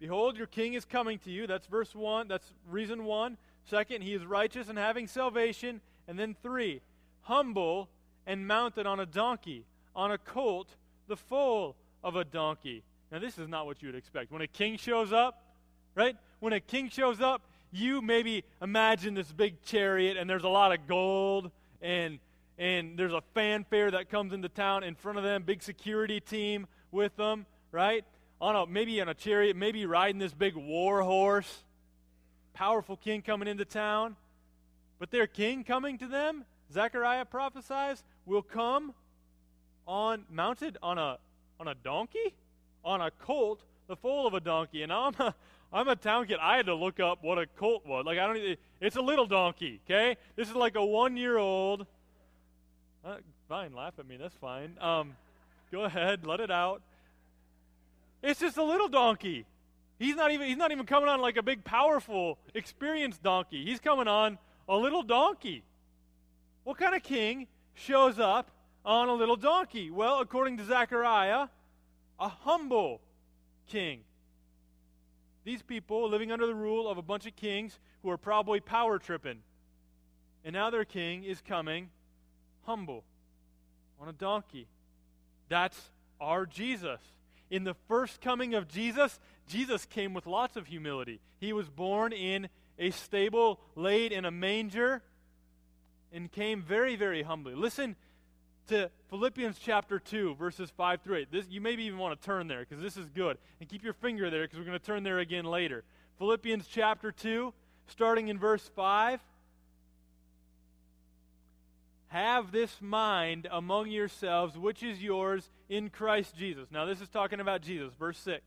Behold, 0.00 0.36
your 0.36 0.46
king 0.46 0.74
is 0.74 0.84
coming 0.84 1.18
to 1.20 1.30
you. 1.30 1.46
That's 1.46 1.66
verse 1.66 1.94
1. 1.94 2.26
That's 2.28 2.52
reason 2.68 3.04
1. 3.04 3.36
Second, 3.66 4.02
he 4.02 4.14
is 4.14 4.24
righteous 4.24 4.68
and 4.68 4.78
having 4.78 5.06
salvation. 5.06 5.80
And 6.08 6.18
then 6.18 6.34
three, 6.42 6.80
humble 7.22 7.88
and 8.26 8.46
mounted 8.46 8.86
on 8.86 9.00
a 9.00 9.06
donkey, 9.06 9.64
on 9.94 10.10
a 10.12 10.18
colt, 10.18 10.68
the 11.08 11.16
foal 11.16 11.76
of 12.02 12.16
a 12.16 12.24
donkey. 12.24 12.82
Now, 13.10 13.18
this 13.18 13.38
is 13.38 13.48
not 13.48 13.66
what 13.66 13.82
you 13.82 13.88
would 13.88 13.96
expect. 13.96 14.30
When 14.30 14.42
a 14.42 14.46
king 14.46 14.76
shows 14.76 15.12
up, 15.12 15.42
right? 15.94 16.16
When 16.38 16.52
a 16.52 16.60
king 16.60 16.88
shows 16.88 17.20
up, 17.20 17.42
you 17.72 18.00
maybe 18.02 18.44
imagine 18.60 19.14
this 19.14 19.30
big 19.30 19.62
chariot 19.62 20.16
and 20.16 20.28
there's 20.28 20.44
a 20.44 20.48
lot 20.48 20.72
of 20.72 20.86
gold 20.86 21.50
and 21.80 22.18
and 22.58 22.98
there's 22.98 23.14
a 23.14 23.22
fanfare 23.32 23.90
that 23.90 24.10
comes 24.10 24.34
into 24.34 24.50
town 24.50 24.84
in 24.84 24.94
front 24.94 25.16
of 25.16 25.24
them, 25.24 25.44
big 25.44 25.62
security 25.62 26.20
team 26.20 26.66
with 26.90 27.16
them, 27.16 27.46
right? 27.72 28.04
On 28.38 28.54
a 28.54 28.66
maybe 28.66 29.00
on 29.00 29.08
a 29.08 29.14
chariot, 29.14 29.56
maybe 29.56 29.86
riding 29.86 30.18
this 30.18 30.34
big 30.34 30.56
war 30.56 31.02
horse. 31.02 31.64
Powerful 32.52 32.96
king 32.96 33.22
coming 33.22 33.48
into 33.48 33.64
town. 33.64 34.14
But 34.98 35.10
their 35.10 35.26
king 35.26 35.64
coming 35.64 35.96
to 35.98 36.06
them, 36.06 36.44
Zechariah 36.72 37.24
prophesies, 37.24 38.02
will 38.26 38.42
come 38.42 38.94
on 39.86 40.24
mounted 40.30 40.78
on 40.82 40.98
a 40.98 41.18
on 41.58 41.68
a 41.68 41.74
donkey, 41.74 42.34
on 42.84 43.00
a 43.00 43.10
colt, 43.10 43.62
the 43.88 43.96
foal 43.96 44.26
of 44.26 44.34
a 44.34 44.40
donkey. 44.40 44.82
And 44.82 44.92
I'm 44.92 45.14
a, 45.18 45.34
I'm 45.72 45.88
a 45.88 45.96
town 45.96 46.26
kid. 46.26 46.38
I 46.40 46.56
had 46.56 46.66
to 46.66 46.74
look 46.74 47.00
up 47.00 47.22
what 47.22 47.38
a 47.38 47.46
colt 47.46 47.86
was. 47.86 48.04
Like 48.06 48.18
I 48.18 48.26
don't. 48.26 48.36
Even, 48.36 48.56
it's 48.80 48.96
a 48.96 49.02
little 49.02 49.26
donkey. 49.26 49.80
Okay, 49.86 50.16
this 50.36 50.48
is 50.48 50.54
like 50.54 50.76
a 50.76 50.84
one 50.84 51.16
year 51.16 51.36
old. 51.36 51.86
Uh, 53.04 53.16
fine, 53.48 53.74
laugh 53.74 53.94
at 53.98 54.06
me. 54.06 54.16
That's 54.16 54.34
fine. 54.36 54.76
Um, 54.80 55.16
go 55.72 55.84
ahead, 55.84 56.26
let 56.26 56.40
it 56.40 56.50
out. 56.50 56.82
It's 58.22 58.40
just 58.40 58.58
a 58.58 58.64
little 58.64 58.88
donkey. 58.88 59.46
He's 59.98 60.16
not 60.16 60.30
even. 60.30 60.46
He's 60.46 60.56
not 60.56 60.72
even 60.72 60.86
coming 60.86 61.08
on 61.08 61.20
like 61.20 61.36
a 61.36 61.42
big, 61.42 61.64
powerful, 61.64 62.38
experienced 62.54 63.22
donkey. 63.22 63.64
He's 63.64 63.80
coming 63.80 64.08
on 64.08 64.38
a 64.68 64.76
little 64.76 65.02
donkey. 65.02 65.62
What 66.64 66.78
kind 66.78 66.94
of 66.94 67.02
king 67.02 67.46
shows 67.74 68.18
up 68.18 68.50
on 68.84 69.08
a 69.08 69.14
little 69.14 69.36
donkey? 69.36 69.90
Well, 69.90 70.20
according 70.20 70.58
to 70.58 70.64
Zechariah, 70.64 71.48
a 72.18 72.28
humble 72.28 73.00
king. 73.68 74.00
These 75.44 75.62
people 75.62 76.08
living 76.08 76.30
under 76.30 76.46
the 76.46 76.54
rule 76.54 76.88
of 76.88 76.98
a 76.98 77.02
bunch 77.02 77.26
of 77.26 77.34
kings 77.34 77.78
who 78.02 78.10
are 78.10 78.18
probably 78.18 78.60
power 78.60 78.98
tripping. 78.98 79.38
And 80.44 80.52
now 80.52 80.70
their 80.70 80.84
king 80.84 81.24
is 81.24 81.40
coming 81.40 81.88
humble 82.62 83.04
on 84.00 84.08
a 84.08 84.12
donkey. 84.12 84.66
That's 85.48 85.90
our 86.20 86.46
Jesus. 86.46 87.00
In 87.50 87.64
the 87.64 87.74
first 87.88 88.20
coming 88.20 88.54
of 88.54 88.68
Jesus, 88.68 89.18
Jesus 89.48 89.86
came 89.86 90.14
with 90.14 90.26
lots 90.26 90.56
of 90.56 90.66
humility. 90.66 91.20
He 91.40 91.52
was 91.52 91.68
born 91.68 92.12
in 92.12 92.48
a 92.78 92.90
stable 92.90 93.60
laid 93.74 94.12
in 94.12 94.24
a 94.24 94.30
manger, 94.30 95.02
and 96.12 96.30
came 96.30 96.62
very, 96.62 96.96
very 96.96 97.22
humbly. 97.22 97.54
Listen 97.54 97.96
to 98.68 98.90
Philippians 99.08 99.58
chapter 99.58 99.98
2, 99.98 100.36
verses 100.36 100.70
5 100.76 101.02
through 101.02 101.16
8. 101.18 101.32
This, 101.32 101.46
you 101.48 101.60
maybe 101.60 101.84
even 101.84 101.98
want 101.98 102.20
to 102.20 102.24
turn 102.24 102.46
there 102.46 102.60
because 102.60 102.82
this 102.82 102.96
is 102.96 103.08
good. 103.10 103.36
And 103.60 103.68
keep 103.68 103.82
your 103.82 103.92
finger 103.92 104.30
there 104.30 104.42
because 104.42 104.58
we're 104.58 104.64
going 104.64 104.78
to 104.78 104.84
turn 104.84 105.02
there 105.02 105.18
again 105.18 105.44
later. 105.44 105.84
Philippians 106.18 106.66
chapter 106.66 107.10
2, 107.10 107.52
starting 107.88 108.28
in 108.28 108.38
verse 108.38 108.70
5. 108.74 109.20
Have 112.08 112.50
this 112.50 112.76
mind 112.80 113.46
among 113.50 113.88
yourselves, 113.88 114.58
which 114.58 114.82
is 114.82 115.02
yours 115.02 115.48
in 115.68 115.90
Christ 115.90 116.36
Jesus. 116.36 116.66
Now, 116.70 116.84
this 116.84 117.00
is 117.00 117.08
talking 117.08 117.38
about 117.40 117.62
Jesus, 117.62 117.92
verse 117.98 118.18
6. 118.18 118.42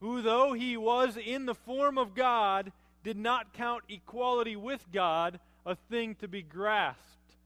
Who, 0.00 0.20
though 0.20 0.52
he 0.52 0.76
was 0.76 1.16
in 1.16 1.46
the 1.46 1.54
form 1.54 1.96
of 1.96 2.14
God, 2.14 2.72
did 3.02 3.16
not 3.16 3.54
count 3.54 3.84
equality 3.88 4.56
with 4.56 4.84
God 4.92 5.40
a 5.64 5.76
thing 5.76 6.14
to 6.16 6.28
be 6.28 6.42
grasped, 6.42 7.36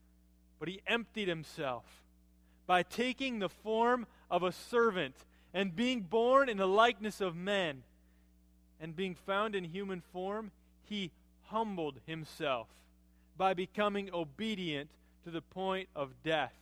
but 0.59 0.69
he 0.69 0.81
emptied 0.87 1.29
himself 1.29 1.85
by 2.67 2.83
taking 2.83 3.39
the 3.39 3.49
form 3.49 4.07
of 4.31 4.43
a 4.43 4.53
servant 4.53 5.15
and 5.55 5.77
being 5.77 6.01
born 6.01 6.49
in 6.49 6.57
the 6.57 6.67
likeness 6.67 7.21
of 7.21 7.37
men. 7.37 7.83
And 8.79 8.95
being 8.95 9.15
found 9.15 9.55
in 9.55 9.65
human 9.65 10.03
form, 10.13 10.51
he 10.85 11.11
humbled 11.45 11.99
himself 12.07 12.69
by 13.39 13.55
becoming 13.55 14.11
obedient 14.13 14.91
to 15.25 15.31
the 15.31 15.41
point 15.41 15.89
of 15.97 16.11
death, 16.23 16.53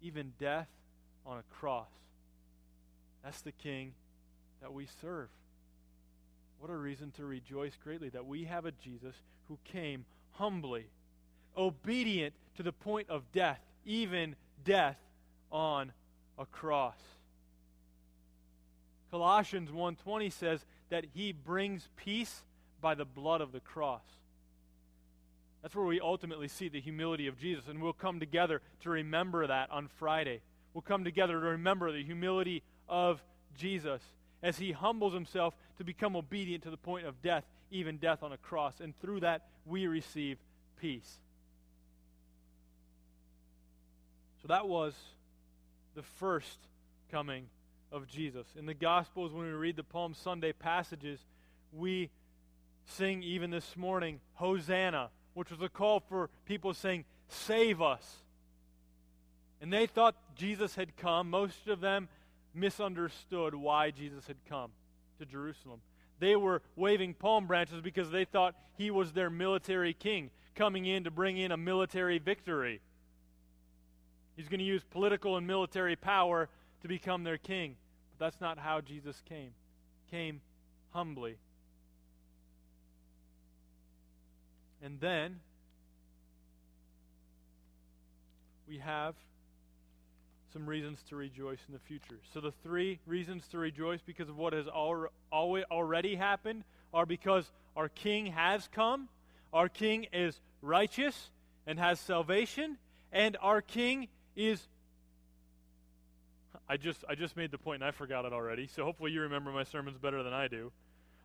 even 0.00 0.32
death 0.38 0.68
on 1.26 1.38
a 1.38 1.42
cross. 1.60 1.90
That's 3.22 3.42
the 3.42 3.52
king 3.52 3.92
that 4.62 4.72
we 4.72 4.86
serve. 5.02 5.28
What 6.60 6.70
a 6.70 6.76
reason 6.76 7.12
to 7.12 7.24
rejoice 7.24 7.76
greatly 7.82 8.08
that 8.10 8.26
we 8.26 8.44
have 8.44 8.64
a 8.64 8.72
Jesus 8.72 9.14
who 9.48 9.58
came 9.64 10.04
humbly, 10.32 10.86
obedient 11.56 12.34
to 12.56 12.62
the 12.62 12.72
point 12.72 13.08
of 13.10 13.30
death, 13.32 13.60
even 13.84 14.36
death 14.64 14.98
on 15.50 15.92
a 16.38 16.46
cross. 16.46 16.98
Colossians 19.10 19.70
1:20 19.70 20.30
says 20.30 20.64
that 20.90 21.04
he 21.14 21.32
brings 21.32 21.88
peace 21.96 22.44
by 22.80 22.94
the 22.94 23.04
blood 23.04 23.40
of 23.40 23.52
the 23.52 23.60
cross. 23.60 24.04
That's 25.62 25.74
where 25.74 25.86
we 25.86 26.00
ultimately 26.00 26.48
see 26.48 26.68
the 26.68 26.80
humility 26.80 27.26
of 27.26 27.38
Jesus 27.38 27.66
and 27.66 27.82
we'll 27.82 27.92
come 27.92 28.20
together 28.20 28.62
to 28.80 28.90
remember 28.90 29.46
that 29.46 29.70
on 29.70 29.88
Friday. 29.88 30.42
We'll 30.72 30.82
come 30.82 31.04
together 31.04 31.32
to 31.34 31.46
remember 31.46 31.90
the 31.90 32.04
humility 32.04 32.62
of 32.88 33.22
Jesus 33.56 34.02
as 34.42 34.58
he 34.58 34.72
humbles 34.72 35.14
himself 35.14 35.54
to 35.78 35.84
become 35.84 36.14
obedient 36.14 36.62
to 36.64 36.70
the 36.70 36.76
point 36.76 37.06
of 37.06 37.20
death, 37.22 37.44
even 37.70 37.98
death 37.98 38.22
on 38.22 38.32
a 38.32 38.36
cross. 38.36 38.80
And 38.80 38.96
through 38.96 39.20
that, 39.20 39.46
we 39.66 39.86
receive 39.86 40.38
peace. 40.80 41.18
So 44.42 44.48
that 44.48 44.68
was 44.68 44.94
the 45.94 46.02
first 46.02 46.58
coming 47.10 47.46
of 47.90 48.06
Jesus. 48.06 48.46
In 48.56 48.66
the 48.66 48.74
Gospels, 48.74 49.32
when 49.32 49.44
we 49.44 49.52
read 49.52 49.76
the 49.76 49.82
Palm 49.82 50.14
Sunday 50.14 50.52
passages, 50.52 51.20
we 51.72 52.10
sing 52.86 53.22
even 53.22 53.50
this 53.50 53.76
morning, 53.76 54.20
Hosanna, 54.34 55.10
which 55.34 55.50
was 55.50 55.60
a 55.60 55.68
call 55.68 56.00
for 56.00 56.30
people 56.46 56.74
saying, 56.74 57.04
Save 57.28 57.82
us. 57.82 58.22
And 59.60 59.72
they 59.72 59.86
thought 59.86 60.16
Jesus 60.34 60.74
had 60.76 60.96
come. 60.96 61.30
Most 61.30 61.68
of 61.68 61.80
them 61.80 62.08
misunderstood 62.54 63.54
why 63.54 63.90
Jesus 63.90 64.26
had 64.26 64.36
come 64.48 64.70
to 65.18 65.26
Jerusalem. 65.26 65.80
They 66.18 66.36
were 66.36 66.62
waving 66.76 67.14
palm 67.14 67.46
branches 67.46 67.80
because 67.80 68.10
they 68.10 68.24
thought 68.24 68.54
he 68.76 68.90
was 68.90 69.12
their 69.12 69.30
military 69.30 69.94
king, 69.94 70.30
coming 70.54 70.86
in 70.86 71.04
to 71.04 71.10
bring 71.10 71.36
in 71.36 71.52
a 71.52 71.56
military 71.56 72.18
victory. 72.18 72.80
He's 74.36 74.48
going 74.48 74.60
to 74.60 74.64
use 74.64 74.82
political 74.90 75.36
and 75.36 75.46
military 75.46 75.96
power 75.96 76.48
to 76.82 76.88
become 76.88 77.24
their 77.24 77.38
king. 77.38 77.76
But 78.10 78.24
that's 78.24 78.40
not 78.40 78.58
how 78.58 78.80
Jesus 78.80 79.20
came. 79.28 79.50
Came 80.10 80.40
humbly. 80.90 81.38
And 84.82 85.00
then 85.00 85.40
we 88.68 88.78
have 88.78 89.14
some 90.52 90.66
reasons 90.66 91.02
to 91.08 91.16
rejoice 91.16 91.58
in 91.68 91.74
the 91.74 91.80
future. 91.80 92.18
So, 92.32 92.40
the 92.40 92.52
three 92.62 93.00
reasons 93.06 93.46
to 93.48 93.58
rejoice 93.58 94.00
because 94.04 94.28
of 94.28 94.36
what 94.36 94.52
has 94.52 94.66
al- 94.68 95.08
already 95.32 96.14
happened 96.14 96.64
are 96.92 97.06
because 97.06 97.50
our 97.76 97.88
King 97.88 98.26
has 98.26 98.68
come, 98.72 99.08
our 99.52 99.68
King 99.68 100.06
is 100.12 100.40
righteous 100.62 101.30
and 101.66 101.78
has 101.78 102.00
salvation, 102.00 102.78
and 103.12 103.36
our 103.40 103.60
King 103.60 104.08
is. 104.36 104.66
I 106.70 106.76
just, 106.76 107.02
I 107.08 107.14
just 107.14 107.34
made 107.34 107.50
the 107.50 107.56
point 107.56 107.82
and 107.82 107.88
I 107.88 107.92
forgot 107.92 108.26
it 108.26 108.32
already, 108.34 108.66
so 108.66 108.84
hopefully 108.84 109.10
you 109.10 109.22
remember 109.22 109.50
my 109.50 109.64
sermons 109.64 109.96
better 109.96 110.22
than 110.22 110.34
I 110.34 110.48
do. 110.48 110.70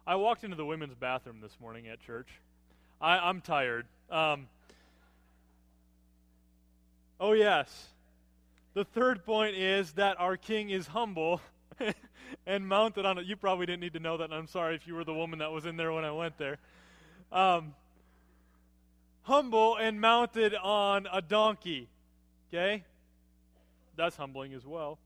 I 0.07 0.15
walked 0.15 0.43
into 0.43 0.55
the 0.55 0.65
women's 0.65 0.95
bathroom 0.95 1.39
this 1.41 1.57
morning 1.59 1.87
at 1.87 1.99
church. 1.99 2.27
I, 3.01 3.29
am 3.29 3.41
tired. 3.41 3.85
Um, 4.09 4.47
oh, 7.19 7.33
yes. 7.33 7.87
The 8.73 8.83
third 8.83 9.23
point 9.23 9.55
is 9.55 9.93
that 9.93 10.19
our 10.19 10.35
king 10.35 10.71
is 10.71 10.87
humble 10.87 11.41
and 12.47 12.67
mounted 12.67 13.05
on 13.05 13.19
it. 13.19 13.25
You 13.25 13.35
probably 13.35 13.67
didn't 13.67 13.81
need 13.81 13.93
to 13.93 13.99
know 13.99 14.17
that, 14.17 14.25
and 14.25 14.33
I'm 14.33 14.47
sorry 14.47 14.75
if 14.75 14.87
you 14.87 14.95
were 14.95 15.03
the 15.03 15.13
woman 15.13 15.39
that 15.39 15.51
was 15.51 15.65
in 15.65 15.77
there 15.77 15.91
when 15.91 16.03
I 16.03 16.11
went 16.11 16.37
there. 16.39 16.57
Um, 17.31 17.75
humble 19.21 19.77
and 19.77 20.01
mounted 20.01 20.55
on 20.55 21.07
a 21.11 21.21
donkey. 21.21 21.87
Okay? 22.49 22.83
That's 23.95 24.15
humbling 24.15 24.53
as 24.53 24.65
well. 24.65 24.97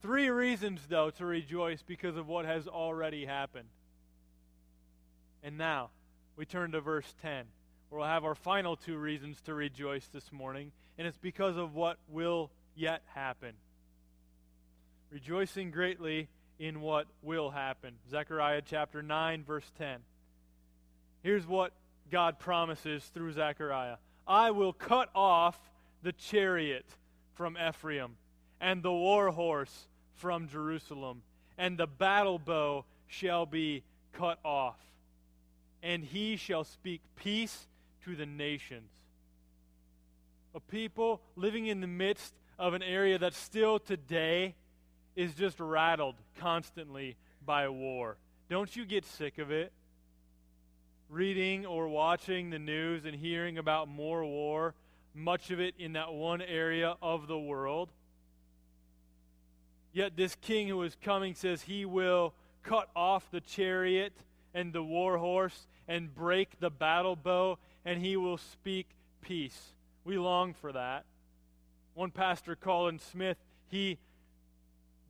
Three 0.00 0.30
reasons, 0.30 0.80
though, 0.88 1.10
to 1.10 1.26
rejoice 1.26 1.82
because 1.82 2.16
of 2.16 2.26
what 2.26 2.46
has 2.46 2.66
already 2.66 3.26
happened. 3.26 3.68
And 5.42 5.58
now, 5.58 5.90
we 6.36 6.46
turn 6.46 6.72
to 6.72 6.80
verse 6.80 7.14
10 7.20 7.44
we'll 7.90 8.04
have 8.04 8.24
our 8.24 8.34
final 8.34 8.76
two 8.76 8.96
reasons 8.96 9.40
to 9.42 9.54
rejoice 9.54 10.06
this 10.08 10.32
morning, 10.32 10.72
and 10.98 11.06
it's 11.06 11.16
because 11.16 11.56
of 11.56 11.74
what 11.74 11.98
will 12.08 12.50
yet 12.74 13.02
happen. 13.14 13.54
Rejoicing 15.10 15.70
greatly 15.70 16.28
in 16.58 16.80
what 16.80 17.06
will 17.22 17.50
happen. 17.50 17.94
Zechariah 18.10 18.62
chapter 18.64 19.02
9, 19.02 19.44
verse 19.44 19.70
10. 19.78 20.00
Here's 21.22 21.46
what 21.46 21.72
God 22.10 22.38
promises 22.38 23.04
through 23.14 23.32
Zechariah 23.32 23.96
I 24.26 24.50
will 24.50 24.72
cut 24.72 25.08
off 25.14 25.58
the 26.02 26.12
chariot 26.12 26.84
from 27.34 27.56
Ephraim, 27.56 28.16
and 28.60 28.82
the 28.82 28.92
war 28.92 29.30
horse 29.30 29.86
from 30.16 30.48
Jerusalem, 30.48 31.22
and 31.56 31.78
the 31.78 31.86
battle 31.86 32.38
bow 32.38 32.84
shall 33.06 33.46
be 33.46 33.82
cut 34.12 34.38
off. 34.44 34.78
And 35.82 36.04
he 36.04 36.36
shall 36.36 36.64
speak 36.64 37.00
peace 37.14 37.67
to 38.04 38.16
the 38.16 38.26
nations. 38.26 38.90
A 40.54 40.60
people 40.60 41.20
living 41.36 41.66
in 41.66 41.80
the 41.80 41.86
midst 41.86 42.34
of 42.58 42.74
an 42.74 42.82
area 42.82 43.18
that 43.18 43.34
still 43.34 43.78
today 43.78 44.54
is 45.14 45.34
just 45.34 45.60
rattled 45.60 46.14
constantly 46.38 47.16
by 47.44 47.68
war. 47.68 48.16
Don't 48.48 48.74
you 48.74 48.84
get 48.84 49.04
sick 49.04 49.38
of 49.38 49.50
it? 49.50 49.72
Reading 51.08 51.66
or 51.66 51.88
watching 51.88 52.50
the 52.50 52.58
news 52.58 53.04
and 53.04 53.14
hearing 53.14 53.58
about 53.58 53.88
more 53.88 54.24
war, 54.24 54.74
much 55.14 55.50
of 55.50 55.60
it 55.60 55.74
in 55.78 55.94
that 55.94 56.12
one 56.12 56.42
area 56.42 56.96
of 57.02 57.26
the 57.26 57.38
world. 57.38 57.90
Yet 59.92 60.16
this 60.16 60.36
king 60.40 60.68
who 60.68 60.82
is 60.82 60.96
coming 61.02 61.34
says 61.34 61.62
he 61.62 61.84
will 61.84 62.34
cut 62.62 62.88
off 62.94 63.30
the 63.30 63.40
chariot 63.40 64.12
and 64.54 64.72
the 64.72 64.82
war 64.82 65.18
horse 65.18 65.66
and 65.86 66.14
break 66.14 66.60
the 66.60 66.70
battle 66.70 67.16
bow 67.16 67.58
and 67.88 68.02
he 68.02 68.18
will 68.18 68.36
speak 68.36 68.86
peace. 69.22 69.72
We 70.04 70.18
long 70.18 70.52
for 70.52 70.72
that. 70.72 71.06
One 71.94 72.10
pastor, 72.10 72.54
Colin 72.54 72.98
Smith, 72.98 73.38
he 73.68 73.96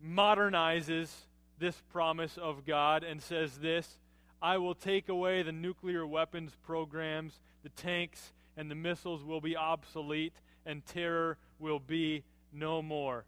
modernizes 0.00 1.10
this 1.58 1.74
promise 1.92 2.38
of 2.38 2.64
God 2.64 3.02
and 3.02 3.20
says 3.20 3.58
this 3.58 3.98
I 4.40 4.58
will 4.58 4.76
take 4.76 5.08
away 5.08 5.42
the 5.42 5.50
nuclear 5.50 6.06
weapons 6.06 6.52
programs, 6.64 7.40
the 7.64 7.68
tanks, 7.70 8.32
and 8.56 8.70
the 8.70 8.76
missiles 8.76 9.24
will 9.24 9.40
be 9.40 9.56
obsolete, 9.56 10.34
and 10.64 10.86
terror 10.86 11.36
will 11.58 11.80
be 11.80 12.22
no 12.52 12.80
more. 12.80 13.24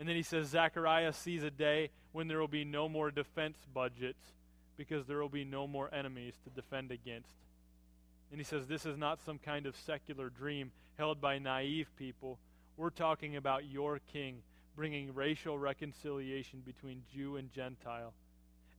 And 0.00 0.08
then 0.08 0.16
he 0.16 0.24
says 0.24 0.48
Zechariah 0.48 1.12
sees 1.12 1.44
a 1.44 1.52
day 1.52 1.90
when 2.10 2.26
there 2.26 2.40
will 2.40 2.48
be 2.48 2.64
no 2.64 2.88
more 2.88 3.12
defense 3.12 3.58
budgets 3.72 4.32
because 4.76 5.06
there 5.06 5.18
will 5.18 5.28
be 5.28 5.44
no 5.44 5.68
more 5.68 5.88
enemies 5.94 6.34
to 6.42 6.50
defend 6.50 6.90
against. 6.90 7.36
And 8.32 8.40
he 8.40 8.44
says 8.44 8.66
this 8.66 8.86
is 8.86 8.96
not 8.96 9.20
some 9.24 9.38
kind 9.38 9.66
of 9.66 9.76
secular 9.76 10.30
dream 10.30 10.72
held 10.96 11.20
by 11.20 11.38
naive 11.38 11.88
people. 11.96 12.38
We're 12.78 12.90
talking 12.90 13.36
about 13.36 13.66
your 13.66 14.00
king 14.10 14.42
bringing 14.74 15.14
racial 15.14 15.58
reconciliation 15.58 16.62
between 16.64 17.02
Jew 17.14 17.36
and 17.36 17.52
Gentile. 17.52 18.14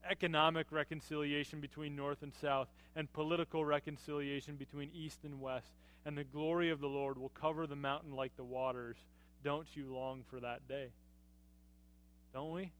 economic 0.10 0.68
reconciliation 0.72 1.62
between 1.62 1.96
North 1.96 2.24
and 2.24 2.34
South, 2.34 2.68
and 2.96 3.12
political 3.14 3.64
reconciliation 3.64 4.56
between 4.56 4.90
East 4.94 5.20
and 5.24 5.40
West. 5.40 5.74
And 6.06 6.18
the 6.18 6.24
glory 6.24 6.70
of 6.70 6.82
the 6.82 6.88
Lord 6.88 7.18
will 7.18 7.30
cover 7.30 7.66
the 7.66 7.76
mountain 7.76 8.14
like 8.14 8.36
the 8.36 8.44
waters. 8.44 8.98
Don't 9.44 9.68
you 9.76 9.94
long 9.94 10.24
for 10.30 10.40
that 10.40 10.68
day? 10.68 10.88
Don't 12.34 12.52
we? 12.52 12.72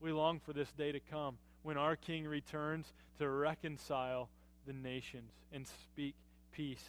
We 0.00 0.12
long 0.12 0.40
for 0.40 0.52
this 0.52 0.72
day 0.72 0.92
to 0.92 1.00
come 1.00 1.38
when 1.62 1.76
our 1.76 1.96
King 1.96 2.26
returns 2.26 2.92
to 3.18 3.28
reconcile 3.28 4.28
the 4.68 4.72
nations 4.74 5.32
and 5.52 5.66
speak 5.66 6.14
peace 6.52 6.84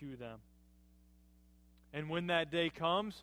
to 0.00 0.16
them. 0.16 0.40
And 1.92 2.10
when 2.10 2.26
that 2.26 2.50
day 2.50 2.70
comes, 2.70 3.22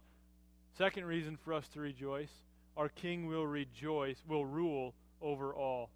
second 0.78 1.06
reason 1.06 1.38
for 1.44 1.54
us 1.54 1.68
to 1.70 1.82
rejoice, 1.82 2.32
our 2.78 2.88
King 2.88 3.28
will 3.28 3.46
rejoice, 3.46 4.18
will 4.28 4.46
rule 4.46 4.94
over 5.22 5.54
all. 5.54 5.90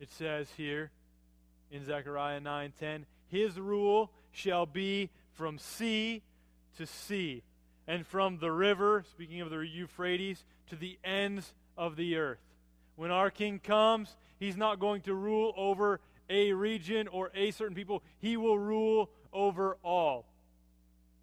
It 0.00 0.10
says 0.10 0.48
here 0.56 0.90
in 1.70 1.84
Zechariah 1.84 2.40
9:10, 2.40 3.04
his 3.28 3.58
rule 3.58 4.10
shall 4.32 4.66
be 4.66 5.10
from 5.32 5.58
sea 5.58 6.22
to 6.76 6.86
sea 6.86 7.42
and 7.86 8.06
from 8.06 8.38
the 8.38 8.52
river, 8.52 9.04
speaking 9.10 9.40
of 9.40 9.50
the 9.50 9.58
Euphrates, 9.58 10.44
to 10.68 10.76
the 10.76 10.98
ends 11.04 11.54
of 11.76 11.96
the 11.96 12.16
earth. 12.16 12.38
When 12.98 13.12
our 13.12 13.30
king 13.30 13.60
comes, 13.60 14.16
he's 14.40 14.56
not 14.56 14.80
going 14.80 15.02
to 15.02 15.14
rule 15.14 15.54
over 15.56 16.00
a 16.28 16.52
region 16.52 17.06
or 17.06 17.30
a 17.32 17.52
certain 17.52 17.76
people, 17.76 18.02
he 18.18 18.36
will 18.36 18.58
rule 18.58 19.08
over 19.32 19.76
all. 19.84 20.26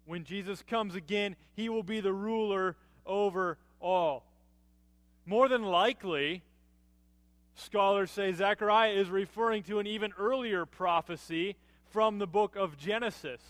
When 0.06 0.24
Jesus 0.24 0.62
comes 0.62 0.94
again, 0.94 1.36
he 1.54 1.68
will 1.68 1.82
be 1.82 2.00
the 2.00 2.14
ruler 2.14 2.76
over 3.04 3.58
all. 3.78 4.24
More 5.26 5.50
than 5.50 5.64
likely, 5.64 6.42
scholars 7.56 8.10
say 8.10 8.32
Zechariah 8.32 8.92
is 8.92 9.10
referring 9.10 9.62
to 9.64 9.78
an 9.78 9.86
even 9.86 10.14
earlier 10.18 10.64
prophecy 10.64 11.56
from 11.90 12.18
the 12.18 12.26
book 12.26 12.56
of 12.56 12.78
Genesis. 12.78 13.42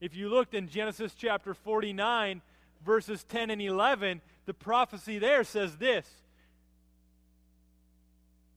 If 0.00 0.16
you 0.16 0.30
looked 0.30 0.54
in 0.54 0.70
Genesis 0.70 1.12
chapter 1.14 1.52
49, 1.52 2.40
verses 2.86 3.22
10 3.24 3.50
and 3.50 3.60
11, 3.60 4.22
the 4.46 4.54
prophecy 4.54 5.18
there 5.18 5.44
says 5.44 5.76
this 5.76 6.08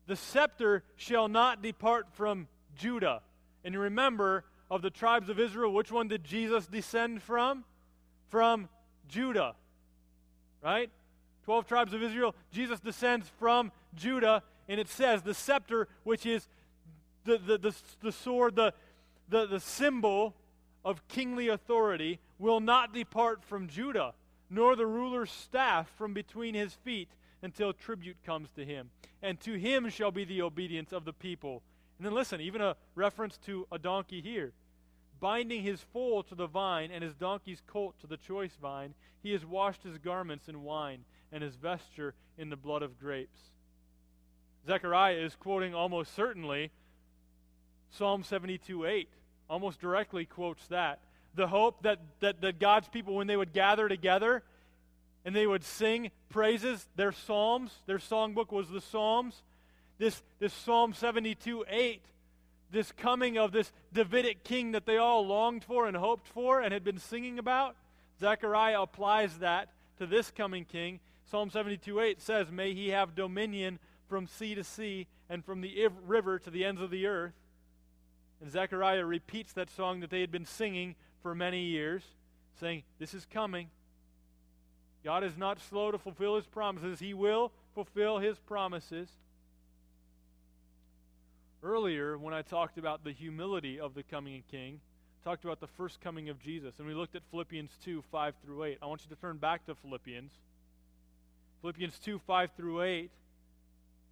The 0.07 0.15
scepter 0.15 0.83
shall 0.95 1.27
not 1.27 1.61
depart 1.61 2.07
from 2.13 2.47
Judah. 2.75 3.21
And 3.63 3.77
remember, 3.77 4.43
of 4.73 4.81
the 4.81 4.89
tribes 4.89 5.29
of 5.29 5.39
Israel, 5.39 5.71
which 5.71 5.91
one 5.91 6.07
did 6.07 6.23
Jesus 6.23 6.65
descend 6.65 7.21
from? 7.21 7.63
From 8.29 8.69
Judah. 9.07 9.53
Right? 10.63 10.89
12 11.45 11.67
tribes 11.67 11.93
of 11.93 12.01
Israel. 12.01 12.33
Jesus 12.51 12.79
descends 12.79 13.29
from 13.37 13.71
Judah, 13.95 14.41
and 14.67 14.79
it 14.79 14.87
says 14.87 15.21
the 15.21 15.35
scepter, 15.35 15.87
which 16.03 16.25
is 16.25 16.47
the, 17.25 17.37
the, 17.37 17.57
the, 17.59 17.75
the 18.01 18.11
sword, 18.11 18.55
the, 18.55 18.73
the, 19.29 19.45
the 19.45 19.59
symbol 19.59 20.33
of 20.83 21.07
kingly 21.07 21.49
authority, 21.49 22.19
will 22.39 22.59
not 22.59 22.95
depart 22.95 23.43
from 23.43 23.67
Judah, 23.67 24.13
nor 24.49 24.75
the 24.75 24.87
ruler's 24.87 25.31
staff 25.31 25.87
from 25.97 26.15
between 26.15 26.55
his 26.55 26.73
feet 26.73 27.09
until 27.43 27.73
tribute 27.73 28.17
comes 28.25 28.49
to 28.55 28.65
him. 28.65 28.89
And 29.21 29.39
to 29.41 29.53
him 29.53 29.89
shall 29.89 30.11
be 30.11 30.25
the 30.25 30.41
obedience 30.41 30.91
of 30.91 31.05
the 31.05 31.13
people. 31.13 31.61
And 31.97 32.07
then 32.07 32.13
listen, 32.13 32.41
even 32.41 32.61
a 32.61 32.75
reference 32.95 33.37
to 33.45 33.67
a 33.71 33.77
donkey 33.77 34.21
here. 34.21 34.53
Binding 35.19 35.61
his 35.61 35.81
foal 35.93 36.23
to 36.23 36.35
the 36.35 36.47
vine 36.47 36.89
and 36.91 37.03
his 37.03 37.13
donkey's 37.13 37.61
colt 37.67 37.95
to 38.01 38.07
the 38.07 38.17
choice 38.17 38.57
vine, 38.61 38.93
he 39.21 39.31
has 39.31 39.45
washed 39.45 39.83
his 39.83 39.97
garments 39.97 40.47
in 40.47 40.63
wine 40.63 41.05
and 41.31 41.43
his 41.43 41.55
vesture 41.55 42.15
in 42.37 42.49
the 42.49 42.55
blood 42.55 42.81
of 42.81 42.99
grapes. 42.99 43.39
Zechariah 44.67 45.17
is 45.17 45.35
quoting 45.35 45.75
almost 45.75 46.15
certainly 46.15 46.71
Psalm 47.91 48.23
72 48.23 48.85
8, 48.85 49.09
almost 49.49 49.79
directly 49.79 50.25
quotes 50.25 50.65
that. 50.67 50.99
The 51.35 51.47
hope 51.47 51.83
that, 51.83 51.99
that, 52.21 52.41
that 52.41 52.59
God's 52.59 52.87
people, 52.87 53.15
when 53.15 53.27
they 53.27 53.37
would 53.37 53.53
gather 53.53 53.87
together 53.87 54.43
and 55.25 55.35
they 55.35 55.47
would 55.47 55.63
sing 55.63 56.11
praises, 56.29 56.87
their 56.95 57.11
psalms, 57.11 57.71
their 57.85 57.97
songbook 57.97 58.51
was 58.51 58.69
the 58.69 58.81
Psalms. 58.81 59.41
This, 59.97 60.21
this 60.39 60.53
Psalm 60.53 60.93
72 60.93 61.65
8, 61.69 62.01
this 62.71 62.91
coming 62.91 63.37
of 63.37 63.51
this 63.51 63.71
Davidic 63.93 64.43
king 64.43 64.71
that 64.71 64.85
they 64.85 64.97
all 64.97 65.25
longed 65.25 65.63
for 65.63 65.87
and 65.87 65.95
hoped 65.95 66.27
for 66.27 66.59
and 66.59 66.73
had 66.73 66.83
been 66.83 66.97
singing 66.97 67.39
about, 67.39 67.75
Zechariah 68.19 68.81
applies 68.81 69.37
that 69.37 69.69
to 69.99 70.05
this 70.05 70.31
coming 70.31 70.65
king. 70.65 70.99
Psalm 71.29 71.49
72 71.49 71.99
8 71.99 72.21
says, 72.21 72.51
May 72.51 72.73
he 72.73 72.89
have 72.89 73.15
dominion 73.15 73.79
from 74.09 74.27
sea 74.27 74.55
to 74.55 74.63
sea 74.63 75.07
and 75.29 75.45
from 75.45 75.61
the 75.61 75.87
river 76.05 76.37
to 76.39 76.49
the 76.49 76.65
ends 76.65 76.81
of 76.81 76.91
the 76.91 77.05
earth. 77.05 77.33
And 78.41 78.51
Zechariah 78.51 79.05
repeats 79.05 79.53
that 79.53 79.69
song 79.69 80.01
that 80.01 80.09
they 80.09 80.21
had 80.21 80.31
been 80.31 80.45
singing 80.45 80.95
for 81.21 81.33
many 81.33 81.61
years, 81.61 82.03
saying, 82.59 82.83
This 82.99 83.13
is 83.13 83.25
coming. 83.25 83.69
God 85.03 85.23
is 85.23 85.37
not 85.37 85.59
slow 85.59 85.91
to 85.91 85.97
fulfill 85.97 86.35
his 86.35 86.45
promises. 86.45 86.99
He 86.99 87.13
will 87.13 87.51
fulfill 87.75 88.19
his 88.19 88.39
promises. 88.39 89.09
Earlier, 91.61 92.17
when 92.17 92.33
I 92.33 92.41
talked 92.41 92.77
about 92.77 93.03
the 93.03 93.11
humility 93.11 93.79
of 93.79 93.93
the 93.93 94.03
coming 94.03 94.43
king, 94.49 94.79
talked 95.23 95.45
about 95.45 95.59
the 95.59 95.67
first 95.67 96.01
coming 96.01 96.27
of 96.29 96.39
Jesus, 96.39 96.75
and 96.77 96.87
we 96.87 96.93
looked 96.93 97.15
at 97.15 97.21
Philippians 97.31 97.71
2 97.83 98.03
5 98.11 98.33
through 98.43 98.63
8. 98.63 98.77
I 98.81 98.85
want 98.85 99.01
you 99.03 99.15
to 99.15 99.21
turn 99.21 99.37
back 99.37 99.65
to 99.65 99.75
Philippians. 99.75 100.31
Philippians 101.61 101.97
2 101.99 102.19
5 102.19 102.51
through 102.57 102.81
8 102.81 103.11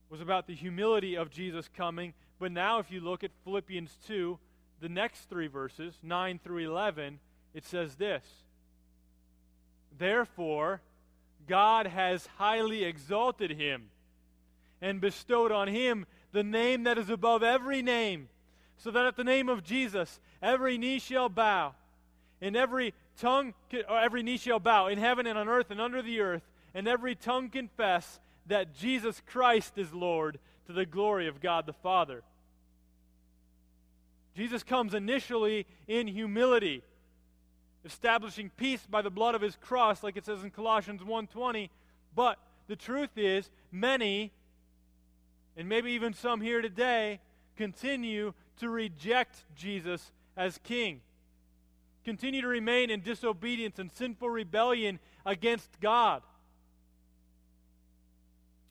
was 0.10 0.22
about 0.22 0.48
the 0.48 0.56
humility 0.56 1.16
of 1.16 1.30
Jesus 1.30 1.70
coming. 1.76 2.14
But 2.40 2.52
now, 2.52 2.80
if 2.80 2.92
you 2.92 3.02
look 3.02 3.24
at 3.24 3.32
Philippians 3.44 3.98
2, 4.08 4.40
the 4.80 4.90
next 4.90 5.30
three 5.30 5.48
verses, 5.48 5.96
9 6.02 6.40
through 6.44 6.60
11, 6.60 7.20
it 7.54 7.66
says 7.66 7.96
this 7.96 8.24
Therefore, 9.98 10.82
God 11.48 11.88
has 11.88 12.28
highly 12.38 12.84
exalted 12.84 13.52
him 13.52 13.90
and 14.82 15.02
bestowed 15.02 15.52
on 15.52 15.68
him 15.68 16.06
the 16.32 16.44
name 16.44 16.84
that 16.84 16.98
is 16.98 17.10
above 17.10 17.44
every 17.44 17.82
name, 17.82 18.30
so 18.78 18.90
that 18.92 19.06
at 19.06 19.16
the 19.16 19.24
name 19.24 19.50
of 19.50 19.64
Jesus 19.64 20.20
every 20.42 20.78
knee 20.78 21.00
shall 21.00 21.30
bow, 21.30 21.74
and 22.42 22.56
every 22.56 22.94
tongue, 23.20 23.54
or 23.88 24.00
every 24.00 24.24
knee 24.24 24.38
shall 24.38 24.60
bow 24.60 24.88
in 24.88 24.98
heaven 24.98 25.28
and 25.28 25.38
on 25.38 25.48
earth 25.48 25.70
and 25.70 25.82
under 25.82 26.02
the 26.02 26.20
earth, 26.22 26.44
and 26.74 26.88
every 26.88 27.16
tongue 27.16 27.50
confess 27.50 28.20
that 28.48 28.74
Jesus 28.74 29.22
Christ 29.28 29.78
is 29.78 29.94
Lord 29.94 30.40
to 30.68 30.74
the 30.74 30.86
glory 30.86 31.28
of 31.28 31.42
God 31.42 31.66
the 31.66 31.74
Father. 31.74 32.24
Jesus 34.36 34.64
comes 34.64 34.94
initially 34.94 35.68
in 35.88 36.08
humility, 36.08 36.82
establishing 37.86 38.52
peace 38.58 38.86
by 38.90 39.02
the 39.02 39.10
blood 39.10 39.36
of 39.36 39.42
his 39.42 39.56
cross 39.56 40.04
like 40.04 40.18
it 40.18 40.26
says 40.26 40.44
in 40.44 40.52
Colossians 40.52 41.02
1:20, 41.02 41.70
but 42.16 42.38
the 42.68 42.76
truth 42.76 43.18
is 43.18 43.50
many 43.72 44.32
and 45.58 45.68
maybe 45.68 45.92
even 45.92 46.14
some 46.14 46.42
here 46.42 46.62
today 46.62 47.20
continue 47.56 48.34
to 48.58 48.70
reject 48.70 49.44
Jesus 49.56 50.12
as 50.38 50.58
king. 50.60 51.02
Continue 52.04 52.42
to 52.42 52.48
remain 52.48 52.90
in 52.90 53.02
disobedience 53.02 53.78
and 53.78 53.92
sinful 53.92 54.30
rebellion 54.30 55.00
against 55.26 55.80
God. 55.80 56.24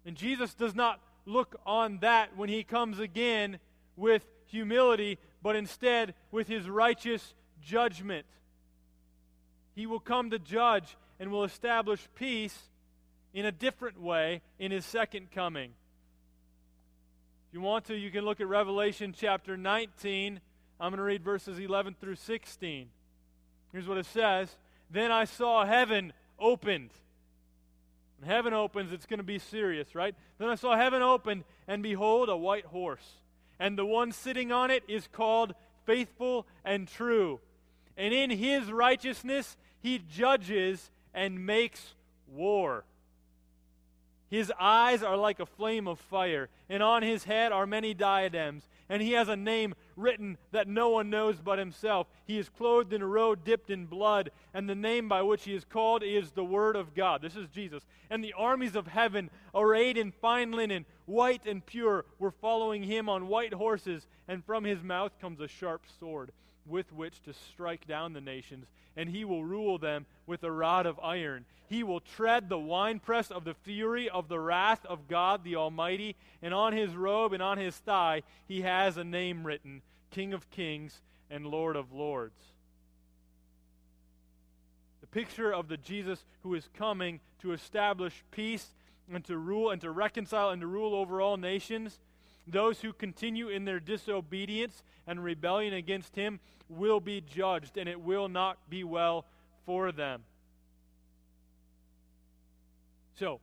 And 0.05 0.17
Jesus 0.17 0.55
does 0.55 0.75
not 0.75 1.01
look 1.27 1.61
on 1.65 1.99
that 1.99 2.37
when 2.37 2.49
he 2.49 2.65
comes 2.65 2.99
again 2.99 3.59
with 3.97 4.25
humility, 4.47 5.19
but 5.43 5.55
instead 5.55 6.15
with 6.31 6.49
his 6.49 6.69
righteous 6.69 7.35
judgment. 7.63 8.27
He 9.75 9.87
will 9.87 10.01
come 10.01 10.31
to 10.31 10.39
judge 10.39 10.97
and 11.19 11.31
will 11.31 11.45
establish 11.45 12.07
peace 12.15 12.57
in 13.33 13.47
a 13.47 13.53
different 13.53 14.01
way 14.01 14.43
in 14.59 14.73
his 14.73 14.85
second 14.85 15.31
coming. 15.31 15.71
If 17.49 17.55
you 17.55 17.61
want 17.61 17.87
to, 17.87 17.97
you 17.97 18.11
can 18.11 18.25
look 18.25 18.41
at 18.41 18.49
Revelation 18.49 19.15
chapter 19.17 19.57
19. 19.57 20.41
I'm 20.79 20.91
going 20.91 20.99
to 20.99 21.03
read 21.03 21.23
verses 21.23 21.59
11 21.59 21.97
through 22.01 22.17
16. 22.17 22.89
Here's 23.73 23.87
what 23.87 23.99
it 23.99 24.07
says 24.07 24.57
Then 24.91 25.11
I 25.13 25.25
saw 25.25 25.65
heaven 25.65 26.13
opened 26.39 26.91
when 28.21 28.29
heaven 28.29 28.53
opens, 28.53 28.93
it's 28.93 29.07
going 29.07 29.19
to 29.19 29.25
be 29.25 29.39
serious, 29.39 29.95
right? 29.95 30.15
Then 30.39 30.49
I 30.49 30.55
saw 30.55 30.77
heaven 30.77 31.01
opened, 31.01 31.45
and 31.67 31.83
behold, 31.83 32.29
a 32.29 32.37
white 32.37 32.67
horse. 32.67 33.15
And 33.59 33.79
the 33.79 33.87
one 33.87 34.13
sitting 34.13 34.53
on 34.53 34.71
it 34.71 34.83
is 34.89 35.09
called 35.11 35.55
faithful 35.87 36.47
and 36.65 36.87
true. 36.87 37.41
And 37.97 38.13
in 38.13 38.31
his 38.31 38.71
righteousness, 38.71 39.57
he 39.81 39.99
judges 39.99 40.91
and 41.15 41.45
makes 41.45 41.95
war. 42.27 42.85
His 44.31 44.53
eyes 44.61 45.03
are 45.03 45.17
like 45.17 45.41
a 45.41 45.47
flame 45.47 45.89
of 45.89 45.99
fire, 45.99 46.49
and 46.69 46.85
on 46.85 47.03
his 47.03 47.25
head 47.25 47.51
are 47.51 47.67
many 47.67 47.95
diadems, 47.95 48.69
and 48.89 49.03
he 49.03 49.13
has 49.13 49.29
a 49.29 49.35
name 49.35 49.75
written 49.97 50.39
that 50.53 50.69
no 50.69 50.91
one 50.91 51.11
knows 51.11 51.41
but 51.41 51.59
himself. 51.59 52.07
He 52.27 52.39
is 52.39 52.49
clothed 52.49 52.93
in 52.93 53.03
a 53.03 53.07
robe 53.07 53.45
dipped 53.45 53.71
in 53.71 53.87
blood, 53.87 54.31
and 54.55 54.69
the 54.69 54.77
name 54.77 55.09
by 55.09 55.23
which 55.23 55.45
he 55.45 55.55
is 55.55 55.65
called 55.65 56.05
is 56.05 56.31
the 56.31 56.45
Word 56.45 56.77
of 56.77 56.95
God. 56.95 57.23
This 57.23 57.35
is 57.35 57.49
Jesus. 57.49 57.85
And 58.09 58.23
the 58.23 58.35
armies 58.35 58.77
of 58.77 58.87
heaven, 58.87 59.31
arrayed 59.53 59.99
in 59.99 60.13
fine 60.13 60.53
linen, 60.53 60.87
white 61.07 61.45
and 61.45 61.67
pure, 61.67 62.05
were 62.21 62.31
following 62.31 62.85
him 62.85 63.09
on 63.09 63.27
white 63.27 63.55
horses, 63.55 64.07
and 64.29 64.45
from 64.45 64.63
his 64.63 64.81
mouth 64.81 65.11
comes 65.21 65.41
a 65.41 65.49
sharp 65.49 65.83
sword 65.99 66.31
with 66.71 66.93
which 66.93 67.23
to 67.23 67.33
strike 67.33 67.87
down 67.87 68.13
the 68.13 68.21
nations, 68.21 68.67
and 68.97 69.09
he 69.09 69.25
will 69.25 69.45
rule 69.45 69.79
them 69.79 70.07
with 70.27 70.43
a 70.45 70.51
rod 70.51 70.87
of 70.87 70.99
iron. 71.01 71.45
He 71.69 71.83
will 71.83 72.01
tread 72.01 72.49
the 72.49 72.59
winepress 72.59 73.31
of 73.31 73.45
the 73.45 73.55
fury 73.55 74.09
of 74.09 74.29
the 74.29 74.41
wrath 74.41 74.85
of 74.87 75.09
God 75.09 75.45
the 75.45 75.57
Almighty, 75.57 76.17
and 76.43 76.53
on 76.55 76.73
his 76.73 76.95
robe 76.95 77.33
and 77.33 77.43
on 77.43 77.59
his 77.59 77.77
thigh 77.77 78.23
he 78.49 78.63
has 78.63 78.97
a 78.97 79.05
name 79.05 79.47
written 79.47 79.83
King 80.11 80.33
of 80.33 80.51
Kings 80.51 81.01
and 81.31 81.47
Lord 81.47 81.77
of 81.77 81.93
Lords. 81.93 82.43
The 85.01 85.07
picture 85.07 85.53
of 85.53 85.69
the 85.69 85.77
Jesus 85.77 86.25
who 86.43 86.55
is 86.55 86.69
coming 86.75 87.21
to 87.41 87.53
establish 87.53 88.25
peace 88.31 88.75
and 89.13 89.25
to 89.25 89.39
rule 89.39 89.71
and 89.71 89.81
to 89.81 89.91
reconcile 89.91 90.51
and 90.51 90.61
to 90.61 90.67
rule 90.67 90.95
over 90.95 91.21
all 91.21 91.37
nations 91.37 91.99
those 92.51 92.81
who 92.81 92.93
continue 92.93 93.49
in 93.49 93.65
their 93.65 93.81
disobedience 93.81 94.83
and 95.07 95.23
rebellion 95.23 95.75
against 95.75 96.17
him 96.17 96.41
will 96.69 97.01
be 97.01 97.21
judged, 97.21 97.77
and 97.77 97.89
it 97.89 98.01
will 98.01 98.29
not 98.29 98.59
be 98.69 98.85
well 98.85 99.27
for 99.67 99.93
them. 99.93 100.23
So, 103.19 103.41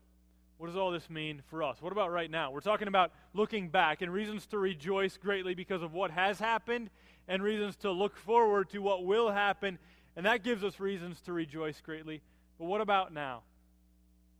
what 0.58 0.68
does 0.68 0.76
all 0.76 0.92
this 0.92 1.10
mean 1.10 1.44
for 1.50 1.62
us? 1.62 1.82
What 1.82 1.92
about 1.92 2.12
right 2.12 2.32
now? 2.32 2.50
We're 2.50 2.62
talking 2.62 2.88
about 2.88 3.12
looking 3.34 3.70
back 3.70 4.02
and 4.02 4.12
reasons 4.12 4.48
to 4.48 4.58
rejoice 4.58 5.18
greatly 5.18 5.54
because 5.54 5.84
of 5.84 5.94
what 5.94 6.10
has 6.12 6.40
happened 6.40 6.90
and 7.28 7.44
reasons 7.44 7.76
to 7.78 7.92
look 7.92 8.16
forward 8.18 8.70
to 8.72 8.80
what 8.80 9.06
will 9.06 9.30
happen, 9.30 9.78
and 10.16 10.26
that 10.26 10.44
gives 10.44 10.64
us 10.64 10.80
reasons 10.80 11.22
to 11.22 11.34
rejoice 11.34 11.80
greatly. 11.82 12.22
But 12.58 12.66
what 12.66 12.82
about 12.82 13.14
now? 13.14 13.44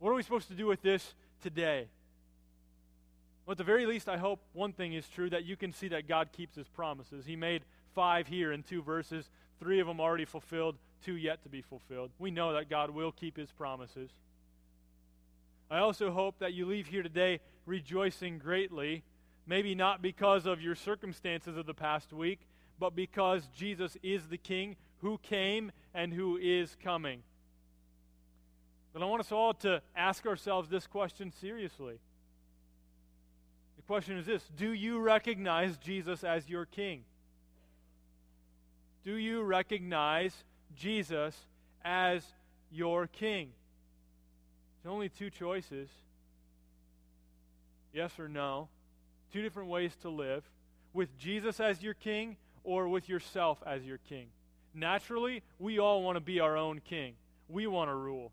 What 0.00 0.10
are 0.10 0.14
we 0.14 0.22
supposed 0.22 0.48
to 0.48 0.54
do 0.54 0.66
with 0.66 0.82
this 0.82 1.14
today? 1.42 1.88
Well, 3.48 3.52
at 3.52 3.58
the 3.58 3.64
very 3.64 3.86
least, 3.86 4.10
I 4.10 4.18
hope 4.18 4.42
one 4.52 4.74
thing 4.74 4.92
is 4.92 5.08
true 5.08 5.30
that 5.30 5.46
you 5.46 5.56
can 5.56 5.72
see 5.72 5.88
that 5.88 6.06
God 6.06 6.32
keeps 6.32 6.54
his 6.54 6.68
promises. 6.68 7.24
He 7.24 7.34
made 7.34 7.62
five 7.94 8.26
here 8.26 8.52
in 8.52 8.62
two 8.62 8.82
verses, 8.82 9.30
three 9.58 9.80
of 9.80 9.86
them 9.86 10.00
already 10.00 10.26
fulfilled, 10.26 10.76
two 11.02 11.16
yet 11.16 11.42
to 11.44 11.48
be 11.48 11.62
fulfilled. 11.62 12.10
We 12.18 12.30
know 12.30 12.52
that 12.52 12.68
God 12.68 12.90
will 12.90 13.10
keep 13.10 13.38
his 13.38 13.50
promises. 13.50 14.10
I 15.70 15.78
also 15.78 16.10
hope 16.10 16.40
that 16.40 16.52
you 16.52 16.66
leave 16.66 16.88
here 16.88 17.02
today 17.02 17.40
rejoicing 17.64 18.36
greatly, 18.36 19.02
maybe 19.46 19.74
not 19.74 20.02
because 20.02 20.44
of 20.44 20.60
your 20.60 20.74
circumstances 20.74 21.56
of 21.56 21.64
the 21.64 21.72
past 21.72 22.12
week, 22.12 22.40
but 22.78 22.94
because 22.94 23.48
Jesus 23.56 23.96
is 24.02 24.26
the 24.26 24.36
King 24.36 24.76
who 24.98 25.16
came 25.22 25.72
and 25.94 26.12
who 26.12 26.36
is 26.36 26.76
coming. 26.84 27.22
But 28.92 29.00
I 29.00 29.06
want 29.06 29.20
us 29.20 29.32
all 29.32 29.54
to 29.54 29.80
ask 29.96 30.26
ourselves 30.26 30.68
this 30.68 30.86
question 30.86 31.32
seriously 31.32 31.98
question 33.88 34.18
is 34.18 34.26
this 34.26 34.42
Do 34.54 34.72
you 34.72 35.00
recognize 35.00 35.78
Jesus 35.78 36.22
as 36.22 36.46
your 36.46 36.66
king? 36.66 37.04
Do 39.02 39.14
you 39.14 39.42
recognize 39.42 40.44
Jesus 40.76 41.34
as 41.82 42.22
your 42.70 43.06
king? 43.06 43.48
There's 44.82 44.92
only 44.92 45.08
two 45.08 45.30
choices 45.30 45.88
yes 47.94 48.12
or 48.18 48.28
no. 48.28 48.68
Two 49.32 49.40
different 49.40 49.70
ways 49.70 49.96
to 50.02 50.10
live 50.10 50.44
with 50.92 51.18
Jesus 51.18 51.58
as 51.58 51.82
your 51.82 51.94
king 51.94 52.36
or 52.64 52.88
with 52.88 53.08
yourself 53.08 53.62
as 53.66 53.84
your 53.84 53.98
king. 53.98 54.26
Naturally, 54.74 55.42
we 55.58 55.78
all 55.78 56.02
want 56.02 56.16
to 56.16 56.20
be 56.20 56.40
our 56.40 56.58
own 56.58 56.80
king, 56.80 57.14
we 57.48 57.66
want 57.66 57.88
to 57.88 57.94
rule. 57.94 58.32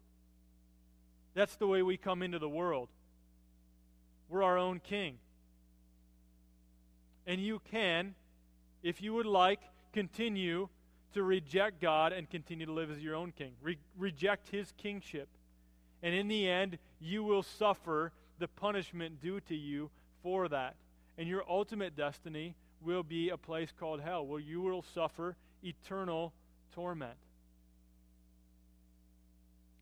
That's 1.33 1.55
the 1.55 1.67
way 1.67 1.81
we 1.81 1.95
come 1.95 2.21
into 2.21 2.39
the 2.39 2.49
world. 2.49 2.89
We're 4.27 4.43
our 4.43 4.57
own 4.57 4.79
king. 4.79 5.17
And 7.27 7.41
you 7.41 7.61
can, 7.71 8.15
if 8.83 9.01
you 9.01 9.13
would 9.13 9.25
like, 9.25 9.61
continue 9.93 10.69
to 11.13 11.23
reject 11.23 11.81
God 11.81 12.11
and 12.11 12.29
continue 12.29 12.65
to 12.65 12.73
live 12.73 12.91
as 12.91 12.99
your 12.99 13.15
own 13.15 13.31
king. 13.31 13.53
Re- 13.61 13.77
reject 13.97 14.49
his 14.49 14.73
kingship. 14.77 15.29
And 16.03 16.13
in 16.13 16.27
the 16.27 16.47
end, 16.47 16.77
you 16.99 17.23
will 17.23 17.43
suffer 17.43 18.11
the 18.37 18.47
punishment 18.47 19.21
due 19.21 19.39
to 19.41 19.55
you 19.55 19.89
for 20.21 20.47
that. 20.49 20.75
And 21.17 21.27
your 21.27 21.43
ultimate 21.49 21.95
destiny 21.95 22.55
will 22.81 23.03
be 23.03 23.29
a 23.29 23.37
place 23.37 23.69
called 23.79 24.01
hell, 24.01 24.25
where 24.25 24.39
you 24.39 24.61
will 24.61 24.83
suffer 24.93 25.35
eternal 25.63 26.33
torment. 26.73 27.17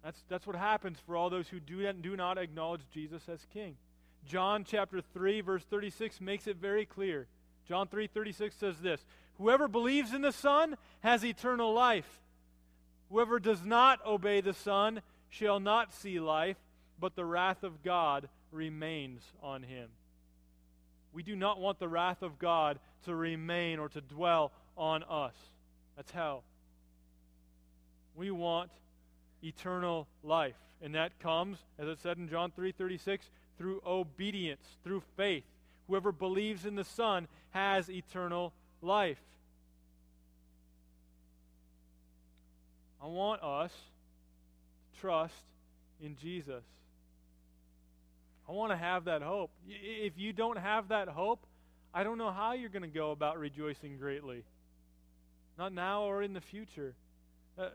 That's, 0.04 0.22
that's 0.30 0.46
what 0.46 0.56
happens 0.56 0.98
for 1.06 1.16
all 1.16 1.30
those 1.30 1.48
who 1.48 1.60
do, 1.60 1.92
do 1.94 2.16
not 2.16 2.38
acknowledge 2.38 2.82
Jesus 2.94 3.24
as 3.30 3.46
king. 3.54 3.76
John 4.26 4.64
chapter 4.66 5.02
3 5.02 5.42
verse 5.42 5.64
36 5.70 6.22
makes 6.22 6.48
it 6.48 6.58
very 6.58 6.86
clear. 6.86 7.28
John 7.68 7.88
3:36 7.88 8.56
says 8.56 8.80
this, 8.82 9.06
"Whoever 9.38 9.68
believes 9.68 10.14
in 10.14 10.22
the 10.22 10.32
Son 10.32 10.78
has 11.02 11.24
eternal 11.24 11.74
life. 11.74 12.22
Whoever 13.10 13.40
does 13.40 13.66
not 13.66 14.04
obey 14.06 14.42
the 14.42 14.54
Son 14.54 15.02
shall 15.30 15.60
not 15.60 15.94
see 15.94 16.20
life, 16.20 16.58
but 17.00 17.16
the 17.16 17.26
wrath 17.26 17.64
of 17.64 17.84
God 17.84 18.30
remains 18.52 19.34
on 19.42 19.64
him." 19.64 19.92
We 21.12 21.24
do 21.24 21.36
not 21.36 21.60
want 21.60 21.80
the 21.80 21.88
wrath 21.88 22.22
of 22.22 22.40
God 22.40 22.80
to 23.04 23.16
remain 23.16 23.80
or 23.80 23.90
to 23.90 24.02
dwell 24.02 24.52
on 24.76 25.04
us. 25.04 25.36
That's 25.96 26.12
hell. 26.12 26.44
We 28.16 28.32
want 28.32 28.72
eternal 29.44 30.08
life, 30.24 30.58
and 30.82 30.96
that 30.96 31.20
comes, 31.20 31.66
as 31.78 31.88
it 31.88 32.00
said 32.00 32.18
in 32.18 32.30
John 32.30 32.52
3:36, 32.52 33.30
through 33.58 33.82
obedience, 33.86 34.78
through 34.84 35.02
faith. 35.02 35.46
Whoever 35.88 36.12
believes 36.12 36.66
in 36.66 36.76
the 36.76 36.84
Son 36.84 37.28
has 37.52 37.90
eternal 37.90 38.54
life. 38.82 39.22
I 43.02 43.08
want 43.08 43.44
us 43.44 43.72
to 44.94 45.02
trust 45.02 45.44
in 46.02 46.16
Jesus. 46.16 46.64
I 48.48 48.52
want 48.52 48.72
to 48.72 48.78
have 48.78 49.06
that 49.06 49.22
hope. 49.22 49.52
If 49.68 50.14
you 50.18 50.34
don't 50.34 50.58
have 50.58 50.90
that 50.90 51.08
hope, 51.10 51.46
I 51.94 52.04
don't 52.04 52.18
know 52.18 52.32
how 52.32 52.54
you're 52.54 52.70
going 52.70 52.84
to 52.84 52.88
go 52.88 53.12
about 53.12 53.40
rejoicing 53.40 53.98
greatly. 53.98 54.44
Not 55.58 55.74
now 55.74 56.04
or 56.04 56.24
in 56.24 56.34
the 56.34 56.42
future. 56.42 56.96
Uh, 57.58 57.70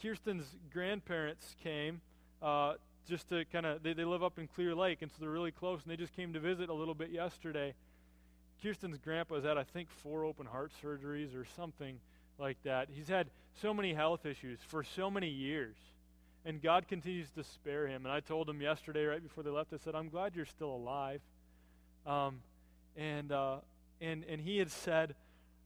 Kirsten's 0.00 0.46
grandparents 0.72 1.54
came 1.62 2.00
uh, 2.40 2.74
just 3.08 3.28
to 3.28 3.44
kind 3.46 3.66
of, 3.66 3.82
they, 3.82 3.92
they 3.92 4.04
live 4.04 4.22
up 4.22 4.38
in 4.38 4.46
Clear 4.46 4.74
Lake, 4.74 5.02
and 5.02 5.10
so 5.10 5.16
they're 5.20 5.30
really 5.30 5.50
close, 5.50 5.82
and 5.82 5.92
they 5.92 5.96
just 5.96 6.14
came 6.14 6.32
to 6.32 6.40
visit 6.40 6.68
a 6.68 6.74
little 6.74 6.94
bit 6.94 7.10
yesterday. 7.10 7.74
Kirsten's 8.62 8.98
grandpa's 8.98 9.44
had, 9.44 9.56
I 9.56 9.64
think, 9.64 9.88
four 10.02 10.24
open 10.24 10.46
heart 10.46 10.72
surgeries 10.82 11.34
or 11.34 11.46
something 11.56 11.98
like 12.38 12.58
that. 12.64 12.88
He's 12.92 13.08
had 13.08 13.28
so 13.60 13.72
many 13.74 13.94
health 13.94 14.26
issues 14.26 14.58
for 14.68 14.84
so 14.84 15.10
many 15.10 15.28
years, 15.28 15.76
and 16.44 16.62
God 16.62 16.88
continues 16.88 17.30
to 17.30 17.44
spare 17.44 17.86
him. 17.86 18.04
And 18.06 18.12
I 18.12 18.20
told 18.20 18.48
him 18.48 18.60
yesterday, 18.60 19.04
right 19.04 19.22
before 19.22 19.42
they 19.42 19.50
left, 19.50 19.72
I 19.72 19.76
said, 19.78 19.94
I'm 19.94 20.08
glad 20.08 20.34
you're 20.34 20.46
still 20.46 20.74
alive. 20.74 21.20
Um, 22.06 22.40
and, 22.96 23.32
uh, 23.32 23.56
and, 24.00 24.24
and 24.28 24.40
he 24.40 24.58
had 24.58 24.70
said 24.70 25.14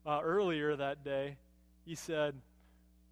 uh, 0.07 0.21
earlier 0.23 0.75
that 0.77 1.05
day, 1.05 1.37
he 1.85 1.95
said, 1.95 2.35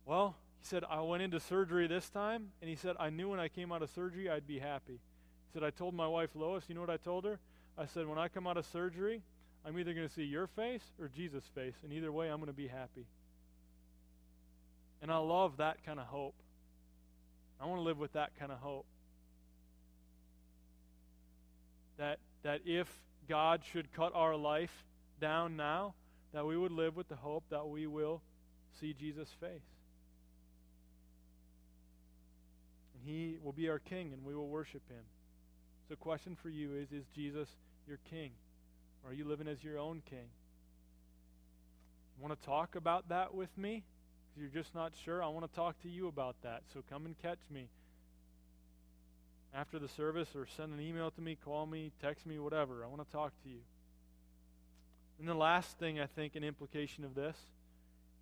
Well, 0.06 0.34
he 0.62 0.68
said, 0.68 0.84
I 0.88 1.00
went 1.00 1.24
into 1.24 1.40
surgery 1.40 1.88
this 1.88 2.08
time, 2.08 2.50
and 2.60 2.70
he 2.70 2.76
said, 2.76 2.94
I 3.00 3.10
knew 3.10 3.30
when 3.30 3.40
I 3.40 3.48
came 3.48 3.72
out 3.72 3.82
of 3.82 3.90
surgery 3.90 4.30
I'd 4.30 4.46
be 4.46 4.60
happy. 4.60 4.92
He 4.92 5.52
said, 5.52 5.64
I 5.64 5.70
told 5.70 5.92
my 5.92 6.06
wife 6.06 6.30
Lois, 6.36 6.62
you 6.68 6.76
know 6.76 6.80
what 6.80 6.88
I 6.88 6.98
told 6.98 7.24
her? 7.24 7.40
I 7.76 7.86
said, 7.86 8.06
when 8.06 8.18
I 8.18 8.28
come 8.28 8.46
out 8.46 8.56
of 8.56 8.64
surgery, 8.66 9.22
I'm 9.66 9.76
either 9.76 9.92
going 9.92 10.06
to 10.06 10.14
see 10.14 10.22
your 10.22 10.46
face 10.46 10.84
or 11.00 11.08
Jesus' 11.08 11.42
face, 11.52 11.74
and 11.82 11.92
either 11.92 12.12
way, 12.12 12.28
I'm 12.28 12.36
going 12.36 12.46
to 12.46 12.52
be 12.52 12.68
happy. 12.68 13.06
And 15.00 15.10
I 15.10 15.16
love 15.16 15.56
that 15.56 15.84
kind 15.84 15.98
of 15.98 16.06
hope. 16.06 16.36
I 17.60 17.66
want 17.66 17.80
to 17.80 17.82
live 17.82 17.98
with 17.98 18.12
that 18.12 18.30
kind 18.38 18.52
of 18.52 18.58
hope. 18.58 18.86
That, 21.98 22.20
that 22.44 22.60
if 22.64 22.88
God 23.28 23.62
should 23.64 23.92
cut 23.92 24.12
our 24.14 24.36
life 24.36 24.84
down 25.20 25.56
now, 25.56 25.94
that 26.32 26.46
we 26.46 26.56
would 26.56 26.72
live 26.72 26.94
with 26.94 27.08
the 27.08 27.16
hope 27.16 27.42
that 27.50 27.66
we 27.66 27.88
will 27.88 28.22
see 28.78 28.94
Jesus' 28.94 29.34
face. 29.40 29.81
He 33.04 33.36
will 33.42 33.52
be 33.52 33.68
our 33.68 33.78
king 33.78 34.12
and 34.12 34.24
we 34.24 34.34
will 34.34 34.48
worship 34.48 34.82
him. 34.88 35.04
So, 35.88 35.96
question 35.96 36.36
for 36.40 36.48
you 36.48 36.74
is 36.74 36.92
Is 36.92 37.04
Jesus 37.14 37.48
your 37.86 37.98
king? 38.10 38.30
Or 39.04 39.10
are 39.10 39.14
you 39.14 39.24
living 39.24 39.48
as 39.48 39.62
your 39.64 39.78
own 39.78 40.02
king? 40.08 40.28
You 42.16 42.26
want 42.26 42.40
to 42.40 42.46
talk 42.46 42.76
about 42.76 43.08
that 43.08 43.34
with 43.34 43.56
me? 43.58 43.82
Because 44.34 44.42
you're 44.42 44.62
just 44.62 44.74
not 44.74 44.92
sure? 45.04 45.22
I 45.22 45.28
want 45.28 45.50
to 45.50 45.54
talk 45.54 45.80
to 45.82 45.88
you 45.88 46.08
about 46.08 46.36
that. 46.42 46.62
So, 46.72 46.82
come 46.88 47.06
and 47.06 47.20
catch 47.20 47.40
me 47.50 47.68
after 49.54 49.78
the 49.78 49.88
service 49.88 50.28
or 50.34 50.46
send 50.56 50.72
an 50.72 50.80
email 50.80 51.10
to 51.10 51.20
me, 51.20 51.36
call 51.44 51.66
me, 51.66 51.92
text 52.00 52.26
me, 52.26 52.38
whatever. 52.38 52.84
I 52.84 52.88
want 52.88 53.04
to 53.06 53.12
talk 53.12 53.32
to 53.42 53.48
you. 53.48 53.60
And 55.18 55.28
the 55.28 55.34
last 55.34 55.78
thing, 55.78 56.00
I 56.00 56.06
think, 56.06 56.36
an 56.36 56.44
implication 56.44 57.04
of 57.04 57.14
this 57.14 57.36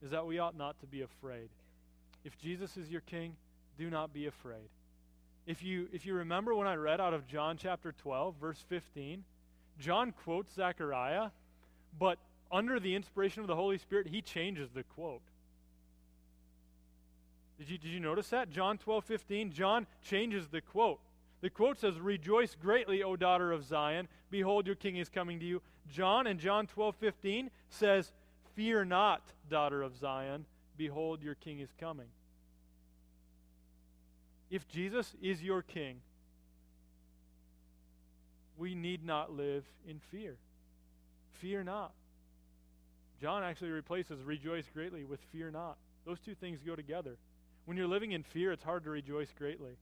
is 0.02 0.10
that 0.10 0.26
we 0.26 0.38
ought 0.38 0.56
not 0.56 0.80
to 0.80 0.86
be 0.86 1.02
afraid. 1.02 1.48
If 2.24 2.38
Jesus 2.38 2.76
is 2.76 2.90
your 2.90 3.00
king, 3.02 3.36
do 3.78 3.90
not 3.90 4.12
be 4.12 4.26
afraid. 4.26 4.68
If 5.46 5.62
you, 5.62 5.88
if 5.92 6.06
you 6.06 6.14
remember 6.14 6.54
when 6.54 6.66
I 6.66 6.74
read 6.74 7.00
out 7.00 7.14
of 7.14 7.26
John 7.26 7.56
chapter 7.56 7.92
12, 7.92 8.34
verse 8.40 8.64
15, 8.68 9.24
John 9.78 10.12
quotes 10.12 10.52
Zechariah, 10.54 11.30
but 11.98 12.18
under 12.52 12.78
the 12.78 12.94
inspiration 12.94 13.40
of 13.40 13.46
the 13.46 13.56
Holy 13.56 13.78
Spirit, 13.78 14.08
he 14.08 14.20
changes 14.20 14.70
the 14.70 14.82
quote. 14.82 15.22
Did 17.58 17.70
you, 17.70 17.78
did 17.78 17.90
you 17.90 18.00
notice 18.00 18.28
that? 18.30 18.50
John 18.50 18.78
12, 18.78 19.04
15, 19.04 19.52
John 19.52 19.86
changes 20.02 20.48
the 20.48 20.60
quote. 20.60 21.00
The 21.40 21.50
quote 21.50 21.78
says, 21.78 21.98
Rejoice 21.98 22.54
greatly, 22.54 23.02
O 23.02 23.16
daughter 23.16 23.52
of 23.52 23.64
Zion. 23.64 24.08
Behold, 24.30 24.66
your 24.66 24.76
king 24.76 24.96
is 24.96 25.08
coming 25.08 25.40
to 25.40 25.46
you. 25.46 25.62
John 25.90 26.26
in 26.26 26.38
John 26.38 26.66
12, 26.66 26.96
15 26.96 27.50
says, 27.68 28.12
Fear 28.54 28.86
not, 28.86 29.22
daughter 29.48 29.82
of 29.82 29.96
Zion. 29.96 30.44
Behold, 30.76 31.22
your 31.22 31.34
king 31.34 31.60
is 31.60 31.70
coming. 31.78 32.06
If 34.50 34.68
Jesus 34.68 35.14
is 35.22 35.42
your 35.42 35.62
king, 35.62 36.00
we 38.56 38.74
need 38.74 39.04
not 39.04 39.32
live 39.32 39.64
in 39.88 40.00
fear. 40.10 40.36
Fear 41.40 41.64
not. 41.64 41.92
John 43.20 43.42
actually 43.42 43.70
replaces 43.70 44.22
rejoice 44.22 44.64
greatly 44.72 45.04
with 45.04 45.20
fear 45.32 45.50
not. 45.50 45.76
Those 46.04 46.18
two 46.20 46.34
things 46.34 46.60
go 46.64 46.74
together. 46.74 47.16
When 47.64 47.76
you're 47.76 47.86
living 47.86 48.12
in 48.12 48.22
fear, 48.22 48.52
it's 48.52 48.64
hard 48.64 48.84
to 48.84 48.90
rejoice 48.90 49.28
greatly. 49.36 49.76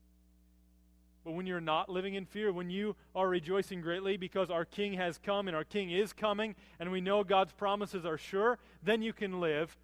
But 1.25 1.33
when 1.33 1.47
you're 1.47 1.61
not 1.61 1.89
living 1.89 2.15
in 2.15 2.27
fear, 2.27 2.53
when 2.53 2.71
you 2.71 2.97
are 3.15 3.29
rejoicing 3.29 3.81
greatly 3.81 4.17
because 4.17 4.51
our 4.51 4.65
King 4.65 4.95
has 4.95 5.19
come 5.19 5.47
and 5.49 5.57
our 5.57 5.65
King 5.65 5.91
is 5.91 6.13
coming, 6.13 6.55
and 6.79 6.91
we 6.91 7.01
know 7.01 7.25
God's 7.25 7.53
promises 7.53 8.05
are 8.05 8.19
sure, 8.19 8.59
then 8.83 9.03
you 9.03 9.13
can 9.13 9.41
live 9.41 9.77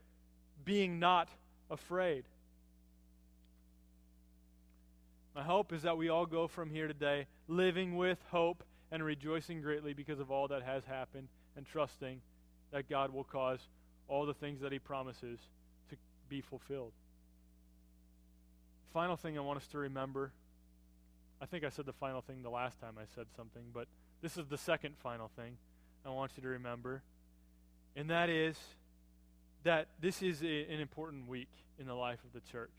being 0.64 0.98
not 0.98 1.28
afraid. 1.70 2.24
My 5.34 5.42
hope 5.42 5.72
is 5.72 5.82
that 5.82 5.96
we 5.96 6.08
all 6.08 6.26
go 6.26 6.46
from 6.46 6.70
here 6.70 6.86
today 6.86 7.26
living 7.48 7.96
with 7.96 8.18
hope 8.30 8.62
and 8.90 9.02
rejoicing 9.02 9.60
greatly 9.60 9.92
because 9.92 10.20
of 10.20 10.30
all 10.30 10.48
that 10.48 10.62
has 10.62 10.84
happened 10.84 11.28
and 11.56 11.66
trusting 11.66 12.20
that 12.70 12.88
God 12.88 13.12
will 13.12 13.24
cause 13.24 13.60
all 14.06 14.26
the 14.26 14.34
things 14.34 14.60
that 14.60 14.72
He 14.72 14.78
promises 14.78 15.38
to 15.90 15.96
be 16.28 16.40
fulfilled. 16.40 16.92
Final 18.92 19.16
thing 19.16 19.36
I 19.36 19.40
want 19.40 19.58
us 19.58 19.66
to 19.68 19.78
remember 19.78 20.32
I 21.44 21.46
think 21.46 21.62
I 21.62 21.68
said 21.68 21.84
the 21.84 21.92
final 21.92 22.22
thing 22.22 22.42
the 22.42 22.48
last 22.48 22.80
time 22.80 22.94
I 22.98 23.04
said 23.14 23.26
something, 23.36 23.64
but 23.74 23.86
this 24.22 24.38
is 24.38 24.46
the 24.46 24.56
second 24.56 24.96
final 24.96 25.28
thing 25.36 25.58
I 26.06 26.08
want 26.08 26.32
you 26.36 26.42
to 26.42 26.48
remember. 26.48 27.02
And 27.94 28.08
that 28.08 28.30
is 28.30 28.58
that 29.62 29.88
this 30.00 30.22
is 30.22 30.42
a, 30.42 30.72
an 30.72 30.80
important 30.80 31.28
week 31.28 31.50
in 31.78 31.86
the 31.86 31.92
life 31.92 32.20
of 32.24 32.32
the 32.32 32.40
church. 32.50 32.70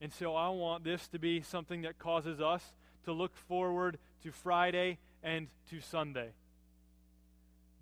And 0.00 0.12
so 0.12 0.34
I 0.34 0.48
want 0.48 0.82
this 0.82 1.06
to 1.08 1.18
be 1.18 1.42
something 1.42 1.82
that 1.82 1.98
causes 1.98 2.40
us 2.40 2.62
to 3.04 3.12
look 3.12 3.36
forward 3.36 3.98
to 4.22 4.32
Friday 4.32 4.98
and 5.22 5.48
to 5.70 5.80
Sunday. 5.80 6.30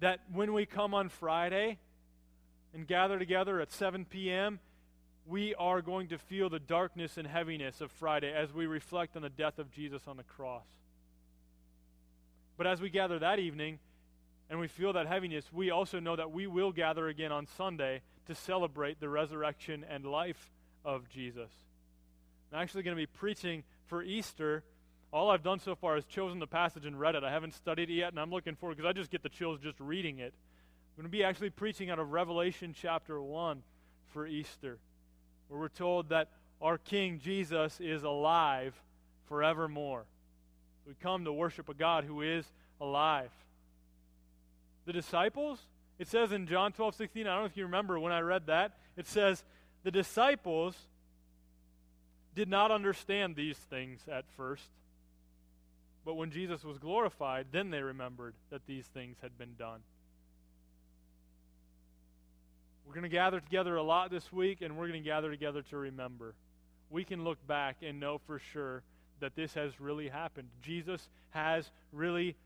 That 0.01 0.21
when 0.33 0.53
we 0.53 0.67
come 0.67 0.95
on 0.95 1.09
Friday 1.09 1.79
and 2.75 2.87
gather 2.87 3.19
together 3.19 3.61
at 3.61 3.73
7 3.73 4.05
p.m., 4.05 4.59
we 5.27 5.55
are 5.57 5.83
going 5.83 6.09
to 6.09 6.19
feel 6.19 6.49
the 6.49 6.59
darkness 6.59 7.19
and 7.19 7.27
heaviness 7.27 7.81
of 7.81 7.91
Friday 7.93 8.33
as 8.33 8.53
we 8.53 8.67
reflect 8.67 9.15
on 9.15 9.23
the 9.23 9.29
death 9.29 9.59
of 9.59 9.71
Jesus 9.71 10.03
on 10.07 10.17
the 10.17 10.23
cross. 10.23 10.67
But 12.57 12.67
as 12.67 12.81
we 12.81 12.91
gather 12.91 13.19
that 13.19 13.39
evening 13.39 13.79
and 14.51 14.59
we 14.59 14.67
feel 14.67 14.93
that 14.95 15.07
heaviness, 15.07 15.45
we 15.53 15.71
also 15.71 16.01
know 16.01 16.17
that 16.17 16.33
we 16.33 16.47
will 16.47 16.73
gather 16.73 17.09
again 17.09 17.31
on 17.31 17.47
Sunday 17.47 18.01
to 18.27 18.35
celebrate 18.35 19.01
the 19.01 19.09
resurrection 19.09 19.85
and 19.89 20.05
life 20.05 20.51
of 20.85 21.09
Jesus. 21.09 21.51
I'm 22.53 22.61
actually 22.61 22.83
going 22.83 22.97
to 22.97 23.01
be 23.01 23.07
preaching 23.07 23.65
for 23.87 24.03
Easter. 24.03 24.65
All 25.13 25.31
I've 25.31 25.43
done 25.43 25.61
so 25.61 25.75
far 25.75 25.97
is 25.97 26.05
chosen 26.05 26.39
the 26.39 26.47
passage 26.47 26.87
and 26.87 26.99
read 26.99 27.15
it. 27.15 27.25
I 27.25 27.31
haven't 27.31 27.55
studied 27.55 27.91
it 27.91 27.95
yet, 27.95 28.11
and 28.11 28.21
I'm 28.21 28.31
looking 28.31 28.57
forward 28.57 28.77
because 28.77 28.89
I 28.89 28.93
just 28.93 29.11
get 29.11 29.23
the 29.23 29.29
chills 29.29 29.59
just 29.61 29.79
reading 29.81 30.19
it. 30.19 30.33
I'm 30.97 31.03
going 31.03 31.11
to 31.11 31.17
be 31.17 31.25
actually 31.25 31.51
preaching 31.51 31.91
out 31.91 31.99
of 31.99 32.11
Revelation 32.11 32.75
chapter 32.79 33.21
1 33.21 33.63
for 34.13 34.27
Easter 34.27 34.79
where 35.49 35.61
we're 35.61 35.69
told 35.69 36.11
that 36.11 36.29
our 36.61 36.79
King 36.79 37.21
Jesus 37.23 37.81
is 37.81 38.03
alive 38.03 38.75
forevermore. 39.27 40.05
We 40.87 40.95
come 40.95 41.25
to 41.25 41.33
worship 41.33 41.69
a 41.69 41.75
God 41.75 42.05
who 42.05 42.23
is 42.23 42.45
alive. 42.81 43.31
The 44.87 44.93
disciples, 44.93 45.61
it 45.99 46.09
says 46.09 46.33
in 46.33 46.47
John 46.47 46.73
12, 46.73 46.95
16, 46.95 47.27
I 47.27 47.31
don't 47.31 47.41
know 47.41 47.47
if 47.47 47.57
you 47.57 47.65
remember 47.65 47.99
when 47.99 48.13
I 48.13 48.21
read 48.21 48.47
that, 48.47 48.73
it 48.97 49.07
says, 49.07 49.45
the 49.85 49.91
disciples 49.91 50.75
did 52.39 52.49
not 52.49 52.71
understand 52.71 53.35
these 53.35 53.57
things 53.57 53.99
at 54.09 54.25
first. 54.37 54.71
But 56.05 56.15
when 56.15 56.31
Jesus 56.31 56.63
was 56.63 56.79
glorified, 56.79 57.47
then 57.51 57.71
they 57.71 57.83
remembered 57.83 58.33
that 58.51 58.65
these 58.65 58.87
things 58.87 59.17
had 59.21 59.37
been 59.37 59.57
done. 59.59 59.81
We're 62.87 62.95
going 62.95 63.03
to 63.03 63.09
gather 63.09 63.41
together 63.41 63.75
a 63.75 63.83
lot 63.83 64.13
this 64.13 64.33
week, 64.33 64.63
and 64.63 64.77
we're 64.77 64.87
going 64.87 65.03
to 65.03 65.09
gather 65.09 65.33
together 65.33 65.63
to 65.71 65.77
remember. 65.77 66.37
We 66.91 67.03
can 67.03 67.25
look 67.25 67.45
back 67.49 67.79
and 67.83 67.99
know 67.99 68.21
for 68.25 68.39
sure 68.39 68.85
that 69.19 69.35
this 69.35 69.55
has 69.55 69.81
really 69.81 70.07
happened. 70.07 70.47
Jesus 70.63 71.09
has 71.31 71.69
really 71.93 72.37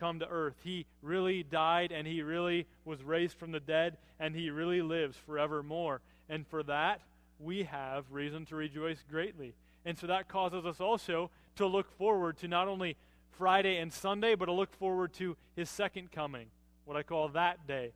come 0.00 0.20
to 0.20 0.28
earth. 0.28 0.56
He 0.64 0.86
really 1.02 1.42
died, 1.42 1.92
and 1.92 2.06
he 2.06 2.22
really 2.22 2.66
was 2.86 3.02
raised 3.02 3.36
from 3.36 3.52
the 3.52 3.60
dead, 3.60 3.98
and 4.18 4.34
he 4.34 4.48
really 4.48 4.80
lives 4.80 5.14
forevermore. 5.26 6.00
And 6.30 6.46
for 6.46 6.62
that, 6.62 7.02
we 7.42 7.64
have 7.64 8.04
reason 8.10 8.46
to 8.46 8.56
rejoice 8.56 9.04
greatly. 9.10 9.54
And 9.84 9.98
so 9.98 10.06
that 10.06 10.28
causes 10.28 10.64
us 10.64 10.80
also 10.80 11.30
to 11.56 11.66
look 11.66 11.90
forward 11.98 12.38
to 12.38 12.48
not 12.48 12.68
only 12.68 12.96
Friday 13.32 13.78
and 13.78 13.92
Sunday, 13.92 14.34
but 14.34 14.46
to 14.46 14.52
look 14.52 14.72
forward 14.74 15.12
to 15.14 15.36
his 15.56 15.68
second 15.68 16.12
coming, 16.12 16.46
what 16.84 16.96
I 16.96 17.02
call 17.02 17.28
that 17.30 17.66
day. 17.66 17.92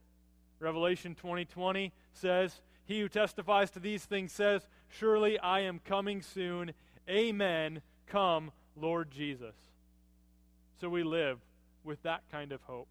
Revelation 0.58 1.14
2020 1.14 1.92
says, 2.12 2.60
He 2.86 3.00
who 3.00 3.08
testifies 3.08 3.70
to 3.72 3.80
these 3.80 4.04
things 4.04 4.32
says, 4.32 4.66
Surely 4.88 5.38
I 5.38 5.60
am 5.60 5.80
coming 5.84 6.22
soon. 6.22 6.72
Amen. 7.08 7.82
Come, 8.06 8.50
Lord 8.74 9.10
Jesus. 9.10 9.54
So 10.80 10.88
we 10.88 11.02
live 11.02 11.38
with 11.84 12.02
that 12.02 12.22
kind 12.30 12.52
of 12.52 12.62
hope. 12.62 12.88